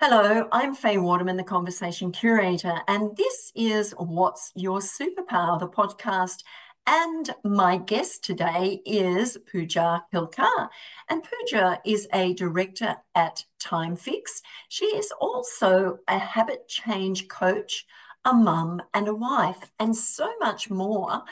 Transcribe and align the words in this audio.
Hello, 0.00 0.46
I'm 0.52 0.76
Faye 0.76 0.96
Waterman, 0.96 1.36
the 1.36 1.42
Conversation 1.42 2.12
Curator, 2.12 2.82
and 2.86 3.16
this 3.16 3.50
is 3.56 3.90
What's 3.98 4.52
Your 4.54 4.78
Superpower, 4.78 5.58
the 5.58 5.66
podcast. 5.66 6.44
And 6.86 7.28
my 7.42 7.78
guest 7.78 8.22
today 8.22 8.80
is 8.86 9.36
Pooja 9.50 10.04
Kelkar. 10.14 10.68
And 11.08 11.24
Pooja 11.24 11.80
is 11.84 12.06
a 12.14 12.32
director 12.34 12.94
at 13.16 13.44
TimeFix. 13.60 14.40
She 14.68 14.84
is 14.84 15.12
also 15.20 15.98
a 16.06 16.16
habit 16.20 16.68
change 16.68 17.26
coach, 17.26 17.84
a 18.24 18.32
mum, 18.32 18.80
and 18.94 19.08
a 19.08 19.14
wife, 19.16 19.72
and 19.80 19.96
so 19.96 20.32
much 20.38 20.70
more. 20.70 21.24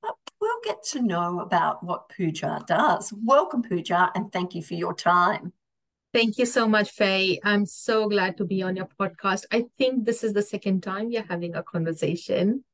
But 0.00 0.14
we'll 0.40 0.60
get 0.62 0.84
to 0.92 1.02
know 1.02 1.40
about 1.40 1.82
what 1.82 2.08
Pooja 2.08 2.62
does. 2.68 3.12
Welcome, 3.24 3.64
Pooja, 3.64 4.12
and 4.14 4.30
thank 4.30 4.54
you 4.54 4.62
for 4.62 4.74
your 4.74 4.94
time. 4.94 5.52
Thank 6.12 6.36
you 6.36 6.44
so 6.44 6.68
much, 6.68 6.90
Faye. 6.90 7.40
I'm 7.42 7.64
so 7.64 8.08
glad 8.08 8.36
to 8.36 8.44
be 8.44 8.62
on 8.62 8.76
your 8.76 8.88
podcast. 9.00 9.44
I 9.50 9.64
think 9.78 10.04
this 10.04 10.22
is 10.22 10.34
the 10.34 10.42
second 10.42 10.82
time 10.82 11.10
are 11.16 11.24
having 11.28 11.54
a 11.54 11.62
conversation, 11.62 12.64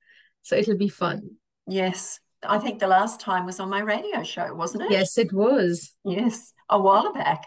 so 0.43 0.57
it'll 0.57 0.77
be 0.77 0.89
fun. 0.89 1.37
Yes, 1.67 2.19
I 2.43 2.59
think 2.59 2.81
the 2.81 2.89
last 2.89 3.21
time 3.21 3.47
was 3.47 3.61
on 3.61 3.71
my 3.71 3.81
radio 3.81 4.25
show, 4.25 4.53
wasn't 4.55 4.85
it? 4.85 4.91
Yes, 4.91 5.19
it 5.19 5.33
was. 5.33 5.95
Yes, 6.05 6.53
a 6.69 6.81
while 6.81 7.13
back. 7.13 7.47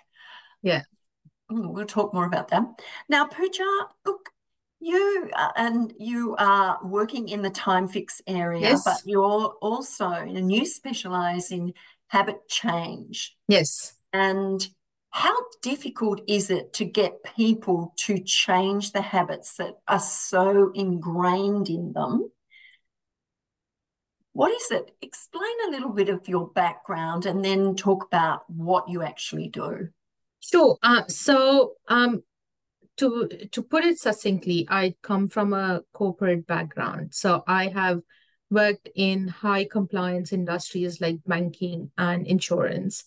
Yeah. 0.61 0.83
Mm, 1.51 1.73
we'll 1.73 1.85
talk 1.85 2.13
more 2.13 2.25
about 2.25 2.47
that. 2.49 2.63
Now, 3.09 3.25
Pooja, 3.25 3.63
look, 4.05 4.29
you 4.79 5.29
uh, 5.35 5.51
and 5.57 5.93
you 5.99 6.35
are 6.37 6.79
working 6.83 7.27
in 7.27 7.41
the 7.41 7.49
time 7.49 7.87
fix 7.87 8.21
area, 8.27 8.61
yes. 8.61 8.83
but 8.83 9.01
you're 9.05 9.55
also 9.61 10.09
and 10.09 10.51
you 10.51 10.65
specialize 10.65 11.51
in 11.51 11.73
habit 12.07 12.47
change. 12.47 13.35
Yes. 13.47 13.93
And 14.13 14.65
how 15.11 15.35
difficult 15.61 16.21
is 16.27 16.49
it 16.49 16.73
to 16.73 16.85
get 16.85 17.23
people 17.35 17.93
to 17.97 18.19
change 18.19 18.91
the 18.93 19.01
habits 19.01 19.55
that 19.57 19.75
are 19.87 19.99
so 19.99 20.71
ingrained 20.73 21.69
in 21.69 21.91
them? 21.93 22.31
What 24.33 24.51
is 24.53 24.71
it? 24.71 24.91
Explain 25.01 25.51
a 25.67 25.71
little 25.71 25.91
bit 25.91 26.07
of 26.07 26.29
your 26.29 26.47
background 26.47 27.25
and 27.25 27.43
then 27.43 27.75
talk 27.75 28.05
about 28.05 28.49
what 28.49 28.87
you 28.87 29.03
actually 29.03 29.49
do. 29.49 29.89
Sure. 30.39 30.77
Uh, 30.81 31.03
so, 31.07 31.73
um, 31.89 32.23
to 32.97 33.27
to 33.51 33.61
put 33.61 33.83
it 33.83 33.99
succinctly, 33.99 34.65
I 34.69 34.95
come 35.01 35.27
from 35.27 35.53
a 35.53 35.81
corporate 35.93 36.47
background. 36.47 37.13
So 37.13 37.43
I 37.47 37.67
have 37.67 38.01
worked 38.49 38.89
in 38.95 39.27
high 39.27 39.65
compliance 39.65 40.31
industries 40.31 41.01
like 41.01 41.19
banking 41.25 41.91
and 41.97 42.25
insurance 42.27 43.03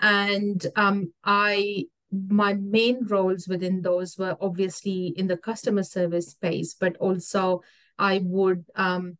and 0.00 0.66
um, 0.76 1.12
I 1.24 1.86
my 2.12 2.54
main 2.54 3.06
roles 3.06 3.48
within 3.48 3.82
those 3.82 4.16
were 4.16 4.36
obviously 4.40 5.14
in 5.16 5.26
the 5.26 5.36
customer 5.36 5.82
service 5.82 6.28
space, 6.28 6.74
but 6.74 6.96
also 6.98 7.62
I 7.98 8.20
would 8.22 8.64
um, 8.76 9.18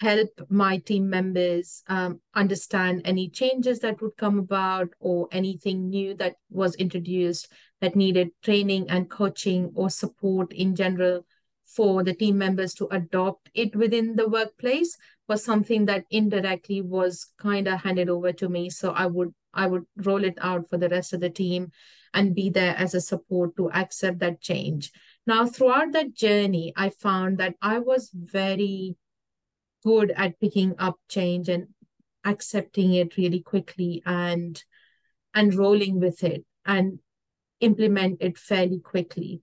help 0.00 0.28
my 0.48 0.78
team 0.78 1.08
members 1.08 1.82
um, 1.88 2.20
understand 2.34 3.02
any 3.04 3.28
changes 3.28 3.80
that 3.80 4.00
would 4.00 4.16
come 4.16 4.38
about 4.38 4.88
or 5.00 5.28
anything 5.32 5.88
new 5.88 6.14
that 6.14 6.36
was 6.50 6.74
introduced 6.76 7.50
that 7.80 7.96
needed 7.96 8.28
training 8.42 8.88
and 8.88 9.10
coaching 9.10 9.72
or 9.74 9.90
support 9.90 10.52
in 10.52 10.74
general 10.74 11.24
for 11.66 12.02
the 12.02 12.14
team 12.14 12.38
members 12.38 12.74
to 12.74 12.86
adopt 12.90 13.50
it 13.54 13.74
within 13.76 14.16
the 14.16 14.28
workplace 14.28 14.96
was 15.28 15.44
something 15.44 15.84
that 15.84 16.04
indirectly 16.10 16.80
was 16.80 17.26
kind 17.38 17.68
of 17.68 17.80
handed 17.80 18.08
over 18.08 18.32
to 18.32 18.48
me. 18.48 18.70
So 18.70 18.92
i 18.92 19.06
would 19.06 19.34
I 19.54 19.66
would 19.66 19.84
roll 19.96 20.24
it 20.24 20.38
out 20.40 20.68
for 20.68 20.78
the 20.78 20.88
rest 20.88 21.12
of 21.12 21.20
the 21.20 21.30
team 21.30 21.72
and 22.14 22.34
be 22.34 22.50
there 22.50 22.74
as 22.76 22.94
a 22.94 23.00
support 23.00 23.56
to 23.56 23.70
accept 23.72 24.18
that 24.20 24.40
change. 24.40 24.92
Now, 25.26 25.46
throughout 25.46 25.92
that 25.92 26.14
journey, 26.14 26.72
I 26.76 26.90
found 26.90 27.38
that 27.38 27.54
I 27.60 27.78
was 27.78 28.10
very 28.14 28.96
good 29.84 30.12
at 30.16 30.40
picking 30.40 30.74
up 30.78 30.96
change 31.08 31.48
and 31.48 31.68
accepting 32.24 32.94
it 32.94 33.16
really 33.16 33.40
quickly 33.40 34.02
and 34.04 34.62
and 35.34 35.54
rolling 35.54 36.00
with 36.00 36.24
it 36.24 36.44
and 36.64 36.98
implement 37.60 38.18
it 38.20 38.38
fairly 38.38 38.80
quickly. 38.80 39.42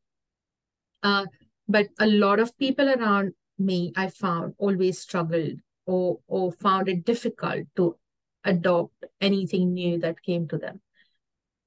Uh, 1.04 1.26
but 1.68 1.88
a 2.00 2.08
lot 2.08 2.40
of 2.40 2.58
people 2.58 2.90
around 2.90 3.34
me, 3.58 3.94
I 3.96 4.10
found, 4.10 4.56
always 4.58 5.00
struggled 5.00 5.60
or 5.86 6.20
or 6.28 6.52
found 6.52 6.90
it 6.90 7.06
difficult 7.06 7.68
to 7.76 7.98
adopt 8.46 9.06
anything 9.20 9.74
new 9.74 10.00
that 10.00 10.22
came 10.22 10.48
to 10.48 10.58
them. 10.58 10.82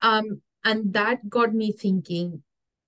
Um, 0.01 0.43
and 0.65 0.93
that 0.95 1.29
got 1.29 1.53
me 1.55 1.73
thinking 1.73 2.43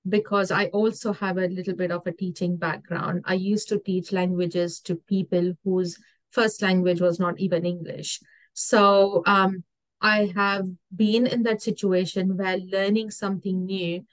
because 0.08 0.50
I 0.50 0.66
also 0.66 1.12
have 1.12 1.36
a 1.36 1.46
little 1.46 1.74
bit 1.74 1.90
of 1.90 2.06
a 2.06 2.12
teaching 2.12 2.56
background. 2.56 3.22
I 3.26 3.34
used 3.34 3.68
to 3.68 3.78
teach 3.78 4.12
languages 4.12 4.80
to 4.82 4.96
people 4.96 5.52
whose 5.64 5.98
first 6.30 6.62
language 6.62 7.00
was 7.00 7.20
not 7.20 7.38
even 7.38 7.66
English. 7.66 8.20
So 8.54 9.22
um, 9.26 9.64
I 10.00 10.32
have 10.34 10.66
been 10.94 11.26
in 11.26 11.42
that 11.42 11.62
situation 11.62 12.36
where 12.36 12.56
learning 12.56 13.10
something 13.10 13.66
new 13.66 14.06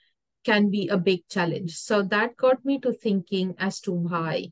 can 0.44 0.70
be 0.70 0.88
a 0.88 0.98
big 0.98 1.28
challenge. 1.30 1.76
So 1.76 2.02
that 2.04 2.38
got 2.38 2.64
me 2.66 2.80
to 2.80 2.94
thinking 2.94 3.56
as 3.58 3.80
to 3.82 3.92
why. 3.92 4.52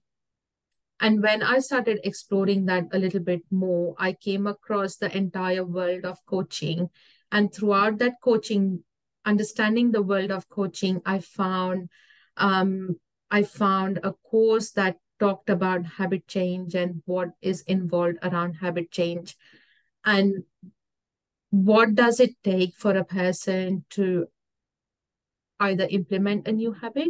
And 0.99 1.21
when 1.21 1.43
I 1.43 1.59
started 1.59 1.99
exploring 2.03 2.65
that 2.65 2.85
a 2.93 2.99
little 2.99 3.19
bit 3.19 3.41
more, 3.51 3.95
I 3.97 4.13
came 4.13 4.47
across 4.47 4.95
the 4.95 5.15
entire 5.15 5.65
world 5.65 6.05
of 6.05 6.25
coaching. 6.25 6.89
And 7.31 7.53
throughout 7.53 7.97
that 7.99 8.13
coaching, 8.23 8.83
understanding 9.25 9.91
the 9.91 10.01
world 10.01 10.31
of 10.31 10.47
coaching, 10.47 11.01
I 11.05 11.19
found 11.19 11.89
um, 12.37 12.99
I 13.29 13.43
found 13.43 13.99
a 14.03 14.13
course 14.13 14.71
that 14.71 14.97
talked 15.19 15.49
about 15.49 15.85
habit 15.85 16.27
change 16.27 16.75
and 16.75 17.01
what 17.05 17.29
is 17.41 17.61
involved 17.61 18.17
around 18.21 18.55
habit 18.55 18.91
change. 18.91 19.35
And 20.03 20.43
what 21.49 21.95
does 21.95 22.19
it 22.19 22.35
take 22.43 22.75
for 22.75 22.95
a 22.95 23.05
person 23.05 23.85
to 23.91 24.27
either 25.59 25.87
implement 25.89 26.47
a 26.47 26.51
new 26.51 26.73
habit 26.73 27.09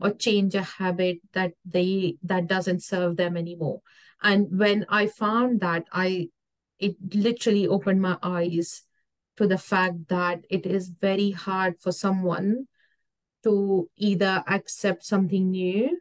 or 0.00 0.10
change 0.10 0.54
a 0.54 0.62
habit 0.62 1.18
that 1.32 1.52
they 1.64 2.16
that 2.22 2.46
doesn't 2.46 2.82
serve 2.82 3.16
them 3.16 3.36
anymore. 3.36 3.80
And 4.22 4.58
when 4.58 4.86
i 4.88 5.06
found 5.06 5.60
that 5.60 5.84
i 5.92 6.28
it 6.78 6.96
literally 7.14 7.66
opened 7.66 8.02
my 8.02 8.18
eyes 8.22 8.82
to 9.36 9.46
the 9.46 9.58
fact 9.58 10.08
that 10.08 10.44
it 10.50 10.66
is 10.66 10.90
very 11.00 11.30
hard 11.30 11.74
for 11.80 11.92
someone 11.92 12.66
to 13.42 13.88
either 13.96 14.42
accept 14.48 15.04
something 15.04 15.50
new 15.50 16.00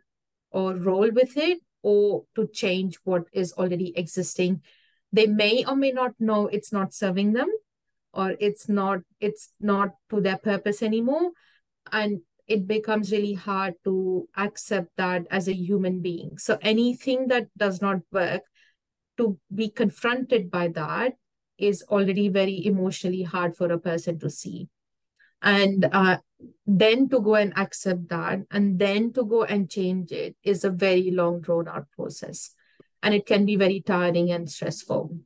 or 0.52 0.76
roll 0.76 1.12
with 1.12 1.36
it 1.36 1.60
or 1.82 2.24
to 2.36 2.48
change 2.48 2.98
what 3.04 3.24
is 3.34 3.54
already 3.54 3.92
existing. 3.98 4.62
They 5.12 5.28
may 5.28 5.66
or 5.66 5.76
may 5.76 5.92
not 5.92 6.14
know 6.20 6.48
it's 6.48 6.72
not 6.72 6.94
serving 6.94 7.34
them 7.34 7.50
or 8.14 8.36
it's 8.40 8.70
not 8.70 9.02
it's 9.20 9.50
not 9.60 9.96
to 10.10 10.22
their 10.22 10.38
purpose 10.38 10.82
anymore. 10.82 11.32
And 11.92 12.22
it 12.48 12.68
becomes 12.68 13.12
really 13.12 13.34
hard 13.34 13.76
to 13.84 14.28
accept 14.36 14.90
that 14.98 15.26
as 15.32 15.48
a 15.48 15.54
human 15.54 16.02
being. 16.02 16.38
So 16.38 16.58
anything 16.62 17.28
that 17.28 17.48
does 17.58 17.82
not 17.82 18.02
work, 18.12 18.44
to 19.18 19.38
be 19.54 19.70
confronted 19.70 20.50
by 20.50 20.68
that 20.70 21.14
is 21.58 21.84
already 21.90 22.30
very 22.30 22.66
emotionally 22.66 23.24
hard 23.24 23.56
for 23.56 23.72
a 23.72 23.80
person 23.80 24.20
to 24.20 24.30
see. 24.30 24.70
And 25.42 25.88
uh, 25.92 26.18
then 26.66 27.10
to 27.10 27.20
go 27.20 27.36
and 27.36 27.54
accept 27.58 28.10
that 28.10 28.40
and 28.50 28.80
then 28.80 29.14
to 29.14 29.24
go 29.24 29.44
and 29.44 29.70
change 29.70 30.12
it 30.12 30.36
is 30.44 30.64
a 30.64 30.70
very 30.70 31.12
long 31.12 31.42
drawn 31.42 31.68
out 31.68 31.88
process. 31.92 32.52
And 33.02 33.14
it 33.14 33.26
can 33.26 33.46
be 33.46 33.58
very 33.58 33.82
tiring 33.82 34.32
and 34.32 34.50
stressful. 34.50 35.18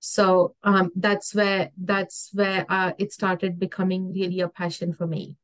So 0.00 0.54
um, 0.62 0.92
that's 0.94 1.34
where 1.34 1.70
that's 1.76 2.30
where 2.32 2.66
uh, 2.68 2.92
it 2.98 3.12
started 3.12 3.58
becoming 3.58 4.12
really 4.12 4.40
a 4.40 4.48
passion 4.48 4.92
for 4.92 5.06
me. 5.06 5.36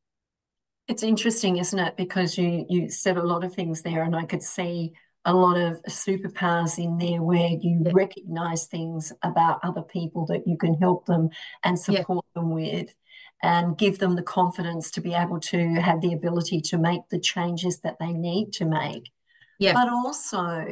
It's 0.87 1.03
interesting, 1.03 1.57
isn't 1.57 1.79
it? 1.79 1.97
Because 1.97 2.37
you 2.37 2.67
you 2.69 2.91
said 2.91 3.17
a 3.17 3.23
lot 3.23 3.45
of 3.45 3.55
things 3.55 3.83
there, 3.83 4.03
and 4.03 4.15
I 4.15 4.25
could 4.25 4.43
see 4.43 4.93
a 5.25 5.33
lot 5.33 5.57
of 5.57 5.83
superpowers 5.85 6.79
in 6.79 6.99
there 6.99 7.23
where 7.23 7.49
you 7.49 7.83
yeah. 7.85 7.93
recognize 7.95 8.67
things 8.67 9.13
about 9.23 9.61
other 9.63 9.83
people 9.83 10.27
that 10.27 10.47
you 10.47 10.57
can 10.57 10.75
help 10.75 11.07
them 11.07 11.31
and 11.63 11.79
support 11.79 12.25
yeah. 12.35 12.43
them 12.43 12.51
with 12.51 12.95
and 13.43 13.77
give 13.79 13.99
them 13.99 14.17
the 14.17 14.23
confidence 14.23 14.91
to 14.91 15.01
be 15.01 15.15
able 15.15 15.41
to 15.41 15.75
have 15.75 16.01
the 16.01 16.13
ability 16.13 16.61
to 16.61 16.79
make 16.79 17.03
the 17.11 17.19
changes 17.19 17.81
that 17.81 17.97
they 17.99 18.13
need 18.13 18.53
to 18.53 18.65
make. 18.65 19.11
Yeah. 19.59 19.73
But 19.73 19.89
also 19.89 20.67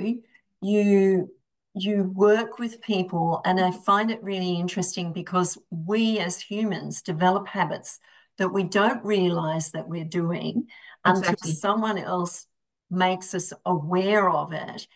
you 0.60 1.31
you 1.75 2.12
work 2.14 2.58
with 2.58 2.82
people 2.82 3.40
and 3.46 3.58
I 3.58 3.70
find 3.70 4.10
it 4.10 4.22
really 4.22 4.56
interesting 4.56 5.12
because 5.12 5.56
we 5.70 6.19
as 6.19 6.38
humans 6.38 7.00
develop 7.00 7.48
habits 7.48 7.98
that 8.38 8.52
we 8.52 8.64
don't 8.64 9.05
realize 9.05 9.73
that 9.73 9.88
we're 9.88 10.05
doing 10.05 10.67
exactly. 11.06 11.29
until 11.31 11.52
someone 11.52 11.99
else 11.99 12.46
makes 12.90 13.34
us 13.34 13.52
aware 13.64 14.29
of 14.31 14.52
it 14.52 14.87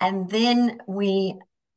and 0.00 0.28
then 0.30 0.78
we 0.86 1.34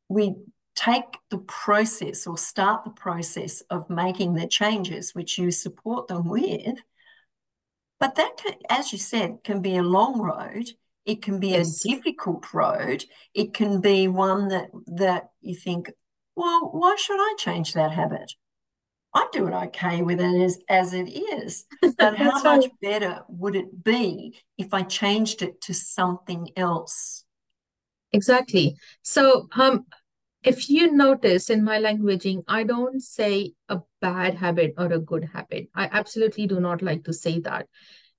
we 0.10 0.36
take 0.75 1.18
the 1.30 1.38
process 1.39 2.25
or 2.25 2.38
start 2.38 2.83
the 2.83 2.89
process 2.92 3.62
of 3.69 3.89
making 3.89 4.33
the 4.33 4.48
changes 4.48 5.13
which 5.13 5.38
you 5.38 5.51
support 5.51 6.07
them 6.07 6.27
with 6.27 6.80
But 8.00 8.15
that, 8.15 8.38
can, 8.38 8.54
as 8.69 8.92
you 8.94 8.98
said, 8.98 9.39
can 9.44 9.62
be 9.62 9.75
a 9.77 9.83
long 9.83 10.19
road. 10.22 10.69
It 11.06 11.22
can 11.22 11.39
be 11.39 11.50
yes. 11.50 11.83
a 11.86 11.89
difficult 11.89 12.54
road. 12.54 13.06
It 13.33 13.54
can 13.54 13.81
be 13.81 14.07
one 14.07 14.48
that 14.50 14.69
that 14.88 15.31
you 15.42 15.56
think, 15.56 15.92
well, 16.36 16.69
why 16.72 16.95
should 16.98 17.19
I 17.19 17.36
change 17.38 17.74
that 17.74 17.92
habit? 17.92 18.33
I'm 19.13 19.27
doing 19.31 19.53
okay 19.53 20.01
with 20.01 20.19
it 20.19 20.41
as, 20.41 20.59
as 20.69 20.94
it 20.94 21.09
is. 21.09 21.65
But 21.97 22.17
how 22.17 22.41
much 22.44 22.67
better 22.81 23.21
would 23.27 23.56
it 23.56 23.83
be 23.83 24.39
if 24.57 24.73
I 24.73 24.83
changed 24.83 25.41
it 25.41 25.61
to 25.61 25.73
something 25.73 26.50
else? 26.56 27.25
Exactly. 28.11 28.75
So 29.01 29.47
um 29.56 29.85
if 30.44 30.69
you 30.69 30.91
notice 30.91 31.50
in 31.50 31.63
my 31.65 31.79
languaging, 31.79 32.44
I 32.47 32.63
don't 32.63 33.01
say 33.01 33.53
a 33.67 33.81
bad 34.00 34.35
habit 34.35 34.73
or 34.77 34.85
a 34.85 35.00
good 35.00 35.25
habit. 35.33 35.67
I 35.75 35.89
absolutely 35.91 36.47
do 36.47 36.62
not 36.62 36.81
like 36.81 37.03
to 37.05 37.13
say 37.13 37.39
that 37.41 37.67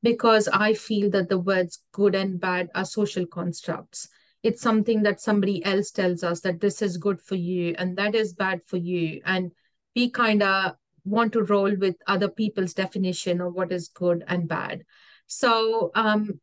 because 0.02 0.48
I 0.48 0.74
feel 0.74 1.10
that 1.10 1.28
the 1.28 1.38
words 1.38 1.82
good 1.92 2.14
and 2.14 2.38
bad 2.38 2.68
are 2.74 2.84
social 2.84 3.26
constructs. 3.26 4.08
It's 4.42 4.60
something 4.60 5.02
that 5.04 5.20
somebody 5.20 5.64
else 5.64 5.90
tells 5.90 6.22
us 6.22 6.40
that 6.40 6.60
this 6.60 6.82
is 6.82 6.96
good 6.96 7.20
for 7.20 7.36
you 7.36 7.74
and 7.78 7.96
that 7.96 8.14
is 8.14 8.34
bad 8.34 8.60
for 8.66 8.76
you. 8.76 9.20
And 9.24 9.52
we 9.94 10.10
kind 10.10 10.42
of 10.42 10.74
want 11.04 11.32
to 11.32 11.42
roll 11.42 11.74
with 11.76 11.96
other 12.06 12.28
people's 12.28 12.74
definition 12.74 13.40
of 13.40 13.54
what 13.54 13.72
is 13.72 13.88
good 13.88 14.24
and 14.28 14.48
bad. 14.48 14.84
So 15.26 15.90
um, 15.94 16.40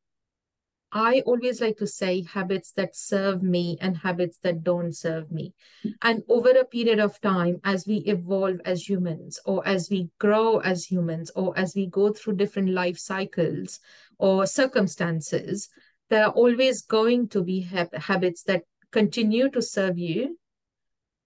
I 0.92 1.22
always 1.26 1.60
like 1.60 1.78
to 1.78 1.88
say 1.88 2.24
habits 2.24 2.72
that 2.74 2.96
serve 2.96 3.44
me 3.44 3.78
and 3.82 3.98
habits 3.98 4.40
that 4.40 4.64
don't 4.64 4.96
serve 4.96 5.32
me. 5.32 5.54
And 6.02 6.24
over 6.30 6.50
a 6.50 6.66
period 6.66 7.00
of 7.00 7.20
time, 7.20 7.60
as 7.64 7.86
we 7.86 7.98
evolve 7.98 8.62
as 8.64 8.88
humans, 8.88 9.40
or 9.46 9.68
as 9.68 9.90
we 9.90 10.10
grow 10.18 10.60
as 10.60 10.86
humans, 10.86 11.30
or 11.36 11.58
as 11.58 11.76
we 11.76 11.88
go 11.88 12.14
through 12.14 12.38
different 12.38 12.70
life 12.70 12.98
cycles 12.98 13.80
or 14.18 14.46
circumstances, 14.46 15.70
there 16.10 16.26
are 16.26 16.32
always 16.32 16.82
going 16.82 17.28
to 17.30 17.44
be 17.44 17.62
ha- 17.62 17.88
habits 17.94 18.44
that 18.44 18.64
continue 18.92 19.50
to 19.52 19.62
serve 19.62 19.98
you 19.98 20.38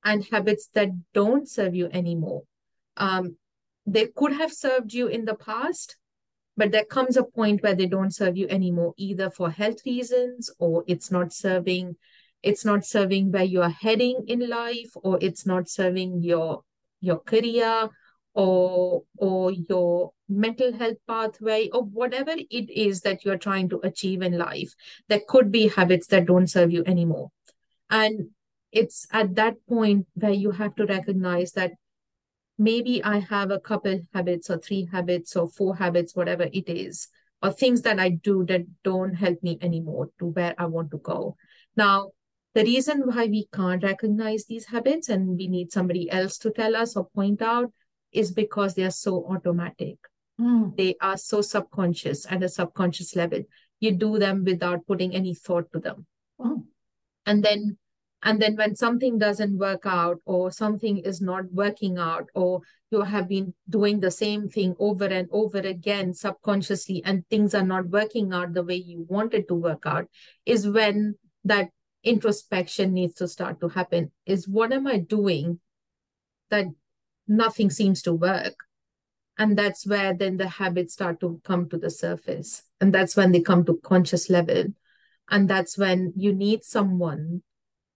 and 0.04 0.26
habits 0.32 0.70
that 0.74 0.90
don't 1.14 1.50
serve 1.50 1.76
you 1.76 1.90
anymore. 1.92 2.44
Um, 2.98 3.38
they 3.86 4.08
could 4.08 4.34
have 4.34 4.52
served 4.52 4.94
you 4.94 5.08
in 5.08 5.26
the 5.26 5.36
past, 5.36 5.96
but 6.58 6.72
there 6.72 6.86
comes 6.86 7.18
a 7.18 7.24
point 7.24 7.64
where 7.64 7.76
they 7.76 7.88
don't 7.88 8.14
serve 8.14 8.38
you 8.38 8.48
anymore, 8.50 8.94
either 8.98 9.30
for 9.30 9.50
health 9.50 9.80
reasons 9.86 10.50
or 10.60 10.84
it's 10.88 11.12
not 11.12 11.34
serving, 11.34 11.96
it's 12.44 12.66
not 12.66 12.86
serving 12.86 13.32
where 13.32 13.44
you 13.44 13.62
are 13.62 13.70
heading 13.70 14.24
in 14.28 14.50
life, 14.50 14.92
or 14.96 15.18
it's 15.22 15.46
not 15.46 15.70
serving 15.70 16.22
your 16.22 16.64
your 17.00 17.20
career 17.20 17.90
or 18.34 19.04
or 19.18 19.52
your 19.52 20.12
mental 20.30 20.72
health 20.74 20.98
pathway 21.08 21.70
or 21.74 21.84
whatever 21.84 22.32
it 22.32 22.70
is 22.70 23.02
that 23.02 23.26
you're 23.26 23.38
trying 23.38 23.68
to 23.68 23.80
achieve 23.84 24.22
in 24.22 24.38
life 24.38 24.74
there 25.10 25.20
could 25.28 25.52
be 25.52 25.68
habits 25.68 26.08
that 26.08 26.26
don't 26.26 26.48
serve 26.48 26.72
you 26.72 26.82
anymore 26.86 27.30
and 27.90 28.30
it's 28.72 29.08
at 29.12 29.36
that 29.36 29.56
point 29.68 30.08
where 30.14 30.32
you 30.32 30.52
have 30.52 30.76
to 30.76 30.86
recognize 30.86 31.52
that 31.54 31.74
maybe 32.58 33.04
I 33.04 33.20
have 33.20 33.52
a 33.52 33.60
couple 33.60 34.00
habits 34.14 34.50
or 34.50 34.58
three 34.58 34.88
habits 34.92 35.36
or 35.36 35.50
four 35.50 35.76
habits, 35.76 36.16
whatever 36.16 36.48
it 36.52 36.70
is, 36.70 37.08
or 37.42 37.52
things 37.52 37.82
that 37.82 38.00
I 38.00 38.10
do 38.10 38.46
that 38.46 38.62
don't 38.84 39.16
help 39.16 39.42
me 39.42 39.58
anymore 39.62 40.10
to 40.20 40.28
where 40.28 40.56
I 40.58 40.66
want 40.66 40.92
to 40.92 40.98
go. 40.98 41.36
Now, 41.76 42.12
the 42.54 42.64
reason 42.64 43.02
why 43.02 43.26
we 43.26 43.48
can't 43.54 43.84
recognize 43.84 44.46
these 44.46 44.66
habits 44.66 45.10
and 45.10 45.38
we 45.38 45.48
need 45.48 45.72
somebody 45.72 46.12
else 46.12 46.38
to 46.40 46.52
tell 46.52 46.76
us 46.76 46.96
or 46.96 47.08
point 47.16 47.42
out 47.42 47.72
is 48.12 48.32
because 48.32 48.76
they 48.76 48.84
are 48.84 48.92
so 48.92 49.26
automatic. 49.26 49.98
Mm. 50.40 50.76
They 50.76 50.96
are 51.02 51.18
so 51.18 51.42
subconscious 51.42 52.26
at 52.30 52.44
a 52.44 52.50
subconscious 52.50 53.16
level. 53.16 53.44
You 53.80 53.94
do 53.94 54.20
them 54.20 54.44
without 54.44 54.86
putting 54.86 55.16
any 55.16 55.34
thought 55.34 55.72
to 55.74 55.80
them. 55.80 56.06
Mm. 56.40 56.66
And 57.26 57.44
then 57.44 57.78
and 58.24 58.42
then 58.42 58.56
when 58.56 58.76
something 58.76 59.18
doesn't 59.18 59.58
work 59.58 59.82
out 59.86 60.20
or 60.26 60.52
something 60.52 61.00
is 61.00 61.22
not 61.22 61.52
working 61.52 61.98
out 61.98 62.28
or 62.36 62.62
you 62.92 63.02
have 63.02 63.28
been 63.28 63.54
doing 63.70 64.00
the 64.00 64.12
same 64.12 64.50
thing 64.50 64.76
over 64.80 65.06
and 65.06 65.28
over 65.32 65.58
again 65.58 66.14
subconsciously 66.14 67.02
and 67.06 67.28
things 67.30 67.56
are 67.56 67.66
not 67.66 67.88
working 67.88 68.34
out 68.34 68.54
the 68.54 68.64
way 68.64 68.76
you 68.76 69.06
wanted 69.10 69.48
to 69.48 69.56
work 69.56 69.84
out 69.86 70.08
is 70.46 70.68
when 70.68 71.16
that 71.44 71.70
introspection 72.04 72.94
needs 72.94 73.16
to 73.16 73.28
start 73.28 73.60
to 73.62 73.70
happen. 73.70 74.12
Is 74.26 74.48
what 74.48 74.74
am 74.74 74.88
i 74.88 74.98
doing 74.98 75.60
that 76.50 76.66
nothing 77.28 77.70
seems 77.70 78.02
to 78.04 78.14
work? 78.14 78.56
And 79.38 79.58
that's 79.58 79.88
where 79.88 80.14
then 80.14 80.38
the 80.38 80.48
habits 80.48 80.94
start 80.94 81.20
to 81.22 81.42
come 81.44 81.70
to 81.70 81.78
the 81.78 81.90
surface. 81.90 82.64
And 82.80 82.94
that's 82.94 83.16
when 83.16 83.32
they 83.32 83.42
come 83.42 83.66
to 83.66 83.80
conscious 83.82 84.30
level. 84.30 84.66
And 85.30 85.50
that's 85.50 85.78
when 85.78 86.14
you 86.16 86.34
need 86.34 86.64
someone 86.64 87.42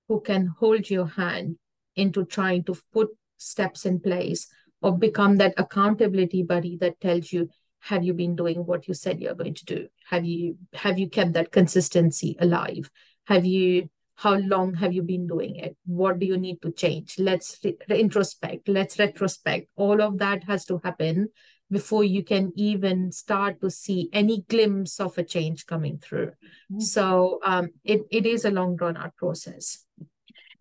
who 0.07 0.21
can 0.21 0.47
hold 0.59 0.89
your 0.89 1.07
hand 1.07 1.57
into 1.95 2.25
trying 2.25 2.63
to 2.63 2.75
put 2.93 3.09
steps 3.37 3.85
in 3.85 3.99
place 3.99 4.47
or 4.81 4.97
become 4.97 5.37
that 5.37 5.53
accountability 5.57 6.43
buddy 6.43 6.77
that 6.77 6.99
tells 6.99 7.31
you 7.31 7.49
have 7.79 8.03
you 8.03 8.13
been 8.13 8.35
doing 8.35 8.65
what 8.65 8.87
you 8.87 8.93
said 8.93 9.19
you're 9.19 9.35
going 9.35 9.53
to 9.53 9.65
do 9.65 9.87
have 10.09 10.25
you 10.25 10.57
have 10.73 10.97
you 10.97 11.09
kept 11.09 11.33
that 11.33 11.51
consistency 11.51 12.35
alive 12.39 12.89
have 13.25 13.45
you 13.45 13.89
how 14.15 14.35
long 14.35 14.73
have 14.75 14.93
you 14.93 15.03
been 15.03 15.27
doing 15.27 15.55
it 15.57 15.75
what 15.85 16.19
do 16.19 16.25
you 16.25 16.37
need 16.37 16.61
to 16.61 16.71
change 16.71 17.15
let's 17.19 17.59
re- 17.63 17.77
introspect 17.89 18.67
let's 18.67 18.97
retrospect 18.97 19.67
all 19.75 20.01
of 20.01 20.17
that 20.17 20.43
has 20.45 20.65
to 20.65 20.79
happen 20.83 21.27
before 21.71 22.03
you 22.03 22.23
can 22.23 22.51
even 22.55 23.11
start 23.11 23.59
to 23.61 23.69
see 23.69 24.09
any 24.13 24.45
glimpse 24.47 24.99
of 24.99 25.17
a 25.17 25.23
change 25.23 25.65
coming 25.65 25.97
through. 25.97 26.27
Mm-hmm. 26.27 26.79
So 26.79 27.39
um, 27.43 27.69
it, 27.83 28.01
it 28.11 28.25
is 28.25 28.45
a 28.45 28.51
long 28.51 28.75
drawn 28.75 28.97
out 28.97 29.15
process. 29.15 29.84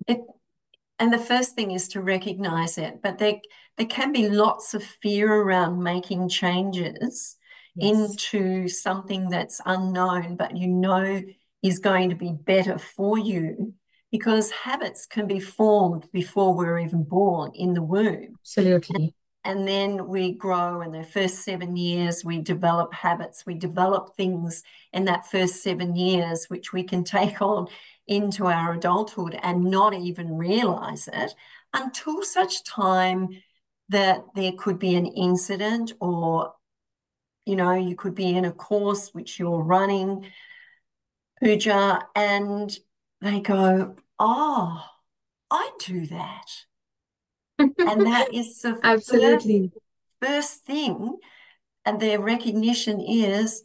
It, 0.07 0.21
and 0.99 1.13
the 1.13 1.19
first 1.19 1.55
thing 1.55 1.71
is 1.71 1.89
to 1.89 2.01
recognize 2.01 2.79
it, 2.79 3.01
but 3.03 3.19
there, 3.19 3.41
there 3.77 3.87
can 3.87 4.13
be 4.13 4.29
lots 4.29 4.75
of 4.75 4.83
fear 4.83 5.33
around 5.33 5.83
making 5.83 6.29
changes 6.29 7.37
yes. 7.75 8.17
into 8.31 8.69
something 8.69 9.29
that's 9.29 9.61
unknown, 9.67 10.37
but 10.37 10.57
you 10.57 10.69
know 10.69 11.23
is 11.63 11.79
going 11.79 12.11
to 12.11 12.17
be 12.17 12.33
better 12.33 12.79
for 12.79 13.19
you 13.19 13.73
because 14.13 14.51
habits 14.51 15.07
can 15.07 15.27
be 15.27 15.41
formed 15.41 16.07
before 16.13 16.55
we're 16.55 16.79
even 16.79 17.03
born 17.03 17.51
in 17.55 17.73
the 17.73 17.83
womb. 17.83 18.37
Absolutely 18.43 19.15
and 19.45 19.69
then 19.69 20.09
we 20.09 20.33
grow 20.33 20.81
in 20.81 20.91
the 20.91 21.05
first 21.05 21.45
seven 21.45 21.77
years 21.77 22.25
we 22.25 22.41
develop 22.41 22.93
habits 22.93 23.45
we 23.47 23.55
develop 23.55 24.17
things 24.17 24.63
in 24.93 25.05
that 25.05 25.27
first 25.27 25.63
seven 25.63 25.95
years 25.95 26.47
which 26.47 26.73
we 26.73 26.83
can 26.83 27.05
take 27.17 27.41
on 27.43 27.67
into 28.07 28.47
our 28.47 28.75
adulthood 28.75 29.39
and 29.43 29.65
not 29.65 29.95
even 29.95 30.37
realize 30.37 31.09
it 31.13 31.35
until 31.73 32.23
such 32.23 32.65
time 32.65 33.29
that 33.89 34.23
there 34.35 34.53
could 34.53 34.79
be 34.79 34.95
an 34.95 35.07
incident 35.07 35.93
or 36.01 36.55
you 37.47 37.57
know 37.57 37.73
you 37.73 37.95
could 37.95 38.15
be 38.15 38.31
in 38.35 38.45
a 38.45 38.53
course 38.53 39.11
which 39.13 39.39
you're 39.39 39.63
running 39.63 40.27
Pooja, 41.43 42.07
and 42.15 42.79
they 43.21 43.41
go 43.41 43.97
oh 44.19 44.85
I 45.51 45.71
do 45.79 46.07
that 46.07 46.47
and 47.79 48.07
that 48.07 48.33
is 48.33 48.61
the 48.63 48.79
absolutely. 48.85 49.73
first, 50.21 50.33
first 50.33 50.65
thing 50.65 51.19
and 51.85 52.01
their 52.01 52.21
recognition 52.21 53.01
is 53.01 53.65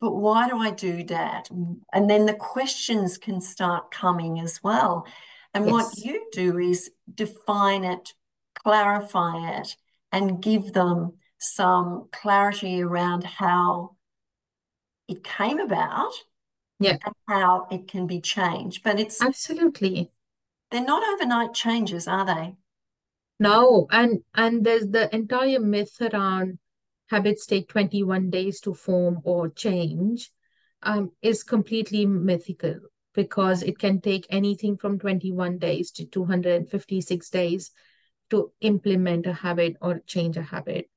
but 0.00 0.16
why 0.16 0.48
do 0.48 0.58
i 0.58 0.70
do 0.70 1.02
that? 1.04 1.48
And 1.50 2.10
then 2.10 2.26
the 2.26 2.34
questions 2.34 3.16
can 3.16 3.40
start 3.40 3.90
coming 3.90 4.38
as 4.38 4.62
well. 4.62 5.06
And 5.54 5.64
yes. 5.64 5.72
what 5.72 5.96
you 5.96 6.28
do 6.30 6.58
is 6.58 6.90
define 7.14 7.84
it 7.84 8.12
clarify 8.54 9.58
it 9.58 9.76
and 10.12 10.42
give 10.42 10.72
them 10.72 11.14
some 11.38 12.08
clarity 12.12 12.82
around 12.82 13.24
how 13.24 13.96
it 15.08 15.24
came 15.24 15.58
about 15.58 16.12
yeah. 16.80 16.98
and 17.04 17.14
how 17.28 17.66
it 17.70 17.88
can 17.88 18.06
be 18.06 18.20
changed. 18.20 18.82
But 18.82 19.00
it's 19.00 19.22
absolutely. 19.22 20.10
They're 20.70 20.84
not 20.84 21.02
overnight 21.14 21.54
changes 21.54 22.08
are 22.08 22.24
they 22.24 22.56
no, 23.38 23.86
and 23.90 24.20
and 24.34 24.64
there's 24.64 24.86
the 24.86 25.14
entire 25.14 25.60
myth 25.60 26.00
around 26.00 26.58
habits 27.08 27.46
take 27.46 27.68
21 27.68 28.30
days 28.30 28.60
to 28.60 28.74
form 28.74 29.20
or 29.24 29.48
change 29.48 30.30
um, 30.82 31.10
is 31.22 31.42
completely 31.42 32.06
mythical 32.06 32.76
because 33.14 33.62
it 33.62 33.78
can 33.78 34.00
take 34.00 34.26
anything 34.30 34.76
from 34.76 34.98
21 34.98 35.58
days 35.58 35.90
to 35.92 36.04
256 36.04 37.30
days 37.30 37.70
to 38.30 38.52
implement 38.60 39.26
a 39.26 39.32
habit 39.32 39.76
or 39.80 40.00
change 40.06 40.36
a 40.36 40.42
habit 40.42 40.88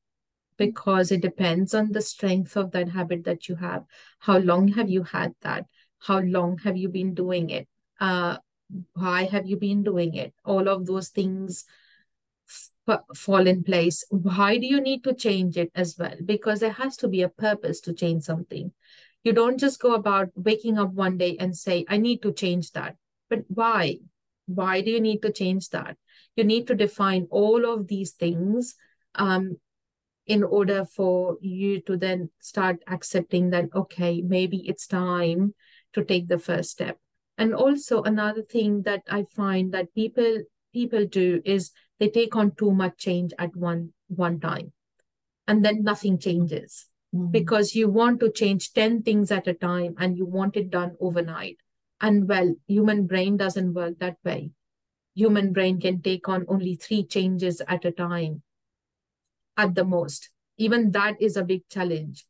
because 0.57 1.11
it 1.11 1.21
depends 1.21 1.73
on 1.73 1.91
the 1.91 2.01
strength 2.01 2.57
of 2.57 2.71
that 2.71 2.89
habit 2.89 3.23
that 3.25 3.47
you 3.47 3.55
have. 3.55 3.83
How 4.19 4.37
long 4.39 4.69
have 4.69 4.89
you 4.89 5.03
had 5.03 5.35
that? 5.41 5.65
How 5.99 6.19
long 6.19 6.57
have 6.59 6.77
you 6.77 6.89
been 6.89 7.13
doing 7.13 7.49
it? 7.49 7.67
Uh, 7.99 8.37
why 8.93 9.25
have 9.25 9.45
you 9.45 9.57
been 9.57 9.83
doing 9.83 10.15
it? 10.15 10.33
All 10.43 10.67
of 10.67 10.85
those 10.85 11.09
things 11.09 11.65
fall 13.15 13.47
in 13.47 13.63
place 13.63 14.03
why 14.09 14.57
do 14.57 14.65
you 14.65 14.79
need 14.79 15.03
to 15.03 15.13
change 15.13 15.57
it 15.57 15.71
as 15.75 15.97
well? 15.97 16.15
Because 16.23 16.59
there 16.59 16.71
has 16.71 16.95
to 16.97 17.07
be 17.07 17.21
a 17.21 17.29
purpose 17.29 17.81
to 17.81 17.93
change 17.93 18.23
something. 18.23 18.71
You 19.23 19.33
don't 19.33 19.59
just 19.59 19.79
go 19.79 19.93
about 19.93 20.29
waking 20.35 20.77
up 20.77 20.93
one 20.93 21.17
day 21.17 21.35
and 21.39 21.57
say 21.57 21.85
i 21.89 21.97
need 21.97 22.21
to 22.21 22.31
change 22.31 22.71
that. 22.71 22.95
But 23.29 23.43
why? 23.47 23.97
Why 24.45 24.81
do 24.81 24.91
you 24.91 25.01
need 25.01 25.21
to 25.23 25.31
change 25.31 25.69
that? 25.69 25.97
You 26.35 26.45
need 26.45 26.67
to 26.67 26.75
define 26.75 27.27
all 27.29 27.65
of 27.65 27.87
these 27.87 28.11
things 28.11 28.75
um, 29.15 29.57
in 30.25 30.43
order 30.43 30.85
for 30.85 31.37
you 31.41 31.81
to 31.81 31.97
then 31.97 32.29
start 32.39 32.77
accepting 32.87 33.49
that 33.49 33.65
okay 33.73 34.21
maybe 34.21 34.57
it's 34.67 34.87
time 34.87 35.53
to 35.93 36.03
take 36.03 36.27
the 36.27 36.39
first 36.39 36.71
step. 36.71 36.97
And 37.37 37.53
also 37.53 38.01
another 38.01 38.41
thing 38.41 38.83
that 38.83 39.03
i 39.09 39.25
find 39.35 39.73
that 39.73 39.93
people 39.93 40.43
people 40.73 41.05
do 41.05 41.41
is 41.43 41.71
they 41.99 42.09
take 42.09 42.35
on 42.35 42.51
too 42.51 42.71
much 42.71 42.97
change 42.97 43.33
at 43.37 43.55
one 43.55 43.93
one 44.07 44.39
time. 44.39 44.73
And 45.47 45.63
then 45.63 45.83
nothing 45.83 46.19
changes. 46.19 46.87
Mm-hmm. 47.15 47.31
because 47.31 47.73
you 47.73 47.87
want 47.87 48.19
to 48.19 48.29
change 48.29 48.73
10 48.73 49.01
things 49.01 49.31
at 49.31 49.47
a 49.47 49.53
time 49.53 49.95
and 49.97 50.17
you 50.17 50.25
want 50.25 50.57
it 50.57 50.69
done 50.69 50.97
overnight. 50.99 51.57
And 52.01 52.27
well 52.27 52.53
human 52.67 53.07
brain 53.07 53.37
doesn't 53.37 53.73
work 53.73 53.99
that 53.99 54.17
way. 54.25 54.51
Human 55.15 55.53
brain 55.53 55.79
can 55.79 56.01
take 56.01 56.27
on 56.27 56.45
only 56.49 56.75
three 56.75 57.05
changes 57.05 57.61
at 57.65 57.85
a 57.85 57.91
time 57.91 58.43
at 59.55 59.73
the 59.73 59.85
most. 59.85 60.29
Even 60.57 60.91
that 60.91 61.21
is 61.21 61.37
a 61.37 61.45
big 61.45 61.67
challenge. 61.69 62.25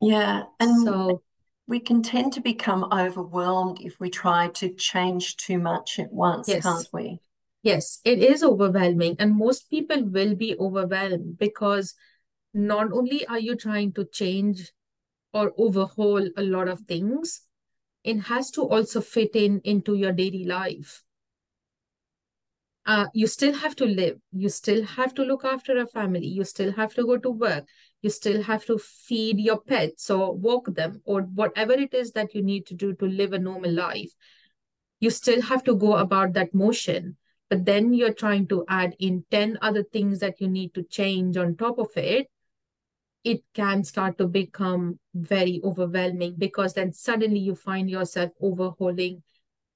Yeah 0.00 0.44
and 0.58 0.82
so 0.82 1.22
we 1.68 1.78
can 1.78 2.02
tend 2.02 2.32
to 2.32 2.40
become 2.40 2.88
overwhelmed 2.90 3.80
if 3.82 4.00
we 4.00 4.08
try 4.08 4.48
to 4.48 4.70
change 4.70 5.36
too 5.36 5.58
much 5.58 5.98
at 5.98 6.12
once 6.12 6.48
yes. 6.48 6.62
can't 6.62 6.88
we 6.92 7.20
Yes, 7.62 8.00
it 8.04 8.18
is 8.20 8.42
overwhelming, 8.44 9.16
and 9.18 9.34
most 9.36 9.68
people 9.70 10.04
will 10.04 10.34
be 10.36 10.56
overwhelmed 10.58 11.38
because 11.38 11.94
not 12.54 12.92
only 12.92 13.26
are 13.26 13.38
you 13.40 13.56
trying 13.56 13.92
to 13.94 14.04
change 14.04 14.72
or 15.32 15.54
overhaul 15.58 16.28
a 16.36 16.42
lot 16.42 16.68
of 16.68 16.80
things, 16.82 17.42
it 18.04 18.20
has 18.20 18.50
to 18.52 18.62
also 18.62 19.00
fit 19.00 19.36
in 19.36 19.60
into 19.64 19.94
your 19.94 20.12
daily 20.12 20.44
life. 20.44 21.04
Uh, 22.84 23.06
you 23.14 23.28
still 23.28 23.52
have 23.54 23.76
to 23.76 23.84
live. 23.84 24.18
You 24.32 24.48
still 24.48 24.82
have 24.84 25.14
to 25.14 25.22
look 25.22 25.44
after 25.44 25.78
a 25.78 25.86
family. 25.86 26.26
You 26.26 26.44
still 26.44 26.72
have 26.72 26.92
to 26.94 27.04
go 27.04 27.16
to 27.16 27.30
work. 27.30 27.66
You 28.02 28.10
still 28.10 28.42
have 28.42 28.64
to 28.66 28.78
feed 28.78 29.38
your 29.38 29.60
pets 29.60 30.10
or 30.10 30.34
walk 30.34 30.74
them 30.74 31.00
or 31.04 31.22
whatever 31.22 31.72
it 31.74 31.94
is 31.94 32.12
that 32.12 32.34
you 32.34 32.42
need 32.42 32.66
to 32.66 32.74
do 32.74 32.92
to 32.94 33.06
live 33.06 33.32
a 33.32 33.38
normal 33.38 33.70
life. 33.70 34.10
You 35.00 35.10
still 35.10 35.42
have 35.42 35.64
to 35.64 35.76
go 35.76 35.96
about 35.96 36.34
that 36.34 36.54
motion 36.54 37.16
but 37.52 37.66
then 37.66 37.92
you're 37.92 38.14
trying 38.14 38.46
to 38.46 38.64
add 38.66 38.96
in 38.98 39.26
10 39.30 39.58
other 39.60 39.82
things 39.82 40.20
that 40.20 40.40
you 40.40 40.48
need 40.48 40.72
to 40.72 40.82
change 40.84 41.36
on 41.36 41.54
top 41.54 41.78
of 41.78 41.94
it, 41.96 42.30
it 43.24 43.42
can 43.52 43.84
start 43.84 44.16
to 44.16 44.26
become 44.26 44.98
very 45.12 45.60
overwhelming 45.62 46.34
because 46.38 46.72
then 46.72 46.94
suddenly 46.94 47.40
you 47.40 47.54
find 47.54 47.90
yourself 47.90 48.30
overhauling 48.40 49.22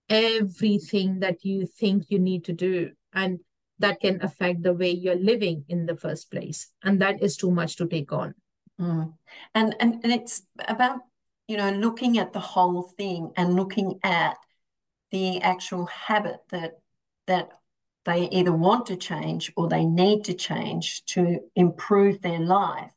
everything 0.09 1.21
that 1.21 1.45
you 1.45 1.67
think 1.67 2.05
you 2.09 2.19
need 2.19 2.45
to 2.45 2.55
do. 2.55 2.93
And 3.13 3.41
that 3.79 4.01
can 4.01 4.23
affect 4.23 4.63
the 4.63 4.73
way 4.73 4.93
you're 4.93 5.15
living 5.15 5.67
in 5.69 5.85
the 5.85 5.99
first 5.99 6.31
place. 6.31 6.73
And 6.83 6.99
that 7.03 7.23
is 7.23 7.37
too 7.37 7.51
much 7.51 7.77
to 7.77 7.87
take 7.87 8.11
on. 8.11 8.33
Mm. 8.81 9.13
And, 9.55 9.77
and 9.81 10.01
and 10.03 10.13
it's 10.15 10.45
about, 10.67 11.01
you 11.47 11.59
know, 11.59 11.73
looking 11.73 12.17
at 12.17 12.33
the 12.33 12.41
whole 12.41 12.85
thing 12.97 13.33
and 13.37 13.55
looking 13.55 14.01
at 14.03 14.39
the 15.11 15.43
actual 15.43 15.85
habit 15.85 16.39
that 16.49 16.79
that 17.27 17.51
they 18.07 18.29
either 18.31 18.53
want 18.53 18.87
to 18.87 18.97
change 18.97 19.53
or 19.57 19.69
they 19.69 19.85
need 19.85 20.25
to 20.25 20.35
change 20.35 21.05
to 21.07 21.41
improve 21.55 22.23
their 22.23 22.39
life. 22.41 22.91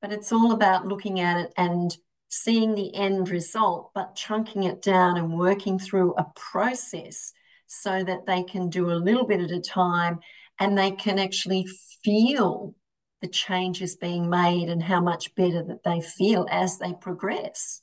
But 0.00 0.12
it's 0.12 0.32
all 0.32 0.52
about 0.52 0.86
looking 0.86 1.20
at 1.20 1.40
it 1.40 1.52
and 1.56 1.94
seeing 2.28 2.74
the 2.74 2.94
end 2.94 3.28
result, 3.28 3.90
but 3.94 4.14
chunking 4.14 4.62
it 4.62 4.80
down 4.80 5.16
and 5.16 5.38
working 5.38 5.78
through 5.78 6.14
a 6.14 6.26
process 6.34 7.32
so 7.66 8.02
that 8.04 8.26
they 8.26 8.42
can 8.42 8.70
do 8.70 8.90
a 8.90 8.94
little 8.94 9.26
bit 9.26 9.40
at 9.40 9.50
a 9.50 9.60
time 9.60 10.20
and 10.58 10.78
they 10.78 10.92
can 10.92 11.18
actually 11.18 11.66
feel 12.04 12.74
the 13.20 13.28
changes 13.28 13.96
being 13.96 14.30
made 14.30 14.68
and 14.68 14.82
how 14.82 15.00
much 15.00 15.34
better 15.34 15.62
that 15.62 15.82
they 15.84 16.00
feel 16.00 16.46
as 16.50 16.78
they 16.78 16.92
progress. 16.94 17.82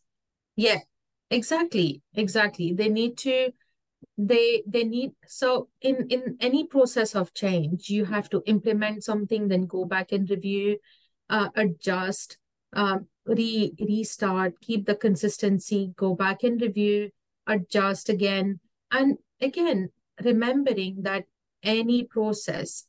Yeah, 0.55 0.79
exactly. 1.29 2.01
Exactly. 2.13 2.73
They 2.73 2.89
need 2.89 3.17
to 3.19 3.51
they 4.17 4.63
they 4.67 4.83
need 4.83 5.11
so 5.27 5.69
in 5.81 6.07
in 6.09 6.37
any 6.39 6.65
process 6.65 7.15
of 7.15 7.33
change 7.33 7.89
you 7.89 8.05
have 8.05 8.29
to 8.29 8.41
implement 8.45 9.03
something 9.03 9.47
then 9.47 9.65
go 9.65 9.85
back 9.85 10.11
and 10.11 10.29
review 10.29 10.77
uh, 11.29 11.49
adjust 11.55 12.37
um, 12.73 13.07
re 13.25 13.73
restart 13.79 14.59
keep 14.61 14.85
the 14.85 14.95
consistency 14.95 15.93
go 15.95 16.15
back 16.15 16.43
and 16.43 16.61
review 16.61 17.09
adjust 17.47 18.09
again. 18.09 18.59
And 18.91 19.17
again 19.41 19.89
remembering 20.23 21.01
that 21.03 21.25
any 21.63 22.03
process 22.03 22.85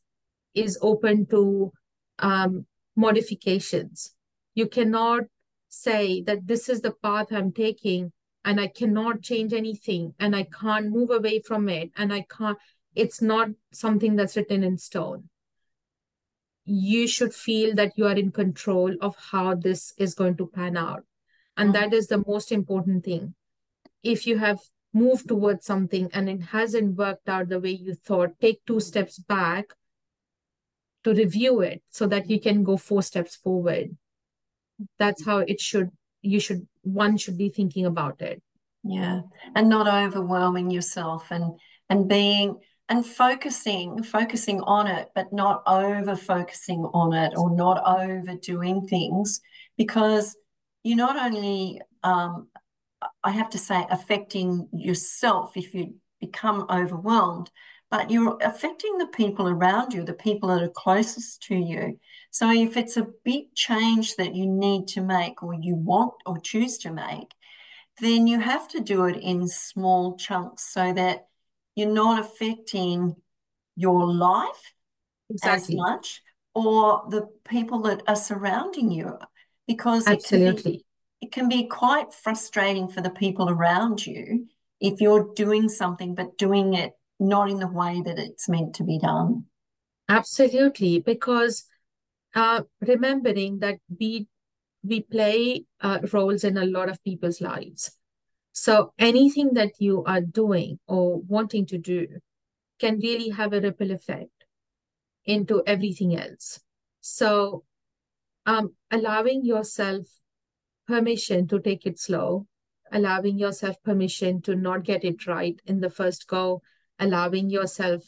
is 0.53 0.77
open 0.81 1.25
to 1.27 1.71
um, 2.19 2.65
modifications. 2.95 4.13
You 4.53 4.67
cannot 4.67 5.23
say 5.67 6.21
that 6.21 6.47
this 6.47 6.69
is 6.69 6.79
the 6.79 6.93
path 7.03 7.27
i'm 7.33 7.51
taking 7.51 8.09
and 8.45 8.61
I 8.61 8.67
cannot 8.67 9.23
change 9.23 9.53
anything 9.53 10.13
and 10.19 10.35
I 10.35 10.43
can't 10.43 10.91
move 10.91 11.09
away 11.09 11.41
from 11.41 11.67
it 11.67 11.89
and 11.97 12.13
I 12.13 12.25
can't, 12.29 12.57
it's 12.93 13.21
not 13.21 13.49
something 13.73 14.15
that's 14.15 14.37
written 14.37 14.63
in 14.63 14.77
stone. 14.77 15.29
You 16.63 17.07
should 17.07 17.33
feel 17.33 17.73
that 17.75 17.93
you 17.97 18.05
are 18.05 18.15
in 18.15 18.31
control 18.31 18.95
of 19.01 19.15
how 19.31 19.55
this 19.55 19.93
is 19.97 20.13
going 20.13 20.37
to 20.37 20.47
pan 20.47 20.77
out. 20.77 21.03
And 21.57 21.73
that 21.73 21.91
is 21.91 22.07
the 22.07 22.23
most 22.25 22.51
important 22.51 23.03
thing. 23.03 23.33
If 24.03 24.27
you 24.27 24.37
have 24.37 24.59
moved 24.93 25.27
towards 25.27 25.65
something 25.65 26.09
and 26.13 26.29
it 26.29 26.41
hasn't 26.41 26.97
worked 26.97 27.27
out 27.27 27.49
the 27.49 27.59
way 27.59 27.71
you 27.71 27.95
thought, 27.95 28.39
take 28.39 28.63
two 28.65 28.79
steps 28.79 29.17
back 29.17 29.73
to 31.03 31.13
review 31.13 31.61
it 31.61 31.81
so 31.89 32.05
that 32.07 32.29
you 32.29 32.39
can 32.39 32.63
go 32.63 32.77
four 32.77 33.01
steps 33.01 33.35
forward. 33.35 33.97
That's 34.99 35.25
how 35.25 35.39
it 35.39 35.59
should 35.59 35.91
you 36.25 36.39
should 36.39 36.67
one 36.81 37.17
should 37.17 37.37
be 37.37 37.49
thinking 37.49 37.85
about 37.85 38.21
it. 38.21 38.41
Yeah. 38.83 39.21
And 39.55 39.69
not 39.69 39.87
overwhelming 39.87 40.69
yourself 40.69 41.31
and 41.31 41.59
and 41.89 42.07
being 42.07 42.59
and 42.87 43.05
focusing 43.05 44.03
focusing 44.03 44.61
on 44.61 44.87
it 44.87 45.09
but 45.15 45.33
not 45.33 45.63
over 45.65 46.15
focusing 46.15 46.81
on 46.93 47.13
it 47.13 47.33
or 47.35 47.55
not 47.55 47.81
overdoing 47.85 48.87
things 48.87 49.41
because 49.77 50.35
you're 50.83 50.97
not 50.97 51.17
only 51.17 51.81
um, 52.03 52.47
i 53.23 53.31
have 53.31 53.49
to 53.49 53.57
say 53.57 53.85
affecting 53.89 54.67
yourself 54.71 55.53
if 55.55 55.73
you 55.73 55.95
become 56.21 56.65
overwhelmed 56.69 57.49
but 57.95 58.11
you're 58.11 58.37
affecting 58.41 58.97
the 58.97 59.07
people 59.07 59.47
around 59.47 59.93
you 59.93 60.03
the 60.03 60.13
people 60.13 60.49
that 60.49 60.61
are 60.61 60.69
closest 60.69 61.41
to 61.43 61.55
you 61.55 61.97
so 62.35 62.51
if 62.51 62.75
it's 62.75 62.97
a 62.97 63.07
big 63.23 63.55
change 63.55 64.17
that 64.17 64.35
you 64.35 64.45
need 64.45 64.89
to 64.89 64.99
make 64.99 65.41
or 65.41 65.53
you 65.53 65.73
want 65.73 66.15
or 66.25 66.37
choose 66.37 66.77
to 66.79 66.91
make, 66.91 67.31
then 68.01 68.27
you 68.27 68.41
have 68.41 68.67
to 68.67 68.81
do 68.81 69.05
it 69.05 69.15
in 69.23 69.47
small 69.47 70.17
chunks 70.17 70.69
so 70.73 70.91
that 70.91 71.27
you're 71.77 71.93
not 71.93 72.19
affecting 72.19 73.15
your 73.77 74.05
life 74.05 74.73
exactly. 75.29 75.75
as 75.75 75.77
much 75.77 76.21
or 76.53 77.05
the 77.09 77.25
people 77.47 77.83
that 77.83 78.03
are 78.05 78.17
surrounding 78.17 78.91
you 78.91 79.17
because 79.65 80.05
absolutely 80.05 80.51
it 80.51 80.61
can, 80.61 80.71
be, 80.71 80.85
it 81.21 81.31
can 81.31 81.47
be 81.47 81.63
quite 81.67 82.13
frustrating 82.13 82.89
for 82.89 82.99
the 82.99 83.09
people 83.11 83.49
around 83.49 84.05
you 84.05 84.45
if 84.81 84.99
you're 84.99 85.33
doing 85.35 85.69
something 85.69 86.13
but 86.13 86.37
doing 86.37 86.73
it 86.73 86.91
not 87.19 87.49
in 87.49 87.59
the 87.59 87.67
way 87.67 88.01
that 88.03 88.19
it's 88.19 88.49
meant 88.49 88.75
to 88.75 88.83
be 88.83 88.99
done 88.99 89.45
absolutely 90.09 90.99
because 90.99 91.65
uh, 92.35 92.61
remembering 92.81 93.59
that 93.59 93.77
we 93.99 94.27
we 94.83 95.01
play 95.01 95.65
uh, 95.81 95.99
roles 96.13 96.43
in 96.43 96.57
a 96.57 96.65
lot 96.65 96.89
of 96.89 97.03
people's 97.03 97.41
lives. 97.41 97.97
So 98.51 98.93
anything 98.99 99.53
that 99.55 99.71
you 99.79 100.03
are 100.05 100.21
doing 100.21 100.79
or 100.87 101.21
wanting 101.21 101.65
to 101.67 101.77
do 101.79 102.07
can 102.79 102.99
really 102.99 103.29
have 103.29 103.51
a 103.53 103.61
ripple 103.61 103.91
effect 103.91 104.45
into 105.25 105.63
everything 105.65 106.15
else. 106.15 106.59
So 107.01 107.63
um, 108.45 108.75
allowing 108.91 109.43
yourself 109.43 110.05
permission 110.87 111.47
to 111.47 111.59
take 111.59 111.85
it 111.87 111.99
slow, 111.99 112.45
allowing 112.91 113.39
yourself 113.39 113.81
permission 113.83 114.41
to 114.43 114.55
not 114.55 114.83
get 114.83 115.03
it 115.03 115.25
right 115.25 115.59
in 115.65 115.79
the 115.79 115.89
first 115.89 116.27
go, 116.27 116.61
allowing 116.99 117.49
yourself 117.49 118.03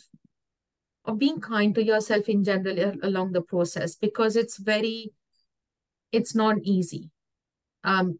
or 1.05 1.15
being 1.15 1.39
kind 1.39 1.73
to 1.75 1.83
yourself 1.83 2.27
in 2.29 2.43
general 2.43 2.93
along 3.03 3.31
the 3.31 3.41
process 3.41 3.95
because 3.95 4.35
it's 4.35 4.57
very 4.57 5.11
it's 6.11 6.35
not 6.35 6.57
easy 6.63 7.09
um 7.83 8.19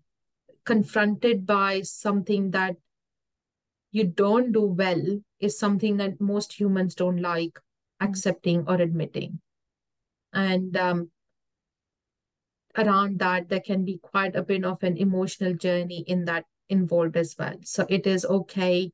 confronted 0.66 1.46
by 1.46 1.82
something 1.82 2.52
that 2.52 2.76
you 3.92 4.04
don't 4.06 4.52
do 4.52 4.62
well 4.64 5.22
is 5.40 5.58
something 5.58 5.98
that 5.98 6.22
most 6.22 6.54
humans 6.60 6.96
don't 6.96 7.22
like 7.22 7.60
accepting 8.00 8.64
or 8.68 8.76
admitting 8.76 9.42
And 10.34 10.78
um, 10.78 11.12
around 12.78 13.20
that, 13.20 13.50
there 13.50 13.60
can 13.60 13.84
be 13.84 13.98
quite 13.98 14.36
a 14.36 14.44
bit 14.44 14.64
of 14.64 14.82
an 14.84 14.98
emotional 14.98 15.54
journey 15.54 16.04
in 16.08 16.26
that 16.26 16.46
involved 16.70 17.18
as 17.18 17.36
well. 17.38 17.56
So 17.64 17.86
it 17.90 18.06
is 18.08 18.26
okay 18.26 18.92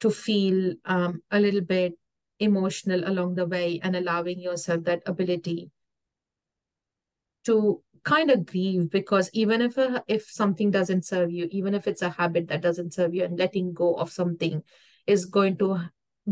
to 0.00 0.10
feel 0.10 0.74
um, 0.84 1.22
a 1.30 1.40
little 1.40 1.62
bit 1.62 1.94
emotional 2.38 3.08
along 3.08 3.34
the 3.34 3.46
way 3.46 3.80
and 3.82 3.96
allowing 3.96 4.38
yourself 4.40 4.84
that 4.84 5.02
ability 5.06 5.70
to 7.44 7.82
kind 8.04 8.30
of 8.30 8.44
grieve 8.44 8.90
because 8.90 9.30
even 9.32 9.62
if 9.62 9.78
a, 9.78 10.04
if 10.06 10.28
something 10.28 10.70
doesn't 10.70 11.04
serve 11.04 11.30
you 11.30 11.48
even 11.50 11.74
if 11.74 11.88
it's 11.88 12.02
a 12.02 12.10
habit 12.10 12.46
that 12.48 12.60
doesn't 12.60 12.92
serve 12.92 13.14
you 13.14 13.24
and 13.24 13.38
letting 13.38 13.72
go 13.72 13.94
of 13.94 14.12
something 14.12 14.62
is 15.06 15.24
going 15.24 15.56
to 15.56 15.80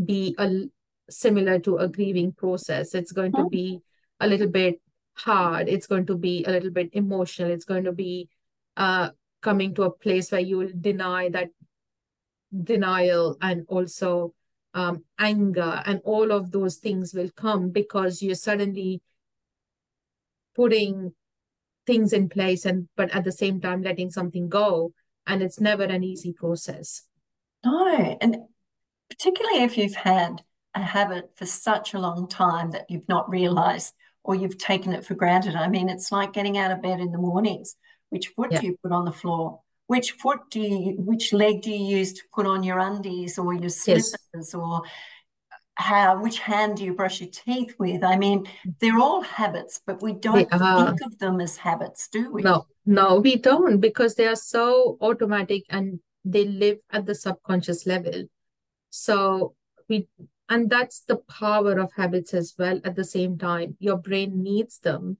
be 0.05 0.35
a 0.37 0.65
similar 1.09 1.59
to 1.59 1.77
a 1.77 1.87
grieving 1.87 2.31
process. 2.31 2.93
It's 2.93 3.11
going 3.11 3.31
to 3.33 3.47
be 3.49 3.81
a 4.19 4.27
little 4.27 4.47
bit 4.47 4.81
hard. 5.13 5.69
It's 5.69 5.87
going 5.87 6.05
to 6.07 6.15
be 6.15 6.43
a 6.45 6.51
little 6.51 6.71
bit 6.71 6.89
emotional. 6.93 7.51
It's 7.51 7.65
going 7.65 7.83
to 7.85 7.91
be 7.91 8.29
uh 8.77 9.09
coming 9.41 9.73
to 9.75 9.83
a 9.83 9.91
place 9.91 10.31
where 10.31 10.41
you 10.41 10.57
will 10.57 10.71
deny 10.79 11.29
that 11.29 11.49
denial 12.63 13.37
and 13.41 13.65
also 13.67 14.33
um, 14.73 15.03
anger 15.17 15.81
and 15.85 16.01
all 16.03 16.31
of 16.31 16.51
those 16.51 16.75
things 16.75 17.13
will 17.13 17.29
come 17.35 17.69
because 17.69 18.21
you're 18.21 18.35
suddenly 18.35 19.01
putting 20.55 21.13
things 21.87 22.13
in 22.13 22.27
place 22.27 22.65
and 22.65 22.87
but 22.97 23.09
at 23.11 23.23
the 23.23 23.31
same 23.31 23.61
time 23.61 23.81
letting 23.81 24.09
something 24.09 24.49
go 24.49 24.91
and 25.27 25.41
it's 25.41 25.59
never 25.59 25.83
an 25.83 26.03
easy 26.03 26.33
process. 26.33 27.03
No 27.63 28.17
and 28.19 28.37
particularly 29.09 29.63
if 29.63 29.77
you've 29.77 29.95
had 29.95 30.41
a 30.73 30.81
habit 30.81 31.31
for 31.35 31.45
such 31.45 31.93
a 31.93 31.99
long 31.99 32.27
time 32.27 32.71
that 32.71 32.89
you've 32.89 33.07
not 33.07 33.29
realized 33.29 33.93
or 34.23 34.35
you've 34.35 34.57
taken 34.57 34.91
it 34.91 35.05
for 35.05 35.15
granted. 35.15 35.55
I 35.55 35.69
mean 35.69 35.87
it's 35.87 36.11
like 36.11 36.33
getting 36.33 36.57
out 36.57 36.71
of 36.71 36.81
bed 36.81 36.99
in 36.99 37.11
the 37.11 37.17
mornings 37.17 37.75
which 38.09 38.27
foot 38.29 38.51
yeah. 38.51 38.59
do 38.59 38.67
you 38.67 38.77
put 38.83 38.91
on 38.91 39.05
the 39.05 39.11
floor 39.11 39.61
which 39.87 40.11
foot 40.11 40.39
do 40.49 40.59
you 40.59 40.95
which 40.97 41.33
leg 41.33 41.61
do 41.61 41.71
you 41.71 41.97
use 41.97 42.13
to 42.13 42.21
put 42.33 42.45
on 42.45 42.63
your 42.63 42.79
undies 42.79 43.37
or 43.37 43.53
your 43.53 43.69
slippers 43.69 44.15
yes. 44.33 44.53
or 44.53 44.81
how 45.75 46.21
which 46.21 46.39
hand 46.39 46.77
do 46.77 46.85
you 46.85 46.93
brush 46.93 47.19
your 47.19 47.29
teeth 47.29 47.75
with? 47.77 48.03
I 48.03 48.17
mean 48.17 48.45
they're 48.79 48.97
all 48.97 49.21
habits 49.21 49.81
but 49.85 50.01
we 50.01 50.13
don't 50.13 50.49
think 50.49 51.01
of 51.01 51.17
them 51.19 51.41
as 51.41 51.57
habits 51.57 52.07
do 52.07 52.31
we? 52.31 52.41
No 52.41 52.65
no 52.85 53.19
we 53.19 53.35
don't 53.35 53.79
because 53.79 54.15
they 54.15 54.27
are 54.27 54.35
so 54.35 54.97
automatic 55.01 55.63
and 55.69 55.99
they 56.23 56.45
live 56.45 56.77
at 56.91 57.05
the 57.05 57.15
subconscious 57.15 57.85
level. 57.85 58.23
So 58.89 59.55
we 59.89 60.07
and 60.47 60.69
that's 60.69 61.01
the 61.01 61.17
power 61.17 61.79
of 61.79 61.91
habits 61.93 62.33
as 62.33 62.53
well 62.57 62.79
at 62.83 62.95
the 62.95 63.03
same 63.03 63.37
time. 63.37 63.75
Your 63.79 63.97
brain 63.97 64.41
needs 64.43 64.79
them 64.79 65.17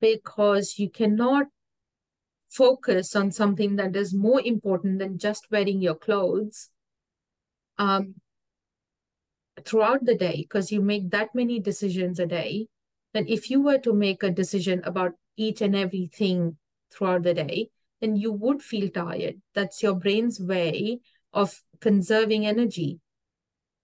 because 0.00 0.78
you 0.78 0.88
cannot 0.88 1.46
focus 2.48 3.14
on 3.14 3.30
something 3.30 3.76
that 3.76 3.94
is 3.94 4.14
more 4.14 4.40
important 4.40 4.98
than 4.98 5.18
just 5.18 5.50
wearing 5.50 5.80
your 5.82 5.94
clothes 5.94 6.70
um, 7.78 8.14
throughout 9.64 10.04
the 10.04 10.14
day 10.14 10.36
because 10.42 10.72
you 10.72 10.80
make 10.80 11.10
that 11.10 11.34
many 11.34 11.60
decisions 11.60 12.18
a 12.18 12.26
day. 12.26 12.66
Then 13.12 13.26
if 13.28 13.50
you 13.50 13.60
were 13.62 13.78
to 13.78 13.92
make 13.92 14.22
a 14.22 14.30
decision 14.30 14.82
about 14.84 15.12
each 15.36 15.60
and 15.60 15.76
everything 15.76 16.56
throughout 16.90 17.22
the 17.22 17.34
day 17.34 17.70
then 18.00 18.16
you 18.16 18.32
would 18.32 18.62
feel 18.62 18.88
tired. 18.88 19.40
That's 19.54 19.82
your 19.82 19.94
brain's 19.94 20.40
way 20.40 21.00
of 21.32 21.60
conserving 21.80 22.46
energy. 22.46 23.00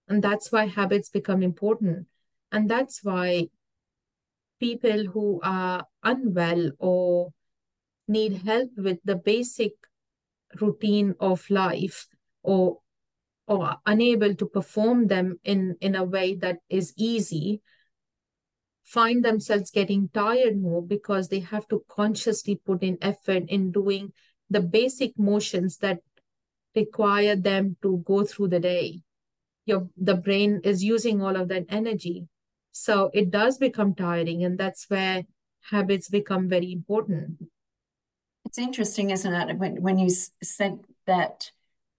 And 0.07 0.23
that's 0.23 0.51
why 0.51 0.67
habits 0.67 1.09
become 1.09 1.43
important. 1.43 2.07
And 2.51 2.69
that's 2.69 3.03
why 3.03 3.49
people 4.59 5.05
who 5.07 5.41
are 5.43 5.85
unwell 6.03 6.71
or 6.79 7.31
need 8.07 8.41
help 8.45 8.69
with 8.77 8.99
the 9.03 9.15
basic 9.15 9.73
routine 10.59 11.15
of 11.19 11.49
life 11.49 12.07
or 12.43 12.79
or 13.47 13.75
unable 13.85 14.33
to 14.33 14.45
perform 14.45 15.07
them 15.07 15.39
in 15.43 15.75
in 15.81 15.95
a 15.95 16.03
way 16.03 16.35
that 16.35 16.57
is 16.69 16.93
easy 16.97 17.61
find 18.85 19.25
themselves 19.25 19.71
getting 19.71 20.09
tired 20.13 20.61
more 20.61 20.81
because 20.81 21.27
they 21.27 21.39
have 21.39 21.67
to 21.67 21.83
consciously 21.89 22.61
put 22.63 22.83
in 22.83 22.97
effort 23.01 23.43
in 23.47 23.71
doing 23.71 24.13
the 24.49 24.61
basic 24.61 25.17
motions 25.17 25.77
that 25.77 25.99
require 26.75 27.35
them 27.35 27.75
to 27.81 28.03
go 28.05 28.23
through 28.23 28.47
the 28.47 28.59
day. 28.59 29.01
Your 29.65 29.89
the 29.97 30.13
brain 30.13 30.61
is 30.63 30.83
using 30.83 31.21
all 31.21 31.35
of 31.35 31.47
that 31.47 31.65
energy. 31.67 32.27
So 32.71 33.09
it 33.13 33.31
does 33.31 33.57
become 33.57 33.95
tiring 33.95 34.43
and 34.43 34.57
that's 34.57 34.87
where 34.87 35.23
habits 35.71 36.09
become 36.09 36.47
very 36.47 36.71
important 36.71 37.37
it's 38.45 38.57
interesting, 38.57 39.09
isn't 39.09 39.33
it? 39.33 39.57
When 39.57 39.81
when 39.81 39.97
you 39.97 40.09
said 40.43 40.79
that, 41.07 41.51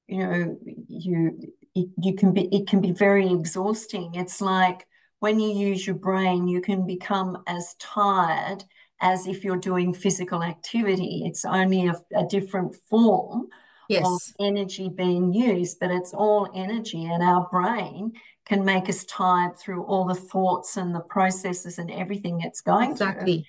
you 0.07 0.19
know, 0.19 0.59
you 0.89 1.53
you 1.75 2.15
can 2.15 2.33
be 2.33 2.49
it 2.55 2.69
can 2.69 2.81
be 2.81 2.93
very 2.93 3.31
exhausting. 3.31 4.15
It's 4.15 4.41
like 4.41 4.87
when 5.19 5.41
you 5.41 5.51
use 5.51 5.87
your 5.87 5.97
brain, 5.97 6.49
you 6.49 6.61
can 6.61 6.87
become 6.87 7.43
as 7.47 7.75
tired 7.79 8.65
as 9.01 9.27
if 9.27 9.45
you're 9.45 9.57
doing 9.57 9.93
physical 9.93 10.43
activity. 10.43 11.25
It's 11.27 11.45
only 11.45 11.89
a, 11.89 11.95
a 12.15 12.25
different 12.25 12.77
form 12.89 13.49
yes. 13.89 14.07
of 14.07 14.21
energy 14.41 14.89
being 14.89 15.33
used, 15.35 15.79
but 15.81 15.91
it's 15.91 16.15
all 16.15 16.49
energy, 16.55 17.05
and 17.05 17.23
our 17.23 17.49
brain 17.51 18.13
can 18.47 18.65
make 18.65 18.89
us 18.89 19.05
tired 19.05 19.59
through 19.59 19.83
all 19.85 20.05
the 20.05 20.15
thoughts 20.15 20.77
and 20.77 20.95
the 20.95 21.01
processes 21.01 21.79
and 21.79 21.91
everything 21.91 22.41
it's 22.41 22.61
going 22.61 22.93
exactly. 22.93 23.39
through. 23.39 23.45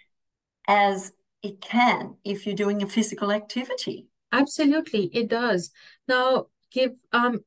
As 0.76 1.14
it 1.42 1.62
can 1.62 2.18
if 2.24 2.46
you're 2.46 2.56
doing 2.56 2.82
a 2.82 2.88
physical 2.88 3.32
activity. 3.32 4.08
Absolutely, 4.32 5.10
it 5.14 5.30
does. 5.30 5.72
Now, 6.08 6.48
give 6.72 6.92
um, 7.14 7.42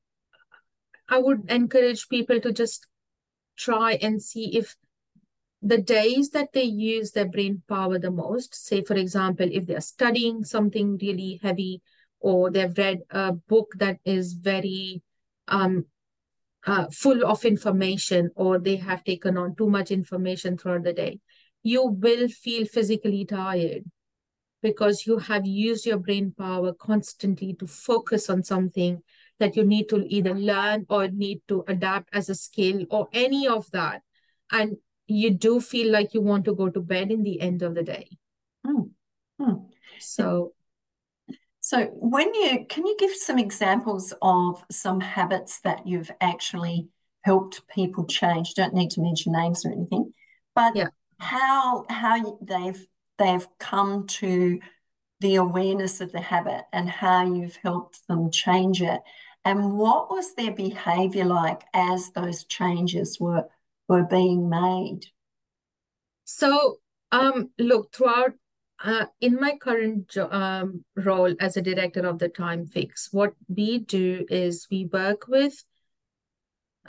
I 1.09 1.19
would 1.19 1.51
encourage 1.51 2.09
people 2.09 2.41
to 2.41 2.53
just 2.53 2.87
try 3.57 3.95
and 3.95 4.23
see 4.23 4.57
if 4.57 4.77
the 5.61 5.79
days 5.79 6.31
that 6.31 6.53
they 6.55 6.63
use 6.63 7.11
their 7.11 7.29
brain 7.29 7.63
power 7.69 7.99
the 7.99 8.11
most, 8.11 8.55
say, 8.55 8.83
for 8.83 8.95
example, 8.95 9.49
if 9.51 9.67
they're 9.67 9.81
studying 9.81 10.45
something 10.45 10.97
really 11.03 11.39
heavy 11.43 11.83
or 12.21 12.51
they've 12.51 12.77
read 12.79 13.01
a 13.11 13.33
book 13.33 13.73
that 13.77 13.99
is 14.05 14.33
very 14.33 15.03
um, 15.49 15.85
uh, 16.67 16.87
full 16.91 17.27
of 17.27 17.45
information 17.45 18.31
or 18.37 18.59
they 18.59 18.77
have 18.77 19.05
taken 19.05 19.37
on 19.37 19.55
too 19.55 19.69
much 19.69 19.91
information 19.91 20.57
throughout 20.57 20.85
the 20.85 20.93
day, 20.93 21.19
you 21.63 21.87
will 21.87 22.29
feel 22.29 22.65
physically 22.67 23.25
tired 23.25 23.85
because 24.63 25.07
you 25.07 25.19
have 25.19 25.47
used 25.47 25.87
your 25.87 25.99
brain 25.99 26.33
power 26.37 26.73
constantly 26.73 27.55
to 27.55 27.67
focus 27.67 28.29
on 28.29 28.43
something 28.43 29.03
that 29.39 29.57
you 29.57 29.65
need 29.65 29.89
to 29.89 30.05
either 30.09 30.35
learn 30.35 30.85
or 30.91 31.09
need 31.09 31.41
to 31.49 31.65
adapt 31.67 32.15
as 32.15 32.29
a 32.29 32.35
skill 32.35 32.85
or 32.91 33.09
any 33.13 33.49
of 33.49 33.71
that. 33.71 34.03
And 34.53 34.77
you 35.07 35.31
do 35.31 35.61
feel 35.61 35.91
like 35.91 36.13
you 36.13 36.21
want 36.21 36.45
to 36.45 36.55
go 36.55 36.69
to 36.69 36.81
bed 36.81 37.11
in 37.11 37.23
the 37.23 37.41
end 37.41 37.63
of 37.63 37.75
the 37.75 37.83
day. 37.83 38.11
Hmm. 38.67 38.83
Hmm. 39.41 39.55
So, 39.99 40.53
so 41.61 41.87
when 41.87 42.35
you 42.35 42.67
can 42.69 42.87
you 42.87 42.97
give 42.99 43.15
some 43.15 43.39
examples 43.39 44.13
of 44.21 44.63
some 44.71 45.01
habits 45.01 45.61
that 45.61 45.87
you've 45.87 46.11
actually 46.21 46.89
helped 47.23 47.67
people 47.69 48.05
change? 48.05 48.55
Don't 48.55 48.75
need 48.75 48.91
to 48.91 49.01
mention 49.01 49.33
names 49.33 49.65
or 49.65 49.73
anything, 49.73 50.13
but 50.55 50.77
yeah 50.77 50.89
how 51.21 51.85
how 51.89 52.39
they've 52.41 52.87
they've 53.19 53.47
come 53.59 54.07
to 54.07 54.59
the 55.21 55.37
awareness 55.37 56.01
of 56.01 56.13
the 56.13 56.21
habit 56.21 56.65
and 56.73 56.89
how 56.89 57.23
you've 57.23 57.57
helped 57.57 58.07
them 58.09 58.31
change 58.31 58.81
it. 58.81 59.01
And 59.45 59.77
what 59.79 60.11
was 60.11 60.35
their 60.35 60.53
behavior 60.53 61.27
like 61.27 61.63
as 61.75 62.11
those 62.11 62.45
changes 62.45 63.19
were 63.21 63.45
were 63.89 64.05
being 64.05 64.49
made? 64.49 65.03
So 66.25 66.79
um 67.13 67.51
look 67.59 67.95
throughout 67.95 68.33
uh, 68.83 69.07
in 69.21 69.39
my 69.39 69.57
current 69.61 70.09
jo- 70.09 70.31
um, 70.31 70.85
role 70.97 71.35
as 71.39 71.57
a 71.57 71.63
director 71.63 72.07
of 72.07 72.19
the 72.19 72.29
time 72.31 72.67
fix 72.67 73.09
what 73.13 73.35
we 73.49 73.79
do 73.79 74.25
is 74.31 74.67
we 74.71 74.87
work 74.87 75.29
with 75.29 75.63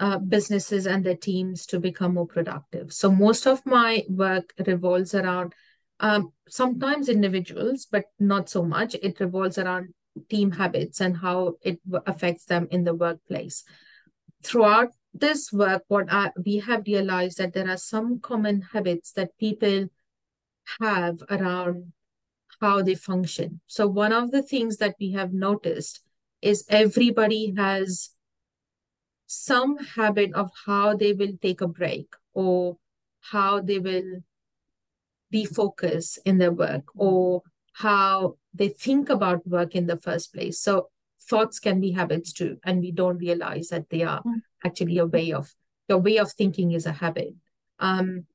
uh, 0.02 0.18
businesses 0.18 0.88
and 0.88 1.06
their 1.06 1.16
teams 1.16 1.68
to 1.68 1.80
become 1.80 2.16
more 2.16 2.26
productive. 2.26 2.92
So 2.92 3.12
most 3.12 3.46
of 3.46 3.64
my 3.68 4.04
work 4.10 4.52
revolves 4.66 5.14
around 5.14 5.54
um, 6.00 6.34
sometimes 6.50 7.08
individuals, 7.08 7.88
but 7.90 8.06
not 8.20 8.50
so 8.50 8.64
much. 8.64 8.96
It 8.96 9.20
revolves 9.20 9.60
around 9.60 9.94
team 10.28 10.52
habits 10.52 11.00
and 11.02 11.16
how 11.18 11.58
it 11.62 11.80
affects 12.08 12.46
them 12.46 12.68
in 12.72 12.84
the 12.84 12.96
workplace. 12.96 13.64
Throughout 14.44 14.90
this 15.14 15.54
work, 15.54 15.84
what 15.88 16.12
I, 16.12 16.32
we 16.44 16.58
have 16.58 16.88
realized 16.88 17.38
that 17.38 17.54
there 17.54 17.70
are 17.70 17.78
some 17.78 18.20
common 18.20 18.62
habits 18.74 19.12
that 19.12 19.38
people 19.38 19.88
have 20.82 21.22
around 21.30 21.94
how 22.60 22.82
they 22.82 22.96
function. 22.96 23.62
So 23.68 23.86
one 23.86 24.14
of 24.14 24.32
the 24.32 24.42
things 24.42 24.78
that 24.78 24.96
we 25.00 25.12
have 25.12 25.32
noticed 25.32 26.02
is 26.42 26.66
everybody 26.70 27.54
has 27.56 28.16
some 29.34 29.78
habit 29.78 30.34
of 30.34 30.52
how 30.66 30.94
they 30.94 31.14
will 31.14 31.32
take 31.42 31.62
a 31.62 31.68
break 31.68 32.16
or 32.34 32.76
how 33.22 33.62
they 33.62 33.80
will 33.80 34.20
defocus 35.34 36.18
in 36.26 36.38
their 36.38 36.52
work 36.52 36.84
or 36.96 37.42
how 37.72 38.36
they 38.54 38.68
think 38.68 39.10
about 39.10 39.48
work 39.48 39.74
in 39.74 39.88
the 39.88 39.96
first 39.96 40.34
place. 40.34 40.60
So 40.60 40.90
thoughts 41.30 41.62
can 41.62 41.80
be 41.80 41.92
habits 41.92 42.34
too, 42.34 42.58
and 42.66 42.82
we 42.82 42.92
don't 42.92 43.20
realize 43.20 43.70
that 43.70 43.90
they 43.90 44.04
are 44.04 44.22
mm. 44.22 44.42
actually 44.66 44.98
a 44.98 45.06
way 45.06 45.32
of 45.32 45.56
your 45.88 46.00
way 46.00 46.18
of 46.18 46.34
thinking 46.34 46.74
is 46.74 46.86
a 46.86 46.92
habit. 46.92 47.34
Um, 47.80 48.26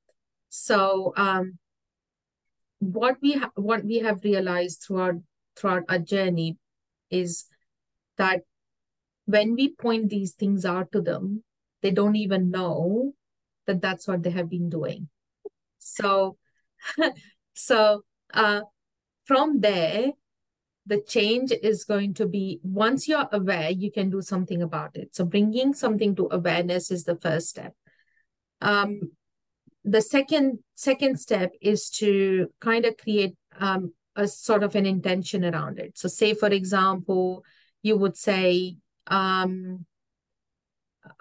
so 0.49 1.13
um, 1.19 1.59
what 2.79 3.19
we 3.21 3.35
ha- 3.35 3.53
what 3.55 3.85
we 3.85 3.99
have 3.99 4.25
realized 4.25 4.83
throughout 4.83 5.17
throughout 5.57 5.85
our 5.91 5.99
journey 5.99 6.57
is 7.11 7.45
that 8.17 8.45
when 9.27 9.55
we 9.55 9.75
point 9.75 10.09
these 10.09 10.33
things 10.33 10.65
out 10.65 10.91
to 10.93 11.01
them, 11.01 11.45
they 11.83 11.91
don't 11.91 12.17
even 12.17 12.51
know 12.51 13.13
that 13.67 13.81
that's 13.81 14.09
what 14.09 14.23
they 14.23 14.31
have 14.31 14.49
been 14.49 14.69
doing. 14.69 15.09
So, 15.79 16.37
so 17.55 18.03
uh, 18.33 18.63
from 19.25 19.61
there, 19.61 20.13
the 20.87 21.01
change 21.01 21.53
is 21.53 21.85
going 21.85 22.15
to 22.15 22.27
be 22.27 22.61
once 22.63 23.09
you're 23.09 23.29
aware, 23.33 23.71
you 23.71 23.91
can 23.91 24.09
do 24.09 24.23
something 24.23 24.63
about 24.63 24.97
it. 24.97 25.15
So 25.15 25.25
bringing 25.25 25.75
something 25.75 26.15
to 26.15 26.29
awareness 26.31 26.91
is 26.93 27.05
the 27.05 27.17
first 27.17 27.49
step. 27.49 27.75
Um, 28.61 29.01
the 29.85 30.01
second 30.01 30.61
second 30.75 31.19
step 31.19 31.53
is 31.61 31.91
to 31.91 32.49
kind 32.61 32.85
of 32.85 32.97
create 32.97 33.37
um, 33.59 33.93
a 34.15 34.27
sort 34.27 34.63
of 34.63 34.75
an 34.75 34.87
intention 34.87 35.45
around 35.45 35.79
it. 35.79 35.99
So, 35.99 36.09
say 36.09 36.35
for 36.35 36.49
example, 36.49 37.45
you 37.83 37.97
would 37.97 38.17
say, 38.17 38.77
um, 39.07 39.87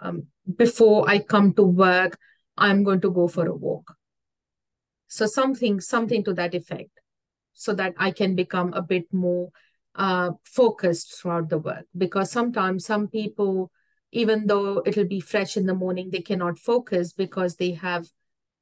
um, 0.00 0.26
before 0.56 1.08
I 1.08 1.18
come 1.18 1.54
to 1.54 1.62
work, 1.62 2.18
I'm 2.56 2.84
going 2.84 3.00
to 3.02 3.10
go 3.10 3.28
for 3.28 3.46
a 3.46 3.54
walk. 3.54 3.94
So 5.08 5.26
something 5.26 5.80
something 5.80 6.24
to 6.24 6.34
that 6.34 6.54
effect 6.54 6.90
so 7.52 7.72
that 7.74 7.94
I 7.98 8.10
can 8.10 8.34
become 8.34 8.72
a 8.74 8.82
bit 8.82 9.04
more 9.12 9.50
uh, 9.94 10.32
focused 10.44 11.18
throughout 11.18 11.48
the 11.48 11.58
work. 11.58 11.86
Because 11.96 12.30
sometimes 12.30 12.84
some 12.84 13.08
people, 13.08 13.70
even 14.12 14.46
though 14.46 14.82
it'll 14.84 15.06
be 15.06 15.20
fresh 15.20 15.56
in 15.56 15.66
the 15.66 15.74
morning, 15.74 16.10
they 16.10 16.20
cannot 16.20 16.58
focus 16.58 17.12
because 17.12 17.56
they 17.56 17.72
have 17.72 18.08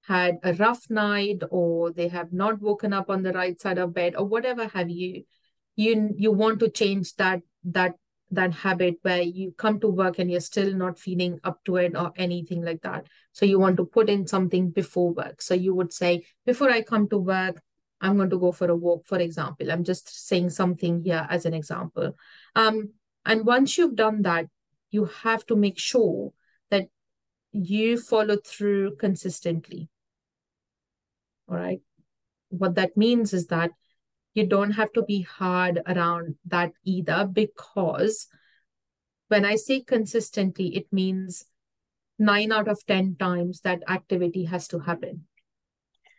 had 0.07 0.39
a 0.43 0.53
rough 0.55 0.91
night 0.91 1.43
or 1.51 1.91
they 1.91 2.09
have 2.09 2.33
not 2.33 2.61
woken 2.61 2.93
up 2.93 3.09
on 3.09 3.23
the 3.23 3.33
right 3.33 3.61
side 3.61 3.79
of 3.79 3.95
bed 3.95 4.15
or 4.17 4.27
whatever 4.27 4.69
have 4.69 4.91
you 4.91 5.25
you 5.77 6.15
you 6.17 6.31
want 6.31 6.61
to 6.61 6.69
change 6.69 7.15
that 7.17 7.41
that 7.65 7.95
that 8.31 8.53
habit 8.53 8.97
where 9.03 9.23
you 9.23 9.53
come 9.57 9.79
to 9.79 9.89
work 9.89 10.19
and 10.19 10.31
you're 10.31 10.41
still 10.41 10.75
not 10.75 10.99
feeling 10.99 11.39
up 11.45 11.63
to 11.65 11.77
it 11.77 11.95
or 11.97 12.13
anything 12.17 12.65
like 12.65 12.81
that 12.83 13.07
so 13.33 13.47
you 13.47 13.59
want 13.59 13.77
to 13.77 13.85
put 13.85 14.09
in 14.09 14.27
something 14.27 14.71
before 14.71 15.13
work 15.13 15.41
so 15.43 15.55
you 15.55 15.75
would 15.75 15.93
say 15.93 16.25
before 16.45 16.71
i 16.71 16.83
come 16.83 17.09
to 17.09 17.19
work 17.19 17.61
I'm 18.05 18.19
going 18.19 18.29
to 18.31 18.39
go 18.39 18.53
for 18.53 18.69
a 18.69 18.77
walk, 18.77 19.07
for 19.07 19.19
example. 19.19 19.73
I'm 19.73 19.83
just 19.83 20.27
saying 20.29 20.51
something 20.51 21.03
here 21.03 21.27
as 21.31 21.47
an 21.47 21.55
example. 21.55 22.15
Um, 22.55 22.91
and 23.25 23.47
once 23.47 23.79
you've 23.79 23.97
done 23.97 24.21
that, 24.23 24.47
you 24.91 25.07
have 25.23 25.47
to 25.47 25.57
make 25.57 25.79
sure 25.79 26.35
that 26.71 26.89
you 27.53 27.99
follow 27.99 28.37
through 28.37 28.97
consistently. 28.97 29.89
All 31.49 31.57
right. 31.57 31.81
What 32.51 32.75
that 32.75 32.95
means 32.95 33.33
is 33.33 33.47
that 33.47 33.71
you 34.35 34.47
don't 34.47 34.73
have 34.73 34.93
to 34.93 35.03
be 35.03 35.23
hard 35.23 35.81
around 35.87 36.37
that 36.45 36.73
either, 36.85 37.25
because 37.25 38.27
when 39.29 39.45
I 39.45 39.57
say 39.57 39.81
consistently, 39.81 40.77
it 40.77 40.93
means 40.93 41.45
nine 42.19 42.53
out 42.53 42.69
of 42.69 42.85
10 42.87 43.17
times 43.19 43.61
that 43.61 43.83
activity 43.89 44.45
has 44.45 44.69
to 44.69 44.81
happen. 44.81 45.27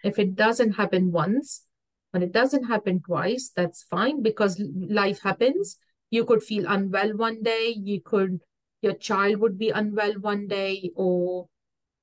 If 0.03 0.17
it 0.17 0.35
doesn't 0.35 0.73
happen 0.73 1.11
once, 1.11 1.65
when 2.11 2.23
it 2.23 2.31
doesn't 2.31 2.65
happen 2.65 3.01
twice, 3.01 3.51
that's 3.53 3.83
fine 3.83 4.21
because 4.21 4.61
life 4.73 5.21
happens. 5.21 5.77
You 6.09 6.23
could 6.23 6.43
feel 6.43 6.65
unwell 6.67 7.17
one 7.17 7.43
day, 7.43 7.75
you 7.77 8.01
could 8.01 8.39
your 8.81 8.93
child 8.93 9.37
would 9.37 9.57
be 9.57 9.71
unwell 9.71 10.13
one 10.13 10.47
day, 10.47 10.91
or 10.95 11.47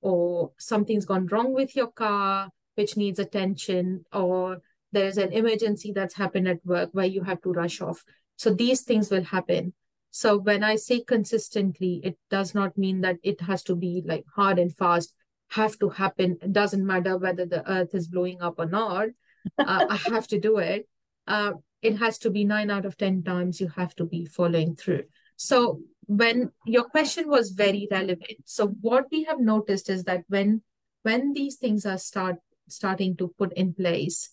or 0.01 0.51
something's 0.59 1.07
gone 1.07 1.29
wrong 1.29 1.55
with 1.55 1.77
your 1.77 1.92
car, 1.92 2.51
which 2.75 2.96
needs 2.96 3.18
attention, 3.18 4.05
or 4.12 4.61
there's 4.92 5.18
an 5.18 5.33
emergency 5.33 5.92
that's 5.92 6.14
happened 6.14 6.48
at 6.48 6.64
work 6.64 6.90
where 6.92 7.07
you 7.07 7.22
have 7.22 7.40
to 7.42 7.52
rush 7.52 7.81
off. 7.81 8.05
So 8.37 8.52
these 8.52 8.83
things 8.83 9.11
will 9.11 9.24
happen. 9.24 9.72
So 10.11 10.37
when 10.37 10.62
I 10.62 10.76
say 10.76 11.00
consistently, 11.00 12.00
it 12.05 12.18
does 12.31 12.55
not 12.55 12.76
mean 12.76 13.00
that 13.00 13.16
it 13.22 13.40
has 13.42 13.62
to 13.64 13.74
be 13.74 14.02
like 14.05 14.24
hard 14.35 14.59
and 14.59 14.74
fast, 14.74 15.14
have 15.50 15.78
to 15.78 15.88
happen. 15.88 16.38
It 16.42 16.52
doesn't 16.52 16.87
matter 16.87 17.16
whether 17.16 17.46
the 17.46 17.68
earth 17.70 17.94
is 17.94 18.09
blowing 18.09 18.42
up 18.42 18.55
or 18.59 18.66
not 18.66 19.09
uh, 19.59 19.87
I 19.88 19.96
have 20.09 20.26
to 20.28 20.40
do 20.40 20.59
it. 20.59 20.88
Uh, 21.26 21.52
it 21.81 21.98
has 21.98 22.18
to 22.18 22.31
be 22.31 22.44
nine 22.44 22.70
out 22.70 22.87
of 22.87 22.96
10 22.96 23.22
times 23.24 23.61
you 23.61 23.68
have 23.76 23.94
to 23.96 24.05
be 24.05 24.24
following 24.24 24.76
through. 24.76 25.05
So 25.37 25.81
when 26.07 26.52
your 26.66 26.85
question 26.85 27.28
was 27.28 27.50
very 27.50 27.88
relevant. 27.90 28.42
So 28.44 28.68
what 28.81 29.07
we 29.11 29.24
have 29.24 29.40
noticed 29.40 29.88
is 29.90 30.05
that 30.05 30.22
when 30.28 30.62
when 31.02 31.33
these 31.33 31.57
things 31.57 31.85
are 31.85 31.98
start 31.98 32.37
starting 32.68 33.16
to 33.16 33.35
put 33.37 33.52
in 33.55 33.74
place, 33.74 34.31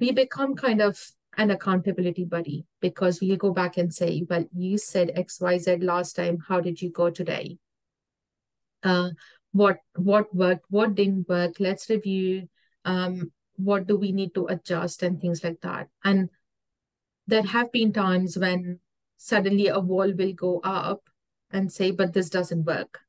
we 0.00 0.12
become 0.12 0.54
kind 0.56 0.80
of 0.80 1.12
an 1.36 1.50
accountability 1.50 2.24
buddy 2.24 2.66
because 2.80 3.20
we'll 3.20 3.36
go 3.36 3.52
back 3.52 3.76
and 3.76 3.94
say, 3.94 4.24
well, 4.28 4.44
you 4.52 4.78
said 4.78 5.12
XYZ 5.16 5.82
last 5.82 6.16
time. 6.16 6.38
How 6.48 6.60
did 6.60 6.82
you 6.82 6.90
go 6.90 7.10
today? 7.10 7.58
Uh, 8.82 9.10
what 9.52 9.78
what 9.94 10.34
worked, 10.34 10.64
what 10.70 10.94
didn't 10.94 11.28
work? 11.28 11.56
Let's 11.60 11.88
review 11.90 12.48
um, 12.84 13.30
what 13.64 13.86
do 13.86 13.96
we 13.96 14.12
need 14.12 14.34
to 14.34 14.46
adjust 14.46 15.02
and 15.02 15.20
things 15.20 15.44
like 15.44 15.60
that 15.60 15.88
and 16.04 16.30
there 17.26 17.42
have 17.42 17.70
been 17.70 17.92
times 17.92 18.36
when 18.36 18.80
suddenly 19.16 19.68
a 19.68 19.78
wall 19.78 20.12
will 20.16 20.32
go 20.32 20.60
up 20.64 21.02
and 21.50 21.70
say 21.70 21.90
but 21.90 22.12
this 22.12 22.30
doesn't 22.30 22.64
work 22.64 23.00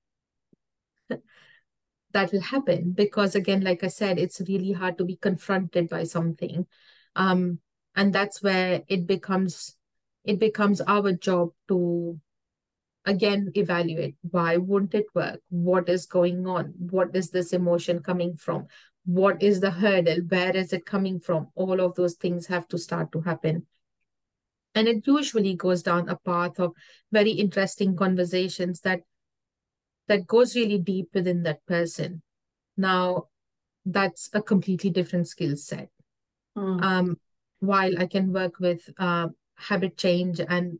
that 2.13 2.31
will 2.31 2.41
happen 2.41 2.91
because 2.91 3.35
again 3.35 3.61
like 3.61 3.83
i 3.83 3.87
said 3.87 4.19
it's 4.19 4.41
really 4.47 4.71
hard 4.71 4.97
to 4.97 5.05
be 5.05 5.15
confronted 5.15 5.89
by 5.89 6.03
something. 6.03 6.65
Um, 7.15 7.59
and 7.95 8.13
that's 8.13 8.41
where 8.41 8.83
it 8.87 9.05
becomes 9.05 9.75
it 10.23 10.39
becomes 10.39 10.81
our 10.81 11.11
job 11.13 11.49
to 11.67 12.19
again 13.05 13.51
evaluate 13.55 14.15
why 14.29 14.57
wouldn't 14.57 14.93
it 14.93 15.07
work? 15.13 15.41
What 15.49 15.89
is 15.89 16.05
going 16.05 16.47
on? 16.47 16.73
What 16.77 17.15
is 17.15 17.31
this 17.31 17.53
emotion 17.53 18.01
coming 18.01 18.37
from? 18.37 18.67
What 19.05 19.41
is 19.41 19.59
the 19.59 19.71
hurdle? 19.71 20.19
Where 20.27 20.55
is 20.55 20.73
it 20.73 20.85
coming 20.85 21.19
from? 21.19 21.47
All 21.55 21.81
of 21.81 21.95
those 21.95 22.13
things 22.13 22.47
have 22.47 22.67
to 22.69 22.77
start 22.77 23.11
to 23.13 23.21
happen. 23.21 23.65
And 24.73 24.87
it 24.87 25.05
usually 25.05 25.55
goes 25.55 25.83
down 25.83 26.07
a 26.07 26.15
path 26.15 26.59
of 26.59 26.73
very 27.11 27.31
interesting 27.31 27.97
conversations 27.97 28.81
that 28.81 29.01
that 30.07 30.27
goes 30.27 30.55
really 30.55 30.77
deep 30.77 31.09
within 31.13 31.43
that 31.43 31.65
person 31.65 32.21
now 32.77 33.25
that's 33.85 34.29
a 34.33 34.41
completely 34.41 34.89
different 34.89 35.27
skill 35.27 35.55
set 35.55 35.89
mm. 36.57 36.81
um, 36.83 37.17
while 37.59 37.97
i 37.99 38.05
can 38.05 38.31
work 38.31 38.59
with 38.59 38.89
uh, 38.97 39.27
habit 39.55 39.97
change 39.97 40.39
and 40.39 40.79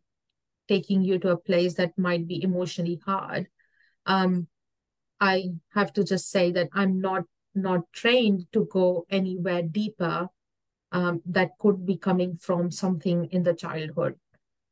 taking 0.67 1.01
you 1.03 1.19
to 1.19 1.29
a 1.29 1.38
place 1.38 1.73
that 1.75 1.97
might 1.97 2.27
be 2.27 2.43
emotionally 2.43 2.99
hard 3.05 3.47
um, 4.05 4.47
i 5.19 5.49
have 5.73 5.91
to 5.93 6.03
just 6.03 6.29
say 6.29 6.51
that 6.51 6.69
i'm 6.73 7.01
not 7.01 7.23
not 7.53 7.81
trained 7.91 8.45
to 8.53 8.67
go 8.71 9.05
anywhere 9.10 9.62
deeper 9.62 10.29
um, 10.91 11.21
that 11.25 11.57
could 11.57 11.86
be 11.86 11.97
coming 11.97 12.36
from 12.36 12.69
something 12.69 13.25
in 13.31 13.43
the 13.43 13.53
childhood. 13.53 14.15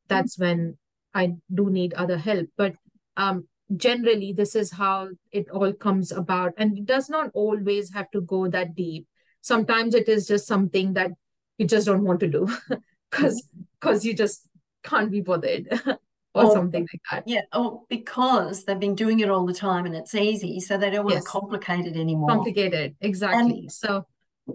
That's 0.08 0.36
mm-hmm. 0.36 0.44
when 0.44 0.78
I 1.14 1.34
do 1.52 1.70
need 1.70 1.94
other 1.94 2.18
help. 2.18 2.48
But 2.56 2.74
um, 3.16 3.48
generally, 3.76 4.32
this 4.32 4.54
is 4.54 4.72
how 4.72 5.08
it 5.32 5.48
all 5.50 5.72
comes 5.72 6.12
about. 6.12 6.52
And 6.56 6.78
it 6.78 6.86
does 6.86 7.08
not 7.08 7.30
always 7.34 7.92
have 7.92 8.10
to 8.12 8.20
go 8.20 8.48
that 8.48 8.74
deep. 8.74 9.06
Sometimes 9.40 9.94
it 9.94 10.08
is 10.08 10.26
just 10.26 10.46
something 10.46 10.94
that 10.94 11.12
you 11.58 11.66
just 11.66 11.86
don't 11.86 12.04
want 12.04 12.20
to 12.20 12.28
do 12.28 12.48
because 13.10 13.42
because 13.80 14.04
you 14.04 14.14
just 14.14 14.48
can't 14.82 15.10
be 15.10 15.20
bothered. 15.20 15.68
or 16.32 16.44
oh, 16.44 16.54
something 16.54 16.86
like 16.92 17.02
that. 17.10 17.24
Yeah, 17.26 17.42
oh, 17.52 17.86
because 17.88 18.64
they've 18.64 18.78
been 18.78 18.94
doing 18.94 19.20
it 19.20 19.30
all 19.30 19.46
the 19.46 19.54
time 19.54 19.84
and 19.84 19.96
it's 19.96 20.14
easy, 20.14 20.60
so 20.60 20.78
they 20.78 20.90
don't 20.90 21.04
want 21.04 21.16
yes. 21.16 21.24
to 21.24 21.30
complicate 21.30 21.86
it 21.86 21.96
anymore. 21.96 22.28
Complicated, 22.28 22.94
exactly. 23.00 23.62
And, 23.62 23.72
so 23.72 24.06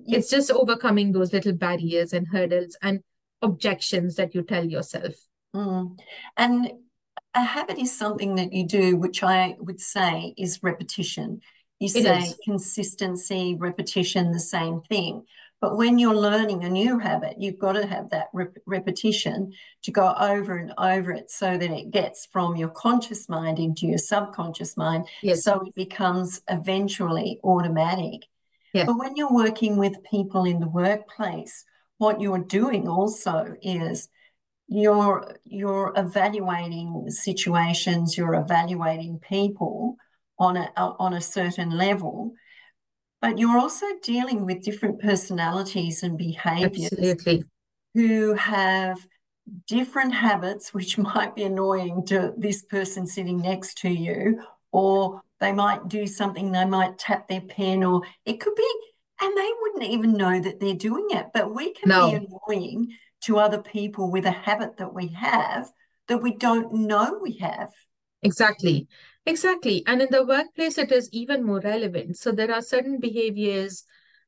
it's 0.08 0.30
just 0.30 0.52
overcoming 0.52 1.12
those 1.12 1.34
little 1.34 1.54
barriers 1.54 2.14
and 2.14 2.28
hurdles 2.28 2.78
and 2.82 3.02
objections 3.42 4.16
that 4.16 4.34
you 4.34 4.44
tell 4.44 4.66
yourself. 4.66 5.16
Mm. 5.54 5.98
And 6.38 6.72
a 7.36 7.44
habit 7.44 7.78
is 7.78 7.96
something 7.96 8.36
that 8.36 8.54
you 8.54 8.66
do, 8.66 8.96
which 8.98 9.22
I 9.22 9.56
would 9.60 9.82
say 9.82 10.34
is 10.38 10.64
repetition. 10.64 11.42
You 11.80 11.90
say 11.90 12.32
consistency, 12.46 13.56
repetition, 13.60 14.32
the 14.32 14.40
same 14.40 14.82
thing. 14.82 15.26
But 15.60 15.78
when 15.78 15.98
you're 15.98 16.16
learning 16.16 16.64
a 16.64 16.70
new 16.70 17.00
habit, 17.00 17.36
you've 17.40 17.60
got 17.60 17.74
to 17.74 17.86
have 17.86 18.10
that 18.12 18.28
rep- 18.34 18.58
repetition 18.66 19.54
to 19.84 19.92
go 19.92 20.14
over 20.20 20.58
and 20.58 20.74
over 20.78 21.12
it 21.12 21.32
so 21.32 21.58
that 21.58 21.72
it 21.72 21.92
gets 21.92 22.28
from 22.32 22.56
your 22.56 22.70
conscious 22.70 23.28
mind 23.28 23.60
into 23.60 23.88
your 23.88 23.98
subconscious 23.98 24.78
mind. 24.78 25.08
Yes. 25.22 25.44
So 25.44 25.64
it 25.66 25.76
becomes 25.76 26.42
eventually 26.50 27.40
automatic. 27.44 28.28
Yeah. 28.74 28.86
But 28.86 28.98
when 28.98 29.16
you're 29.16 29.34
working 29.34 29.78
with 29.78 30.04
people 30.04 30.46
in 30.46 30.60
the 30.60 30.68
workplace, 30.68 31.66
what 31.98 32.22
you're 32.22 32.40
doing 32.40 32.88
also 32.88 33.56
is 33.62 34.10
you're 34.68 35.36
you're 35.46 35.94
evaluating 35.96 37.10
situations, 37.10 38.18
you're 38.18 38.36
evaluating 38.36 39.20
people 39.20 39.98
on 40.40 40.58
a 40.58 40.70
on 40.78 41.14
a 41.14 41.22
certain 41.22 41.70
level, 41.72 42.34
but 43.22 43.38
you're 43.40 43.60
also 43.60 43.86
dealing 44.04 44.46
with 44.46 44.64
different 44.64 45.02
personalities 45.02 46.04
and 46.04 46.18
behaviors 46.18 46.92
Absolutely. 46.94 47.46
who 47.94 48.34
have 48.34 48.98
different 49.68 50.14
habits, 50.14 50.74
which 50.74 50.98
might 51.00 51.36
be 51.36 51.44
annoying 51.44 52.06
to 52.08 52.34
this 52.38 52.64
person 52.64 53.08
sitting 53.08 53.38
next 53.40 53.78
to 53.80 53.90
you, 53.90 54.42
or 54.72 55.22
they 55.40 55.52
might 55.52 55.88
do 55.88 56.08
something, 56.08 56.52
they 56.52 56.66
might 56.66 56.98
tap 56.98 57.28
their 57.28 57.42
pen, 57.42 57.84
or 57.84 58.02
it 58.26 58.40
could 58.40 58.56
be, 58.56 58.70
and 59.22 59.38
they 59.38 59.50
wouldn't 59.62 59.92
even 59.92 60.14
know 60.14 60.40
that 60.40 60.60
they're 60.60 60.74
doing 60.76 61.08
it. 61.12 61.28
But 61.34 61.54
we 61.54 61.74
can 61.74 61.90
No. 61.90 62.00
be 62.00 62.14
annoying 62.14 62.96
to 63.26 63.38
other 63.38 63.62
people 63.62 64.12
with 64.12 64.26
a 64.26 64.32
habit 64.32 64.78
that 64.78 64.94
we 64.94 65.08
have 65.08 65.72
that 66.08 66.22
we 66.22 66.34
don't 66.36 66.74
know 66.74 67.20
we 67.22 67.38
have. 67.38 67.70
Exactly. 68.22 68.88
Exactly. 69.26 69.84
And 69.88 70.02
in 70.02 70.08
the 70.12 70.26
workplace, 70.26 70.78
it 70.78 70.92
is 70.92 71.10
even 71.12 71.44
more 71.44 71.60
relevant. 71.60 72.18
So 72.18 72.32
there 72.32 72.54
are 72.54 72.62
certain 72.62 73.00
behaviors 73.00 73.84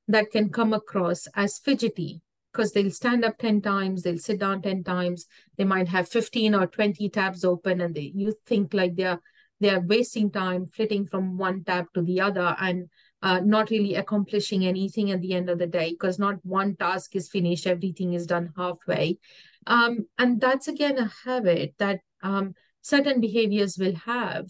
that 0.07 0.31
can 0.31 0.49
come 0.49 0.73
across 0.73 1.27
as 1.35 1.59
fidgety 1.59 2.21
because 2.51 2.71
they'll 2.71 2.91
stand 2.91 3.23
up 3.23 3.37
10 3.37 3.61
times, 3.61 4.01
they'll 4.01 4.17
sit 4.17 4.39
down 4.39 4.61
10 4.61 4.83
times, 4.83 5.27
they 5.57 5.63
might 5.63 5.87
have 5.89 6.09
15 6.09 6.55
or 6.55 6.65
20 6.65 7.07
tabs 7.09 7.45
open, 7.45 7.81
and 7.81 7.93
they 7.93 8.11
you 8.15 8.33
think 8.45 8.73
like 8.73 8.95
they're 8.95 9.19
they're 9.59 9.81
wasting 9.81 10.31
time 10.31 10.67
flitting 10.73 11.05
from 11.05 11.37
one 11.37 11.63
tab 11.63 11.85
to 11.93 12.01
the 12.01 12.21
other 12.21 12.55
and 12.59 12.89
uh, 13.21 13.39
not 13.43 13.69
really 13.69 13.95
accomplishing 13.95 14.65
anything 14.65 15.11
at 15.11 15.21
the 15.21 15.33
end 15.33 15.49
of 15.49 15.59
the 15.59 15.67
day 15.67 15.91
because 15.91 16.19
not 16.19 16.35
one 16.43 16.75
task 16.75 17.15
is 17.15 17.29
finished, 17.29 17.65
everything 17.65 18.13
is 18.13 18.27
done 18.27 18.53
halfway. 18.55 19.17
Um, 19.65 20.07
and 20.17 20.39
that's 20.39 20.67
again 20.67 20.97
a 20.97 21.11
habit 21.25 21.75
that 21.79 21.99
um, 22.21 22.53
certain 22.81 23.19
behaviors 23.19 23.77
will 23.77 23.95
have. 23.95 24.47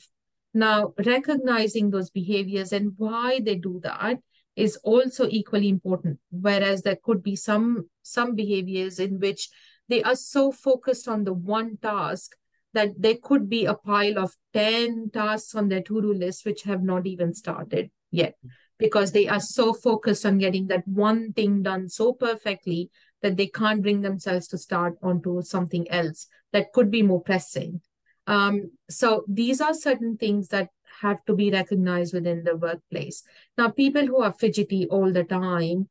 Now, 0.53 0.93
recognizing 1.05 1.91
those 1.91 2.09
behaviors 2.09 2.73
and 2.73 2.93
why 2.97 3.39
they 3.43 3.55
do 3.55 3.79
that 3.83 4.17
is 4.55 4.75
also 4.77 5.27
equally 5.29 5.69
important. 5.69 6.19
Whereas 6.31 6.81
there 6.81 6.97
could 7.01 7.23
be 7.23 7.35
some 7.35 7.89
some 8.01 8.35
behaviors 8.35 8.99
in 8.99 9.19
which 9.19 9.49
they 9.87 10.03
are 10.03 10.15
so 10.15 10.51
focused 10.51 11.07
on 11.07 11.23
the 11.23 11.33
one 11.33 11.77
task 11.77 12.35
that 12.73 12.89
there 12.97 13.15
could 13.21 13.49
be 13.49 13.65
a 13.65 13.73
pile 13.73 14.19
of 14.19 14.35
10 14.53 15.11
tasks 15.13 15.55
on 15.55 15.69
their 15.69 15.81
to-do 15.81 16.13
list 16.13 16.45
which 16.45 16.63
have 16.63 16.83
not 16.83 17.07
even 17.07 17.33
started 17.33 17.89
yet 18.17 18.35
because 18.79 19.11
they 19.11 19.27
are 19.27 19.39
so 19.39 19.73
focused 19.73 20.25
on 20.25 20.37
getting 20.37 20.67
that 20.67 20.87
one 20.87 21.33
thing 21.33 21.63
done 21.63 21.89
so 21.89 22.13
perfectly 22.13 22.89
that 23.21 23.37
they 23.37 23.47
can't 23.47 23.81
bring 23.81 24.01
themselves 24.01 24.47
to 24.47 24.57
start 24.57 24.95
onto 25.01 25.41
something 25.41 25.89
else 25.89 26.27
that 26.53 26.71
could 26.73 26.91
be 26.91 27.01
more 27.01 27.21
pressing. 27.21 27.81
Um, 28.27 28.71
so 28.89 29.23
these 29.27 29.61
are 29.61 29.73
certain 29.73 30.17
things 30.17 30.49
that 30.49 30.69
have 31.01 31.23
to 31.25 31.35
be 31.35 31.51
recognized 31.51 32.13
within 32.13 32.43
the 32.43 32.55
workplace. 32.55 33.23
Now, 33.57 33.69
people 33.69 34.05
who 34.05 34.21
are 34.21 34.33
fidgety 34.33 34.87
all 34.87 35.11
the 35.11 35.23
time, 35.23 35.89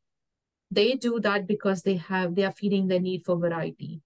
they 0.70 0.94
do 0.94 1.20
that 1.20 1.46
because 1.46 1.82
they 1.82 1.96
have 1.96 2.34
they 2.34 2.44
are 2.44 2.52
feeding 2.52 2.88
the 2.88 2.98
need 2.98 3.24
for 3.24 3.36
variety. 3.36 4.02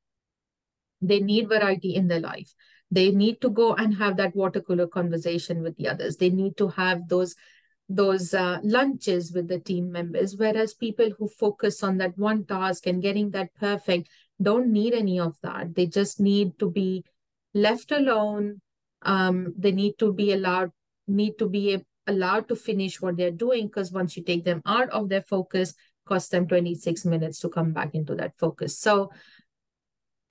They 1.00 1.20
need 1.20 1.48
variety 1.48 1.94
in 1.94 2.08
their 2.08 2.20
life. 2.20 2.54
They 2.90 3.10
need 3.10 3.40
to 3.40 3.50
go 3.50 3.74
and 3.74 3.94
have 3.94 4.16
that 4.18 4.36
water 4.36 4.60
cooler 4.60 4.86
conversation 4.86 5.62
with 5.62 5.76
the 5.76 5.88
others. 5.88 6.16
They 6.16 6.30
need 6.30 6.56
to 6.58 6.68
have 6.68 7.08
those 7.08 7.34
those 7.90 8.32
uh, 8.32 8.60
lunches 8.62 9.32
with 9.32 9.48
the 9.48 9.58
team 9.58 9.90
members. 9.90 10.36
Whereas 10.36 10.74
people 10.74 11.10
who 11.18 11.26
focus 11.26 11.82
on 11.82 11.98
that 11.98 12.16
one 12.16 12.44
task 12.44 12.86
and 12.86 13.02
getting 13.02 13.30
that 13.30 13.52
perfect 13.54 14.08
don't 14.40 14.72
need 14.72 14.94
any 14.94 15.18
of 15.18 15.36
that. 15.42 15.74
They 15.74 15.86
just 15.86 16.20
need 16.20 16.56
to 16.60 16.70
be 16.70 17.04
left 17.52 17.90
alone. 17.90 18.60
Um, 19.02 19.54
they 19.58 19.72
need 19.72 19.98
to 19.98 20.12
be 20.12 20.32
allowed 20.32 20.70
need 21.08 21.36
to 21.38 21.48
be 21.48 21.84
allowed 22.06 22.46
to 22.48 22.54
finish 22.54 23.00
what 23.00 23.16
they're 23.16 23.32
doing 23.32 23.66
because 23.66 23.90
once 23.90 24.16
you 24.16 24.22
take 24.22 24.44
them 24.44 24.62
out 24.64 24.88
of 24.90 25.08
their 25.08 25.22
focus, 25.22 25.74
cost 26.06 26.30
them 26.30 26.46
26 26.46 27.04
minutes 27.04 27.40
to 27.40 27.48
come 27.48 27.72
back 27.72 27.94
into 27.94 28.14
that 28.14 28.38
focus. 28.38 28.78
So 28.78 29.10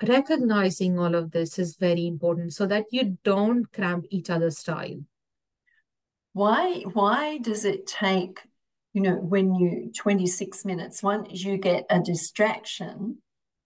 recognizing 0.02 0.98
all 0.98 1.14
of 1.14 1.32
this 1.32 1.60
is 1.60 1.76
very 1.76 2.08
important 2.08 2.54
so 2.54 2.66
that 2.68 2.86
you 2.92 3.18
don't 3.26 3.70
cramp 3.74 4.06
each 4.10 4.30
other's 4.30 4.60
style. 4.60 5.02
Why 6.40 6.84
why 6.94 7.40
does 7.40 7.66
it 7.66 7.86
take, 7.86 8.40
you 8.94 9.02
know, 9.02 9.16
when 9.16 9.56
you 9.56 9.92
26 9.94 10.64
minutes, 10.64 11.04
once 11.04 11.44
you 11.44 11.58
get 11.58 11.86
a 11.90 12.00
distraction 12.00 13.18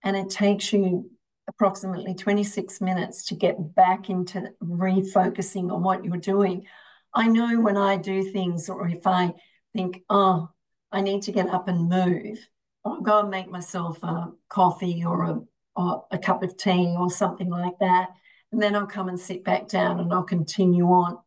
and 0.02 0.16
it 0.16 0.28
takes 0.28 0.72
you 0.72 1.08
approximately 1.48 2.14
26 2.14 2.80
minutes 2.80 3.26
to 3.26 3.36
get 3.36 3.76
back 3.76 4.10
into 4.10 4.50
refocusing 4.60 5.72
on 5.72 5.84
what 5.84 6.04
you're 6.04 6.16
doing. 6.16 6.66
I 7.14 7.28
know 7.28 7.60
when 7.60 7.76
I 7.76 7.96
do 7.96 8.24
things 8.32 8.68
or 8.68 8.88
if 8.88 9.06
I 9.06 9.34
think, 9.72 10.02
oh, 10.10 10.50
I 10.90 11.00
need 11.00 11.22
to 11.22 11.32
get 11.32 11.50
up 11.50 11.68
and 11.68 11.88
move, 11.88 12.40
I'll 12.84 13.02
go 13.02 13.20
and 13.20 13.30
make 13.30 13.48
myself 13.48 14.02
a 14.02 14.32
coffee 14.48 15.04
or 15.04 15.22
a, 15.22 15.40
or 15.76 16.06
a 16.10 16.18
cup 16.18 16.42
of 16.42 16.56
tea 16.56 16.96
or 16.98 17.08
something 17.08 17.50
like 17.50 17.78
that. 17.78 18.08
And 18.50 18.60
then 18.60 18.74
I'll 18.74 18.88
come 18.88 19.08
and 19.08 19.20
sit 19.20 19.44
back 19.44 19.68
down 19.68 20.00
and 20.00 20.12
I'll 20.12 20.24
continue 20.24 20.86
on. 20.86 21.18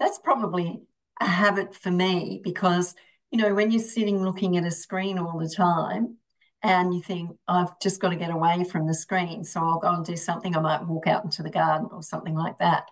That's 0.00 0.18
probably 0.18 0.80
a 1.20 1.26
habit 1.26 1.74
for 1.74 1.90
me 1.90 2.40
because, 2.42 2.94
you 3.30 3.38
know, 3.38 3.54
when 3.54 3.70
you're 3.70 3.82
sitting 3.82 4.24
looking 4.24 4.56
at 4.56 4.64
a 4.64 4.70
screen 4.70 5.18
all 5.18 5.38
the 5.38 5.48
time, 5.48 6.16
and 6.62 6.92
you 6.92 7.00
think, 7.00 7.30
I've 7.48 7.78
just 7.80 8.00
got 8.00 8.10
to 8.10 8.16
get 8.16 8.30
away 8.30 8.64
from 8.64 8.86
the 8.86 8.94
screen. 8.94 9.44
So 9.44 9.60
I'll 9.60 9.78
go 9.78 9.94
and 9.94 10.04
do 10.04 10.16
something. 10.16 10.54
I 10.54 10.60
might 10.60 10.86
walk 10.86 11.06
out 11.06 11.24
into 11.24 11.42
the 11.42 11.50
garden 11.50 11.88
or 11.90 12.02
something 12.02 12.34
like 12.34 12.58
that. 12.58 12.84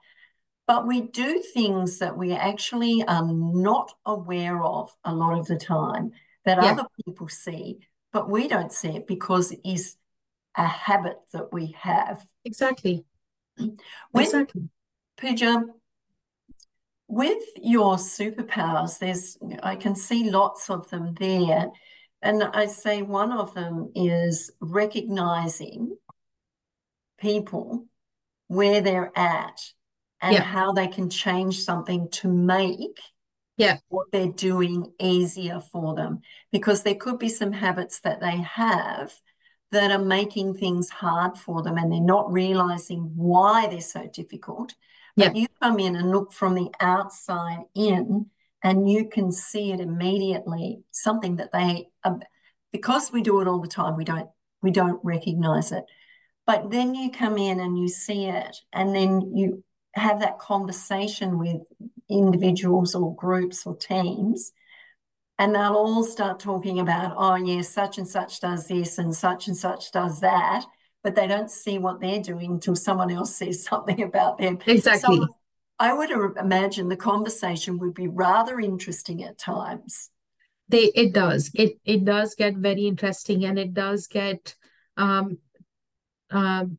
But 0.67 0.87
we 0.87 1.03
do 1.03 1.43
things 1.55 1.99
that 1.99 2.17
we 2.17 2.33
actually 2.33 3.05
are 3.07 3.27
not 3.27 3.93
aware 4.07 4.63
of 4.63 4.91
a 5.05 5.15
lot 5.15 5.39
of 5.39 5.47
the 5.47 5.57
time 5.57 6.13
that 6.45 6.63
Yeah. 6.63 6.73
other 6.73 6.87
people 7.05 7.29
see, 7.29 7.81
but 8.13 8.31
we 8.31 8.49
don't 8.49 8.73
see 8.73 8.97
it 8.97 9.07
because 9.07 9.53
it 9.53 9.61
is 9.65 9.97
a 10.57 10.67
habit 10.67 11.19
that 11.33 11.53
we 11.53 11.75
have. 11.79 12.27
Exactly. 12.45 13.05
When 13.57 14.25
Exactly. 14.25 14.69
Pooja, 15.19 15.65
with 17.09 17.43
your 17.57 17.97
superpowers, 17.97 18.99
there's 18.99 19.39
I 19.63 19.77
can 19.77 19.97
see 19.97 20.31
lots 20.31 20.69
of 20.71 20.89
them 20.91 21.15
there. 21.19 21.71
And 22.21 22.43
I 22.43 22.67
say 22.67 23.03
one 23.03 23.33
of 23.33 23.55
them 23.55 23.93
is 23.95 24.51
recognizing 24.61 25.97
people 27.19 27.87
where 28.49 28.81
they're 28.81 29.13
at 29.17 29.61
and 30.21 30.35
Yeah. 30.35 30.43
how 30.43 30.73
they 30.73 30.89
can 30.89 31.09
change 31.11 31.61
something 31.61 32.09
to 32.11 32.29
make 32.29 33.01
Yeah. 33.57 33.79
what 33.89 34.11
they're 34.13 34.33
doing 34.33 34.93
easier 34.99 35.61
for 35.61 35.95
them. 35.95 36.21
Because 36.53 36.83
there 36.83 36.95
could 36.95 37.19
be 37.19 37.29
some 37.29 37.53
habits 37.53 38.01
that 38.01 38.21
they 38.21 38.37
have 38.37 39.15
that 39.71 39.91
are 39.91 40.05
making 40.05 40.55
things 40.55 40.91
hard 40.91 41.39
for 41.39 41.63
them 41.63 41.77
and 41.77 41.93
they're 41.93 42.01
not 42.01 42.33
realizing 42.33 43.13
why 43.17 43.67
they're 43.67 43.81
so 43.81 44.07
difficult. 44.07 44.75
But 45.27 45.37
you 45.37 45.47
come 45.61 45.79
in 45.79 45.97
and 45.97 46.11
look 46.11 46.33
from 46.33 46.55
the 46.55 46.71
outside 46.81 47.65
in 47.75 48.27
and 48.63 48.91
you 48.91 49.09
can 49.09 49.31
see 49.33 49.73
it 49.73 49.81
immediately, 49.81 50.81
something 50.91 51.37
that 51.37 51.53
they 51.53 51.89
um, 52.05 52.21
because 52.73 53.13
we 53.13 53.23
do 53.23 53.41
it 53.41 53.49
all 53.49 53.61
the 53.61 53.69
time, 53.69 53.97
we 53.97 54.05
don't 54.05 54.29
we 54.63 54.71
don't 54.71 55.01
recognize 55.05 55.73
it. 55.73 55.85
But 56.47 56.71
then 56.71 56.95
you 56.95 57.11
come 57.11 57.37
in 57.37 57.61
and 57.61 57.79
you 57.79 57.89
see 57.89 58.25
it, 58.25 58.57
and 58.73 58.95
then 58.95 59.37
you 59.37 59.63
have 59.93 60.21
that 60.21 60.39
conversation 60.39 61.39
with 61.39 61.63
individuals 62.09 62.95
or 62.95 63.15
groups 63.15 63.67
or 63.67 63.77
teams, 63.77 64.53
and 65.39 65.55
they'll 65.55 65.75
all 65.75 66.05
start 66.05 66.41
talking 66.41 66.81
about, 66.81 67.15
oh, 67.17 67.37
yes, 67.37 67.69
such 67.69 67.99
and 67.99 68.09
such 68.09 68.41
does 68.41 68.67
this 68.67 68.99
and 68.99 69.15
such 69.15 69.47
and 69.47 69.57
such 69.57 69.93
does 69.93 70.21
that, 70.21 70.65
but 71.03 71.15
they 71.15 71.27
don't 71.27 71.51
see 71.51 71.79
what 71.79 72.01
they're 72.01 72.23
doing 72.23 72.53
until 72.53 72.77
someone 72.77 73.11
else 73.11 73.35
says 73.37 73.65
something 73.69 74.03
about 74.03 74.39
them. 74.39 74.59
Exactly. 74.67 75.17
So 75.17 75.27
I 75.79 75.93
would 75.93 76.11
imagine 76.37 76.89
the 76.89 76.97
conversation 76.97 77.79
would 77.79 77.95
be 77.95 78.09
rather 78.09 78.59
interesting 78.59 79.23
at 79.23 79.39
times. 79.39 80.11
They 80.69 80.91
it 80.95 81.15
does. 81.15 81.51
It 81.55 81.79
it 81.85 82.05
does 82.05 82.35
get 82.35 82.57
very 82.57 82.87
interesting 82.87 83.45
and 83.45 83.59
it 83.59 83.73
does 83.73 84.07
get 84.07 84.55
um 84.97 85.39
um 86.31 86.79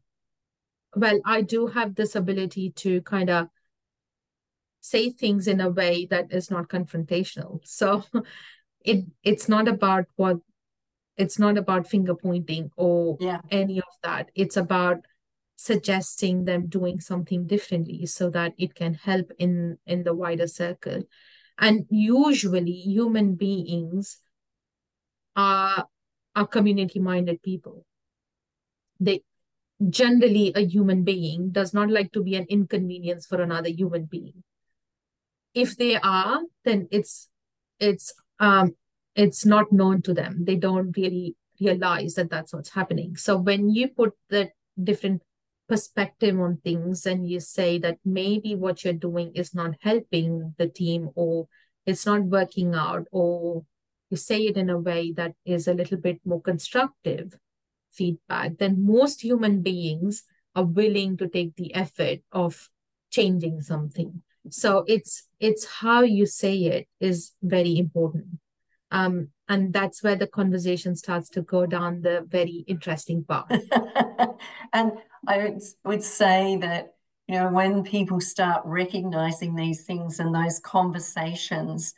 well, 0.95 1.19
I 1.25 1.41
do 1.41 1.67
have 1.67 1.95
this 1.95 2.15
ability 2.15 2.71
to 2.77 3.01
kind 3.01 3.29
of 3.29 3.47
say 4.81 5.09
things 5.11 5.47
in 5.47 5.61
a 5.61 5.69
way 5.69 6.07
that 6.09 6.31
is 6.31 6.49
not 6.49 6.67
confrontational. 6.67 7.61
So 7.63 8.03
it 8.85 9.05
it's 9.23 9.49
not 9.49 9.67
about 9.67 10.05
what 10.15 10.37
it's 11.19 11.37
not 11.37 11.57
about 11.57 11.87
finger 11.87 12.15
pointing 12.15 12.71
or 12.77 13.17
Yeah. 13.19 13.41
any 13.51 13.79
of 13.79 13.93
that. 14.03 14.31
It's 14.33 14.57
about 14.57 15.05
suggesting 15.57 16.45
them 16.45 16.67
doing 16.67 17.01
something 17.01 17.45
differently 17.45 18.05
so 18.05 18.29
that 18.29 18.53
it 18.57 18.73
can 18.73 18.93
help 18.93 19.29
in 19.37 19.77
in 19.85 20.03
the 20.03 20.15
wider 20.15 20.47
circle. 20.47 21.03
And 21.57 21.85
usually 21.89 22.71
human 22.71 23.35
beings 23.35 24.21
are 25.35 25.85
are 26.35 26.47
community 26.47 26.99
minded 26.99 27.43
people. 27.43 27.85
They 29.01 29.21
generally 29.89 30.53
a 30.55 30.61
human 30.61 31.03
being 31.03 31.51
does 31.51 31.73
not 31.73 31.89
like 31.89 32.13
to 32.13 32.23
be 32.23 32.35
an 32.35 32.45
inconvenience 32.47 33.25
for 33.25 33.41
another 33.41 33.69
human 33.69 34.05
being. 34.05 34.43
If 35.53 35.75
they 35.75 35.95
are, 35.97 36.39
then 36.63 36.87
it's 36.91 37.27
it's 37.79 38.13
um 38.39 38.75
it's 39.19 39.45
not 39.45 39.69
known 39.71 40.01
to 40.03 40.13
them. 40.13 40.45
They 40.45 40.55
don't 40.55 40.95
really 40.95 41.35
realize 41.59 42.13
that 42.13 42.29
that's 42.29 42.53
what's 42.53 42.69
happening. 42.69 43.17
So 43.17 43.35
when 43.35 43.69
you 43.69 43.89
put 43.89 44.13
the 44.29 44.51
different 44.81 45.23
perspective 45.67 46.39
on 46.39 46.61
things 46.63 47.05
and 47.05 47.27
you 47.27 47.41
say 47.41 47.77
that 47.79 47.97
maybe 48.05 48.55
what 48.55 48.83
you're 48.83 48.93
doing 48.93 49.33
is 49.35 49.53
not 49.53 49.75
helping 49.81 50.55
the 50.57 50.69
team 50.69 51.09
or 51.15 51.47
it's 51.85 52.05
not 52.05 52.23
working 52.23 52.73
out 52.73 53.07
or 53.11 53.65
you 54.09 54.15
say 54.15 54.43
it 54.43 54.55
in 54.55 54.69
a 54.69 54.79
way 54.79 55.11
that 55.11 55.33
is 55.45 55.67
a 55.67 55.73
little 55.73 55.97
bit 55.97 56.19
more 56.25 56.41
constructive 56.41 57.37
feedback 57.91 58.57
then 58.57 58.83
most 58.83 59.21
human 59.21 59.61
beings 59.61 60.23
are 60.55 60.65
willing 60.65 61.15
to 61.17 61.27
take 61.27 61.55
the 61.55 61.75
effort 61.75 62.19
of 62.31 62.69
changing 63.11 63.61
something 63.61 64.23
so 64.49 64.83
it's 64.87 65.27
it's 65.39 65.65
how 65.65 66.01
you 66.01 66.25
say 66.25 66.55
it 66.55 66.87
is 66.99 67.33
very 67.43 67.77
important 67.77 68.39
um, 68.91 69.29
and 69.47 69.73
that's 69.73 70.03
where 70.03 70.15
the 70.15 70.27
conversation 70.27 70.95
starts 70.95 71.29
to 71.29 71.41
go 71.41 71.65
down 71.65 72.01
the 72.01 72.25
very 72.27 72.63
interesting 72.67 73.23
path 73.23 73.49
and 74.73 74.91
I 75.27 75.57
would, 75.83 76.03
say 76.03 76.57
that, 76.57 76.93
you 77.27 77.35
know, 77.35 77.49
when 77.49 77.83
people 77.83 78.21
start 78.21 78.61
recognizing 78.65 79.55
these 79.55 79.83
things 79.83 80.19
and 80.19 80.33
those 80.33 80.59
conversations, 80.59 81.93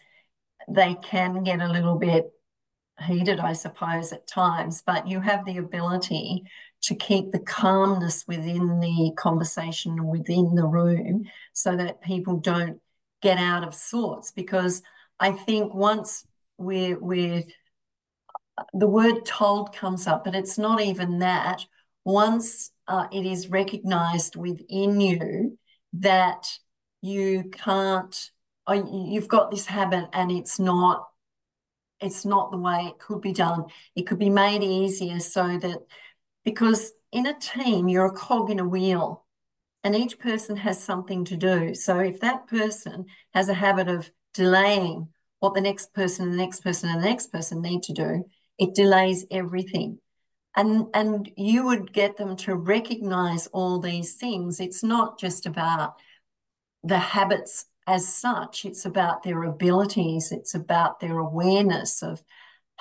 they 0.67 0.95
can 1.03 1.43
get 1.43 1.61
a 1.61 1.71
little 1.71 1.97
bit 1.97 2.31
heated, 3.05 3.39
I 3.39 3.53
suppose, 3.53 4.11
at 4.11 4.27
times, 4.27 4.83
but 4.85 5.07
you 5.07 5.21
have 5.21 5.45
the 5.45 5.57
ability 5.57 6.43
to 6.83 6.95
keep 6.95 7.31
the 7.31 7.39
calmness 7.39 8.25
within 8.27 8.79
the 8.79 9.11
conversation, 9.17 10.07
within 10.07 10.55
the 10.55 10.65
room, 10.65 11.25
so 11.53 11.75
that 11.75 12.01
people 12.01 12.37
don't 12.37 12.79
get 13.21 13.37
out 13.37 13.63
of 13.63 13.75
sorts. 13.75 14.31
Because 14.31 14.81
I 15.19 15.31
think 15.31 15.73
once 15.73 16.25
we're 16.61 17.43
the 18.73 18.87
word 18.87 19.25
told 19.25 19.73
comes 19.73 20.07
up, 20.07 20.23
but 20.23 20.35
it's 20.35 20.57
not 20.57 20.81
even 20.81 21.19
that. 21.19 21.65
Once 22.03 22.71
uh, 22.87 23.07
it 23.11 23.25
is 23.25 23.49
recognized 23.49 24.35
within 24.35 24.99
you 24.99 25.57
that 25.93 26.47
you 27.01 27.49
can't, 27.51 28.31
uh, 28.67 28.81
you've 28.91 29.27
got 29.27 29.51
this 29.51 29.65
habit 29.65 30.07
and 30.13 30.31
it's 30.31 30.59
not 30.59 31.07
it's 31.99 32.25
not 32.25 32.49
the 32.51 32.57
way 32.57 32.87
it 32.87 32.97
could 32.97 33.21
be 33.21 33.31
done. 33.31 33.65
It 33.95 34.07
could 34.07 34.17
be 34.17 34.31
made 34.31 34.63
easier 34.63 35.19
so 35.19 35.59
that 35.59 35.85
because 36.43 36.91
in 37.11 37.27
a 37.27 37.37
team, 37.37 37.87
you're 37.87 38.07
a 38.07 38.11
cog 38.11 38.49
in 38.49 38.59
a 38.59 38.67
wheel 38.67 39.23
and 39.83 39.95
each 39.95 40.17
person 40.17 40.55
has 40.57 40.83
something 40.83 41.25
to 41.25 41.37
do. 41.37 41.75
So 41.75 41.99
if 41.99 42.19
that 42.21 42.47
person 42.47 43.05
has 43.35 43.49
a 43.49 43.53
habit 43.53 43.87
of 43.87 44.11
delaying 44.33 45.09
what 45.41 45.53
the 45.53 45.61
next 45.61 45.93
person 45.93 46.31
the 46.31 46.37
next 46.37 46.61
person 46.61 46.89
and 46.89 47.01
the 47.03 47.05
next 47.05 47.33
person 47.33 47.61
need 47.61 47.83
to 47.83 47.93
do, 47.93 48.23
it 48.57 48.73
delays 48.73 49.25
everything. 49.29 49.99
And 50.55 50.87
and 50.93 51.29
you 51.35 51.65
would 51.65 51.91
get 51.91 52.15
them 52.15 52.37
to 52.37 52.55
recognize 52.55 53.47
all 53.47 53.79
these 53.79 54.13
things. 54.15 54.61
It's 54.61 54.83
not 54.83 55.19
just 55.19 55.45
about 55.45 55.95
the 56.83 56.99
habits 56.99 57.65
as 57.87 58.07
such 58.07 58.63
it's 58.63 58.85
about 58.85 59.23
their 59.23 59.41
abilities 59.43 60.31
it's 60.31 60.53
about 60.53 60.99
their 60.99 61.17
awareness 61.17 62.03
of 62.03 62.21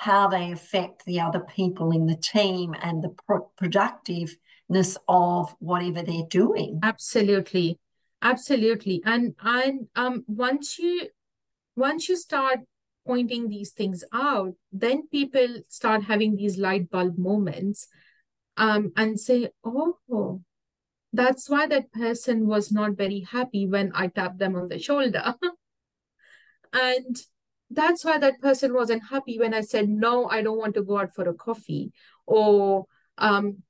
how 0.01 0.27
they 0.27 0.51
affect 0.51 1.05
the 1.05 1.19
other 1.19 1.39
people 1.41 1.91
in 1.91 2.07
the 2.07 2.15
team 2.15 2.73
and 2.81 3.03
the 3.03 3.15
pro- 3.27 3.51
productiveness 3.55 4.97
of 5.07 5.55
whatever 5.59 6.01
they're 6.01 6.25
doing. 6.27 6.79
Absolutely. 6.81 7.77
Absolutely. 8.23 9.03
And 9.05 9.35
and 9.43 9.87
um 9.95 10.25
once 10.27 10.79
you 10.79 11.07
once 11.81 12.07
you 12.07 12.15
start 12.15 12.59
pointing 13.05 13.49
these 13.49 13.71
things 13.71 14.03
out, 14.13 14.53
then 14.71 15.07
people 15.07 15.47
start 15.67 16.03
having 16.03 16.35
these 16.35 16.57
light 16.57 16.89
bulb 16.91 17.17
moments 17.17 17.87
um, 18.55 18.91
and 18.95 19.19
say, 19.19 19.49
oh, 19.63 20.41
that's 21.11 21.49
why 21.49 21.65
that 21.67 21.91
person 21.91 22.47
was 22.47 22.71
not 22.71 22.91
very 22.91 23.21
happy 23.21 23.67
when 23.67 23.91
I 23.95 24.07
tapped 24.07 24.37
them 24.37 24.55
on 24.55 24.69
the 24.69 24.77
shoulder. 24.77 25.35
and 26.73 27.17
that's 27.71 28.05
why 28.05 28.17
that 28.19 28.39
person 28.39 28.73
wasn't 28.73 29.09
happy 29.09 29.39
when 29.39 29.53
I 29.53 29.61
said, 29.61 29.89
no, 29.89 30.27
I 30.27 30.43
don't 30.43 30.59
want 30.59 30.75
to 30.75 30.83
go 30.83 30.99
out 30.99 31.15
for 31.15 31.27
a 31.27 31.33
coffee. 31.33 31.91
Or 32.27 32.85
um, 33.17 33.63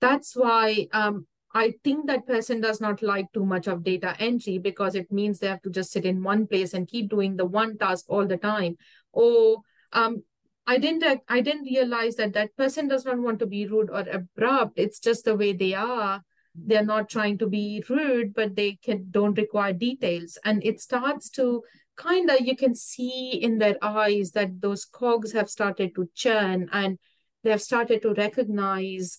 that's 0.00 0.36
why 0.36 0.86
um, 0.92 1.26
I 1.58 1.74
think 1.82 2.06
that 2.06 2.24
person 2.24 2.60
does 2.60 2.80
not 2.80 3.02
like 3.02 3.32
too 3.32 3.44
much 3.44 3.66
of 3.66 3.82
data 3.82 4.14
entry 4.20 4.58
because 4.58 4.94
it 4.94 5.10
means 5.10 5.40
they 5.40 5.48
have 5.48 5.62
to 5.62 5.70
just 5.70 5.90
sit 5.90 6.04
in 6.04 6.22
one 6.22 6.46
place 6.46 6.72
and 6.72 6.86
keep 6.86 7.10
doing 7.10 7.34
the 7.34 7.46
one 7.46 7.76
task 7.76 8.04
all 8.08 8.26
the 8.26 8.36
time. 8.36 8.76
Or 9.12 9.62
um, 9.92 10.22
I 10.68 10.78
didn't 10.78 11.22
I 11.28 11.40
didn't 11.40 11.64
realize 11.64 12.14
that 12.14 12.34
that 12.34 12.56
person 12.56 12.86
does 12.86 13.04
not 13.04 13.18
want 13.18 13.40
to 13.40 13.46
be 13.46 13.66
rude 13.66 13.90
or 13.90 14.04
abrupt. 14.08 14.74
It's 14.76 15.00
just 15.00 15.24
the 15.24 15.34
way 15.34 15.52
they 15.52 15.74
are. 15.74 16.22
They're 16.54 16.84
not 16.84 17.08
trying 17.08 17.38
to 17.38 17.48
be 17.48 17.82
rude, 17.88 18.34
but 18.34 18.54
they 18.54 18.78
can 18.80 19.08
don't 19.10 19.36
require 19.36 19.72
details. 19.72 20.38
And 20.44 20.64
it 20.64 20.80
starts 20.80 21.28
to 21.30 21.64
kind 21.96 22.30
of 22.30 22.40
you 22.40 22.54
can 22.54 22.76
see 22.76 23.30
in 23.30 23.58
their 23.58 23.76
eyes 23.82 24.30
that 24.32 24.60
those 24.60 24.84
cogs 24.84 25.32
have 25.32 25.50
started 25.50 25.96
to 25.96 26.08
churn 26.14 26.68
and 26.70 26.98
they 27.42 27.50
have 27.50 27.62
started 27.62 28.02
to 28.02 28.14
recognize 28.14 29.18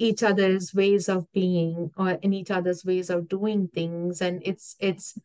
each 0.00 0.22
other's 0.22 0.72
ways 0.72 1.10
of 1.10 1.30
being 1.32 1.90
or 1.96 2.12
in 2.12 2.32
each 2.32 2.50
other's 2.50 2.84
ways 2.86 3.10
of 3.10 3.28
doing 3.28 3.68
things. 3.68 4.22
And 4.22 4.42
it's 4.44 4.74
it's 4.80 5.16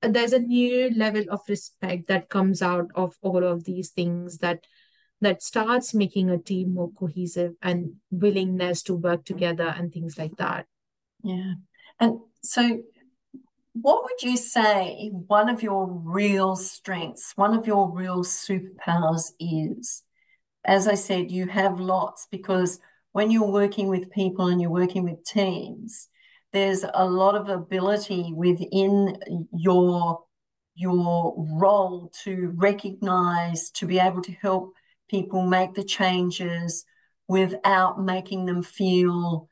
there's 0.00 0.32
a 0.32 0.38
new 0.38 0.90
level 0.96 1.24
of 1.28 1.40
respect 1.48 2.06
that 2.06 2.28
comes 2.28 2.62
out 2.62 2.86
of 2.94 3.16
all 3.20 3.42
of 3.44 3.64
these 3.64 3.90
things 3.90 4.38
that 4.38 4.64
that 5.20 5.42
starts 5.42 5.92
making 5.92 6.30
a 6.30 6.38
team 6.38 6.74
more 6.74 6.92
cohesive 6.92 7.54
and 7.60 7.94
willingness 8.12 8.82
to 8.84 8.94
work 8.94 9.24
together 9.24 9.74
and 9.76 9.92
things 9.92 10.16
like 10.16 10.36
that. 10.36 10.66
Yeah. 11.24 11.54
And 11.98 12.20
so 12.44 12.82
what 13.72 14.04
would 14.04 14.22
you 14.22 14.36
say 14.36 15.10
one 15.12 15.48
of 15.48 15.62
your 15.62 15.86
real 15.88 16.54
strengths 16.54 17.32
one 17.34 17.54
of 17.58 17.66
your 17.66 17.90
real 17.90 18.22
superpowers 18.22 19.32
is? 19.40 20.04
As 20.64 20.86
i 20.86 20.94
said 20.94 21.30
you 21.30 21.46
have 21.48 21.80
lots 21.80 22.28
because 22.30 22.78
when 23.16 23.30
you're 23.30 23.50
working 23.50 23.88
with 23.88 24.10
people 24.10 24.48
and 24.48 24.60
you're 24.60 24.68
working 24.68 25.02
with 25.02 25.24
teams, 25.24 26.10
there's 26.52 26.84
a 26.92 27.06
lot 27.06 27.34
of 27.34 27.48
ability 27.48 28.30
within 28.34 29.16
your 29.56 30.22
your 30.74 31.34
role 31.58 32.12
to 32.24 32.52
recognize, 32.56 33.70
to 33.70 33.86
be 33.86 33.98
able 33.98 34.20
to 34.20 34.32
help 34.32 34.74
people 35.08 35.40
make 35.40 35.72
the 35.72 35.82
changes 35.82 36.84
without 37.26 37.98
making 37.98 38.44
them 38.44 38.62
feel 38.62 39.48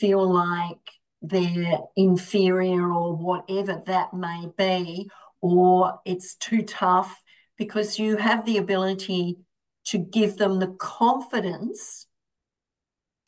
feel 0.00 0.26
like 0.26 0.80
they're 1.20 1.80
inferior 1.94 2.90
or 2.90 3.14
whatever 3.14 3.82
that 3.86 4.14
may 4.14 4.48
be, 4.56 5.10
or 5.42 6.00
it's 6.06 6.34
too 6.36 6.62
tough, 6.62 7.22
because 7.58 7.98
you 7.98 8.16
have 8.16 8.46
the 8.46 8.56
ability 8.56 9.36
to 9.84 9.98
give 9.98 10.38
them 10.38 10.60
the 10.60 10.74
confidence 10.78 12.06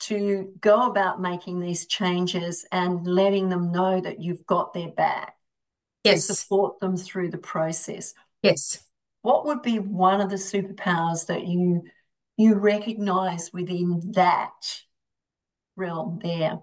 to 0.07 0.51
go 0.59 0.87
about 0.89 1.21
making 1.21 1.59
these 1.59 1.85
changes 1.87 2.65
and 2.71 3.05
letting 3.05 3.49
them 3.49 3.71
know 3.71 3.99
that 4.01 4.21
you've 4.21 4.45
got 4.45 4.73
their 4.73 4.89
back. 4.89 5.35
Yes. 6.03 6.25
Support 6.25 6.79
them 6.79 6.97
through 6.97 7.31
the 7.31 7.37
process. 7.37 8.13
Yes. 8.41 8.83
What 9.21 9.45
would 9.45 9.61
be 9.61 9.79
one 9.79 10.21
of 10.21 10.29
the 10.29 10.35
superpowers 10.35 11.25
that 11.27 11.47
you 11.47 11.83
you 12.37 12.55
recognize 12.55 13.51
within 13.53 14.11
that 14.13 14.81
realm 15.75 16.19
there? 16.21 16.59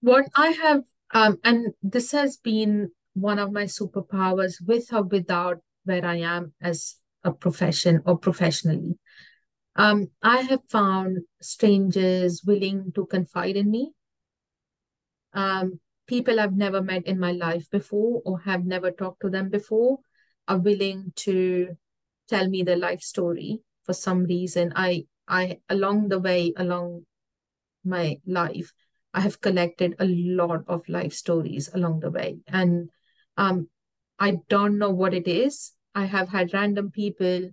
What 0.00 0.26
I 0.34 0.48
have 0.48 0.82
um 1.12 1.38
and 1.44 1.74
this 1.82 2.12
has 2.12 2.38
been 2.38 2.90
one 3.14 3.38
of 3.38 3.52
my 3.52 3.64
superpowers 3.64 4.54
with 4.66 4.92
or 4.92 5.02
without 5.02 5.58
where 5.84 6.04
I 6.04 6.20
am 6.20 6.54
as 6.62 6.96
a 7.24 7.32
profession 7.32 8.00
or 8.06 8.16
professionally 8.16 8.98
um, 9.76 10.08
I 10.22 10.38
have 10.42 10.60
found 10.68 11.18
strangers 11.40 12.42
willing 12.44 12.92
to 12.94 13.06
confide 13.06 13.56
in 13.56 13.70
me. 13.70 13.92
Um, 15.32 15.80
people 16.06 16.38
I've 16.38 16.56
never 16.56 16.82
met 16.82 17.06
in 17.06 17.18
my 17.18 17.32
life 17.32 17.70
before 17.70 18.20
or 18.24 18.40
have 18.40 18.64
never 18.64 18.90
talked 18.90 19.22
to 19.22 19.30
them 19.30 19.48
before 19.48 19.98
are 20.46 20.58
willing 20.58 21.12
to 21.16 21.76
tell 22.28 22.48
me 22.48 22.62
their 22.62 22.76
life 22.76 23.00
story 23.00 23.60
for 23.84 23.92
some 23.94 24.24
reason. 24.24 24.72
I 24.76 25.06
I 25.26 25.60
along 25.68 26.08
the 26.08 26.18
way, 26.18 26.52
along 26.56 27.06
my 27.84 28.20
life, 28.26 28.72
I 29.14 29.20
have 29.20 29.40
collected 29.40 29.94
a 29.98 30.06
lot 30.06 30.64
of 30.68 30.88
life 30.88 31.12
stories 31.14 31.70
along 31.72 32.00
the 32.00 32.10
way. 32.10 32.40
And 32.48 32.90
um, 33.36 33.68
I 34.18 34.38
don't 34.48 34.78
know 34.78 34.90
what 34.90 35.14
it 35.14 35.28
is. 35.28 35.72
I 35.94 36.04
have 36.06 36.28
had 36.28 36.52
random 36.52 36.90
people 36.90 37.50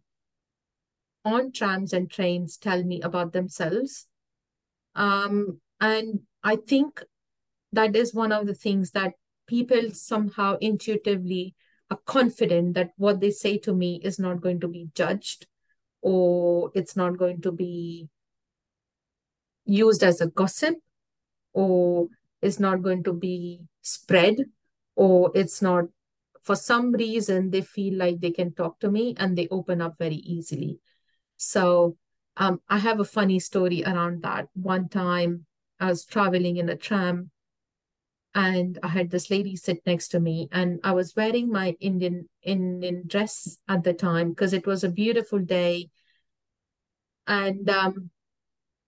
on 1.26 1.52
trams 1.52 1.94
and 1.94 2.10
trains 2.10 2.58
tell 2.58 2.84
me 2.84 3.02
about 3.02 3.34
themselves. 3.34 4.08
Um, 4.96 5.60
and 5.80 6.22
I 6.44 6.56
think 6.56 7.04
that 7.72 7.96
is 7.96 8.14
one 8.14 8.32
of 8.32 8.48
the 8.48 8.56
things 8.56 8.92
that 8.92 9.14
people 9.48 9.92
somehow 9.92 10.58
intuitively 10.60 11.56
are 11.92 12.00
confident 12.06 12.76
that 12.76 12.92
what 12.98 13.20
they 13.20 13.32
say 13.32 13.58
to 13.58 13.74
me 13.74 14.00
is 14.04 14.20
not 14.20 14.42
going 14.42 14.60
to 14.60 14.68
be 14.68 14.90
judged 14.94 15.48
or 16.02 16.72
it's 16.76 16.96
not 16.96 17.18
going 17.18 17.42
to 17.42 17.52
be 17.52 18.08
used 19.66 20.04
as 20.04 20.22
a 20.22 20.28
gossip 20.28 20.76
or 21.54 22.08
it's 22.42 22.60
not 22.60 22.82
going 22.82 23.04
to 23.04 23.14
be 23.14 23.62
spread 23.82 24.38
or 24.96 25.32
it's 25.36 25.62
not 25.62 25.86
for 26.44 26.56
some 26.56 26.92
reason 26.92 27.50
they 27.50 27.62
feel 27.62 27.98
like 27.98 28.20
they 28.20 28.32
can 28.32 28.54
talk 28.54 28.80
to 28.80 28.90
me 28.90 29.16
and 29.18 29.38
they 29.38 29.48
open 29.50 29.82
up 29.82 29.96
very 29.98 30.16
easily 30.16 30.80
so 31.40 31.96
um, 32.38 32.60
i 32.70 32.78
have 32.78 33.00
a 33.00 33.06
funny 33.06 33.40
story 33.40 33.84
around 33.84 34.22
that 34.22 34.48
one 34.54 34.88
time 34.90 35.46
i 35.80 35.88
was 35.88 36.06
traveling 36.06 36.58
in 36.58 36.70
a 36.70 36.76
tram 36.76 37.32
and 38.36 38.78
i 38.84 38.88
had 38.88 39.10
this 39.10 39.32
lady 39.32 39.56
sit 39.56 39.82
next 39.86 40.10
to 40.10 40.20
me 40.20 40.48
and 40.52 40.80
i 40.84 40.92
was 40.92 41.16
wearing 41.16 41.52
my 41.52 41.76
indian 41.80 42.28
indian 42.44 43.04
dress 43.08 43.58
at 43.68 43.84
the 43.84 43.94
time 43.94 44.30
because 44.30 44.54
it 44.54 44.68
was 44.68 44.84
a 44.84 44.90
beautiful 44.90 45.40
day 45.40 45.90
and 47.26 47.70
um, 47.70 48.10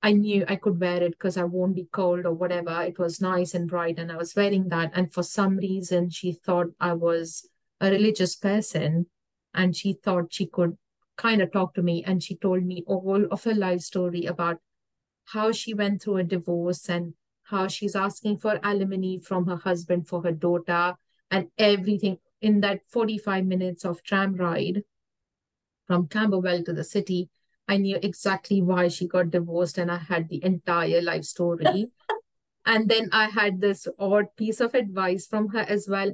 I 0.03 0.13
knew 0.13 0.43
I 0.47 0.55
could 0.55 0.79
wear 0.79 1.03
it 1.03 1.11
because 1.11 1.37
I 1.37 1.43
won't 1.43 1.75
be 1.75 1.87
cold 1.91 2.25
or 2.25 2.33
whatever. 2.33 2.81
It 2.81 2.97
was 2.97 3.21
nice 3.21 3.53
and 3.53 3.69
bright, 3.69 3.99
and 3.99 4.11
I 4.11 4.17
was 4.17 4.35
wearing 4.35 4.69
that. 4.69 4.91
And 4.95 5.13
for 5.13 5.21
some 5.21 5.57
reason, 5.57 6.09
she 6.09 6.33
thought 6.33 6.67
I 6.79 6.93
was 6.93 7.47
a 7.79 7.91
religious 7.91 8.35
person, 8.35 9.05
and 9.53 9.75
she 9.75 9.93
thought 9.93 10.33
she 10.33 10.47
could 10.47 10.77
kind 11.17 11.41
of 11.41 11.51
talked 11.51 11.75
to 11.75 11.81
me. 11.81 12.03
And 12.03 12.21
she 12.23 12.35
told 12.35 12.63
me 12.63 12.83
all 12.87 13.25
of 13.31 13.43
her 13.43 13.53
life 13.53 13.81
story 13.81 14.25
about 14.25 14.57
how 15.25 15.51
she 15.51 15.73
went 15.73 16.01
through 16.01 16.17
a 16.17 16.23
divorce 16.23 16.89
and 16.89 17.13
how 17.43 17.67
she's 17.67 17.95
asking 17.95 18.37
for 18.37 18.59
alimony 18.63 19.19
from 19.19 19.47
her 19.47 19.57
husband 19.57 20.07
for 20.07 20.23
her 20.23 20.31
daughter 20.31 20.95
and 21.29 21.47
everything 21.57 22.17
in 22.41 22.61
that 22.61 22.81
45 22.87 23.45
minutes 23.45 23.85
of 23.85 24.03
tram 24.03 24.35
ride 24.35 24.83
from 25.87 26.07
Camberwell 26.07 26.63
to 26.63 26.73
the 26.73 26.83
city 26.83 27.29
I 27.71 27.77
knew 27.77 27.97
exactly 28.03 28.61
why 28.61 28.89
she 28.89 29.07
got 29.07 29.31
divorced 29.31 29.77
and 29.77 29.89
I 29.89 29.97
had 29.97 30.27
the 30.27 30.43
entire 30.43 31.01
life 31.01 31.23
story. 31.23 31.87
and 32.65 32.89
then 32.89 33.07
I 33.13 33.29
had 33.29 33.61
this 33.61 33.87
odd 33.97 34.35
piece 34.35 34.59
of 34.59 34.73
advice 34.73 35.25
from 35.25 35.49
her 35.49 35.61
as 35.61 35.87
well. 35.89 36.11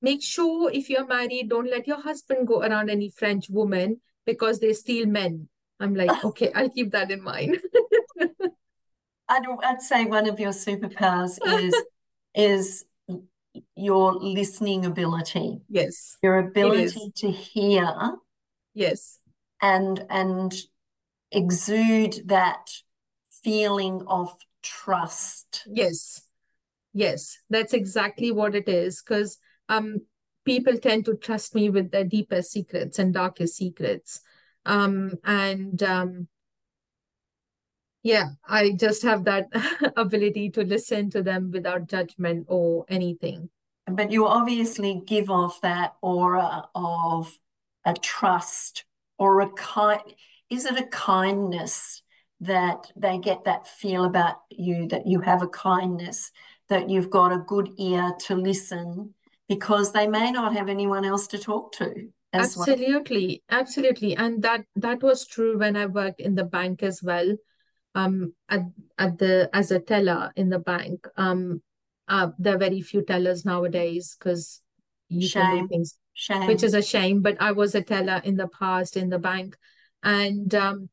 Make 0.00 0.22
sure 0.22 0.70
if 0.72 0.88
you're 0.88 1.06
married, 1.06 1.50
don't 1.50 1.70
let 1.70 1.86
your 1.86 2.00
husband 2.00 2.46
go 2.46 2.62
around 2.62 2.88
any 2.88 3.10
French 3.10 3.50
woman 3.50 4.00
because 4.28 4.60
they 4.60 4.74
steal 4.74 5.06
men. 5.06 5.48
I'm 5.80 5.94
like, 5.94 6.22
okay, 6.24 6.52
I'll 6.54 6.68
keep 6.68 6.92
that 6.92 7.10
in 7.10 7.22
mind. 7.22 7.58
I'd, 9.30 9.42
I'd 9.64 9.80
say 9.80 10.04
one 10.04 10.28
of 10.28 10.38
your 10.38 10.52
superpowers 10.52 11.38
is 11.46 11.74
is 12.34 12.84
your 13.74 14.12
listening 14.14 14.84
ability. 14.84 15.60
Yes. 15.68 16.18
Your 16.22 16.38
ability 16.38 17.12
to 17.16 17.30
hear. 17.30 18.16
Yes. 18.74 19.18
And 19.62 20.04
and 20.10 20.54
exude 21.32 22.20
that 22.26 22.70
feeling 23.42 24.04
of 24.06 24.30
trust. 24.62 25.66
Yes. 25.66 26.20
Yes, 26.92 27.38
that's 27.48 27.74
exactly 27.74 28.30
what 28.30 28.54
it 28.54 28.68
is. 28.68 29.02
Because 29.02 29.38
um, 29.68 30.02
people 30.48 30.78
tend 30.78 31.04
to 31.04 31.14
trust 31.14 31.54
me 31.54 31.68
with 31.68 31.90
their 31.90 32.04
deepest 32.04 32.50
secrets 32.50 32.98
and 32.98 33.12
darkest 33.12 33.56
secrets. 33.56 34.20
Um, 34.64 35.12
and 35.24 35.82
um, 35.82 36.28
yeah, 38.02 38.30
I 38.46 38.72
just 38.72 39.02
have 39.02 39.24
that 39.24 39.48
ability 39.96 40.50
to 40.50 40.64
listen 40.64 41.10
to 41.10 41.22
them 41.22 41.50
without 41.52 41.88
judgment 41.88 42.46
or 42.48 42.86
anything. 42.88 43.50
But 43.86 44.10
you 44.10 44.26
obviously 44.26 45.02
give 45.06 45.30
off 45.30 45.60
that 45.60 45.94
aura 46.00 46.64
of 46.74 47.38
a 47.84 47.94
trust 47.94 48.84
or 49.18 49.40
a 49.40 49.50
kind 49.50 50.00
is 50.50 50.64
it 50.64 50.78
a 50.78 50.86
kindness 50.86 52.02
that 52.40 52.90
they 52.96 53.18
get 53.18 53.44
that 53.44 53.66
feel 53.66 54.04
about 54.04 54.36
you 54.50 54.86
that 54.88 55.06
you 55.06 55.20
have 55.20 55.42
a 55.42 55.48
kindness 55.48 56.30
that 56.68 56.88
you've 56.88 57.10
got 57.10 57.32
a 57.32 57.38
good 57.38 57.70
ear 57.78 58.12
to 58.26 58.34
listen 58.34 59.14
because 59.48 59.92
they 59.92 60.06
may 60.06 60.30
not 60.30 60.52
have 60.54 60.68
anyone 60.68 61.04
else 61.04 61.26
to 61.26 61.38
talk 61.38 61.72
to 61.72 62.08
absolutely 62.32 63.42
well. 63.48 63.60
absolutely 63.60 64.14
and 64.16 64.42
that 64.42 64.64
that 64.76 65.02
was 65.02 65.26
true 65.26 65.58
when 65.58 65.76
i 65.76 65.86
worked 65.86 66.20
in 66.20 66.34
the 66.34 66.44
bank 66.44 66.82
as 66.82 67.02
well 67.02 67.34
um 67.94 68.32
at, 68.48 68.60
at 68.98 69.18
the 69.18 69.48
as 69.52 69.70
a 69.70 69.80
teller 69.80 70.30
in 70.36 70.50
the 70.50 70.58
bank 70.58 71.06
um 71.16 71.62
uh, 72.08 72.30
there 72.38 72.54
are 72.54 72.58
very 72.58 72.80
few 72.80 73.02
tellers 73.02 73.44
nowadays 73.44 74.16
because 74.18 74.62
you 75.10 75.28
shame. 75.28 75.42
can 75.42 75.62
do 75.62 75.68
things 75.68 75.98
shame. 76.14 76.46
which 76.46 76.62
is 76.62 76.74
a 76.74 76.82
shame 76.82 77.22
but 77.22 77.36
i 77.40 77.52
was 77.52 77.74
a 77.74 77.82
teller 77.82 78.20
in 78.24 78.36
the 78.36 78.48
past 78.48 78.96
in 78.96 79.08
the 79.08 79.18
bank 79.18 79.56
and 80.02 80.54
um, 80.54 80.88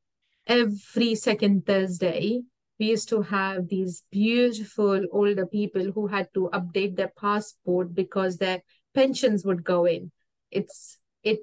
every 0.47 1.15
second 1.15 1.65
Thursday, 1.65 2.41
we 2.79 2.87
used 2.87 3.09
to 3.09 3.21
have 3.21 3.67
these 3.67 4.03
beautiful 4.11 5.05
older 5.11 5.45
people 5.45 5.91
who 5.91 6.07
had 6.07 6.27
to 6.33 6.49
update 6.53 6.95
their 6.95 7.11
passport 7.17 7.93
because 7.93 8.37
their 8.37 8.61
pensions 8.93 9.45
would 9.45 9.63
go 9.63 9.85
in. 9.85 10.11
It's 10.51 10.97
it 11.23 11.39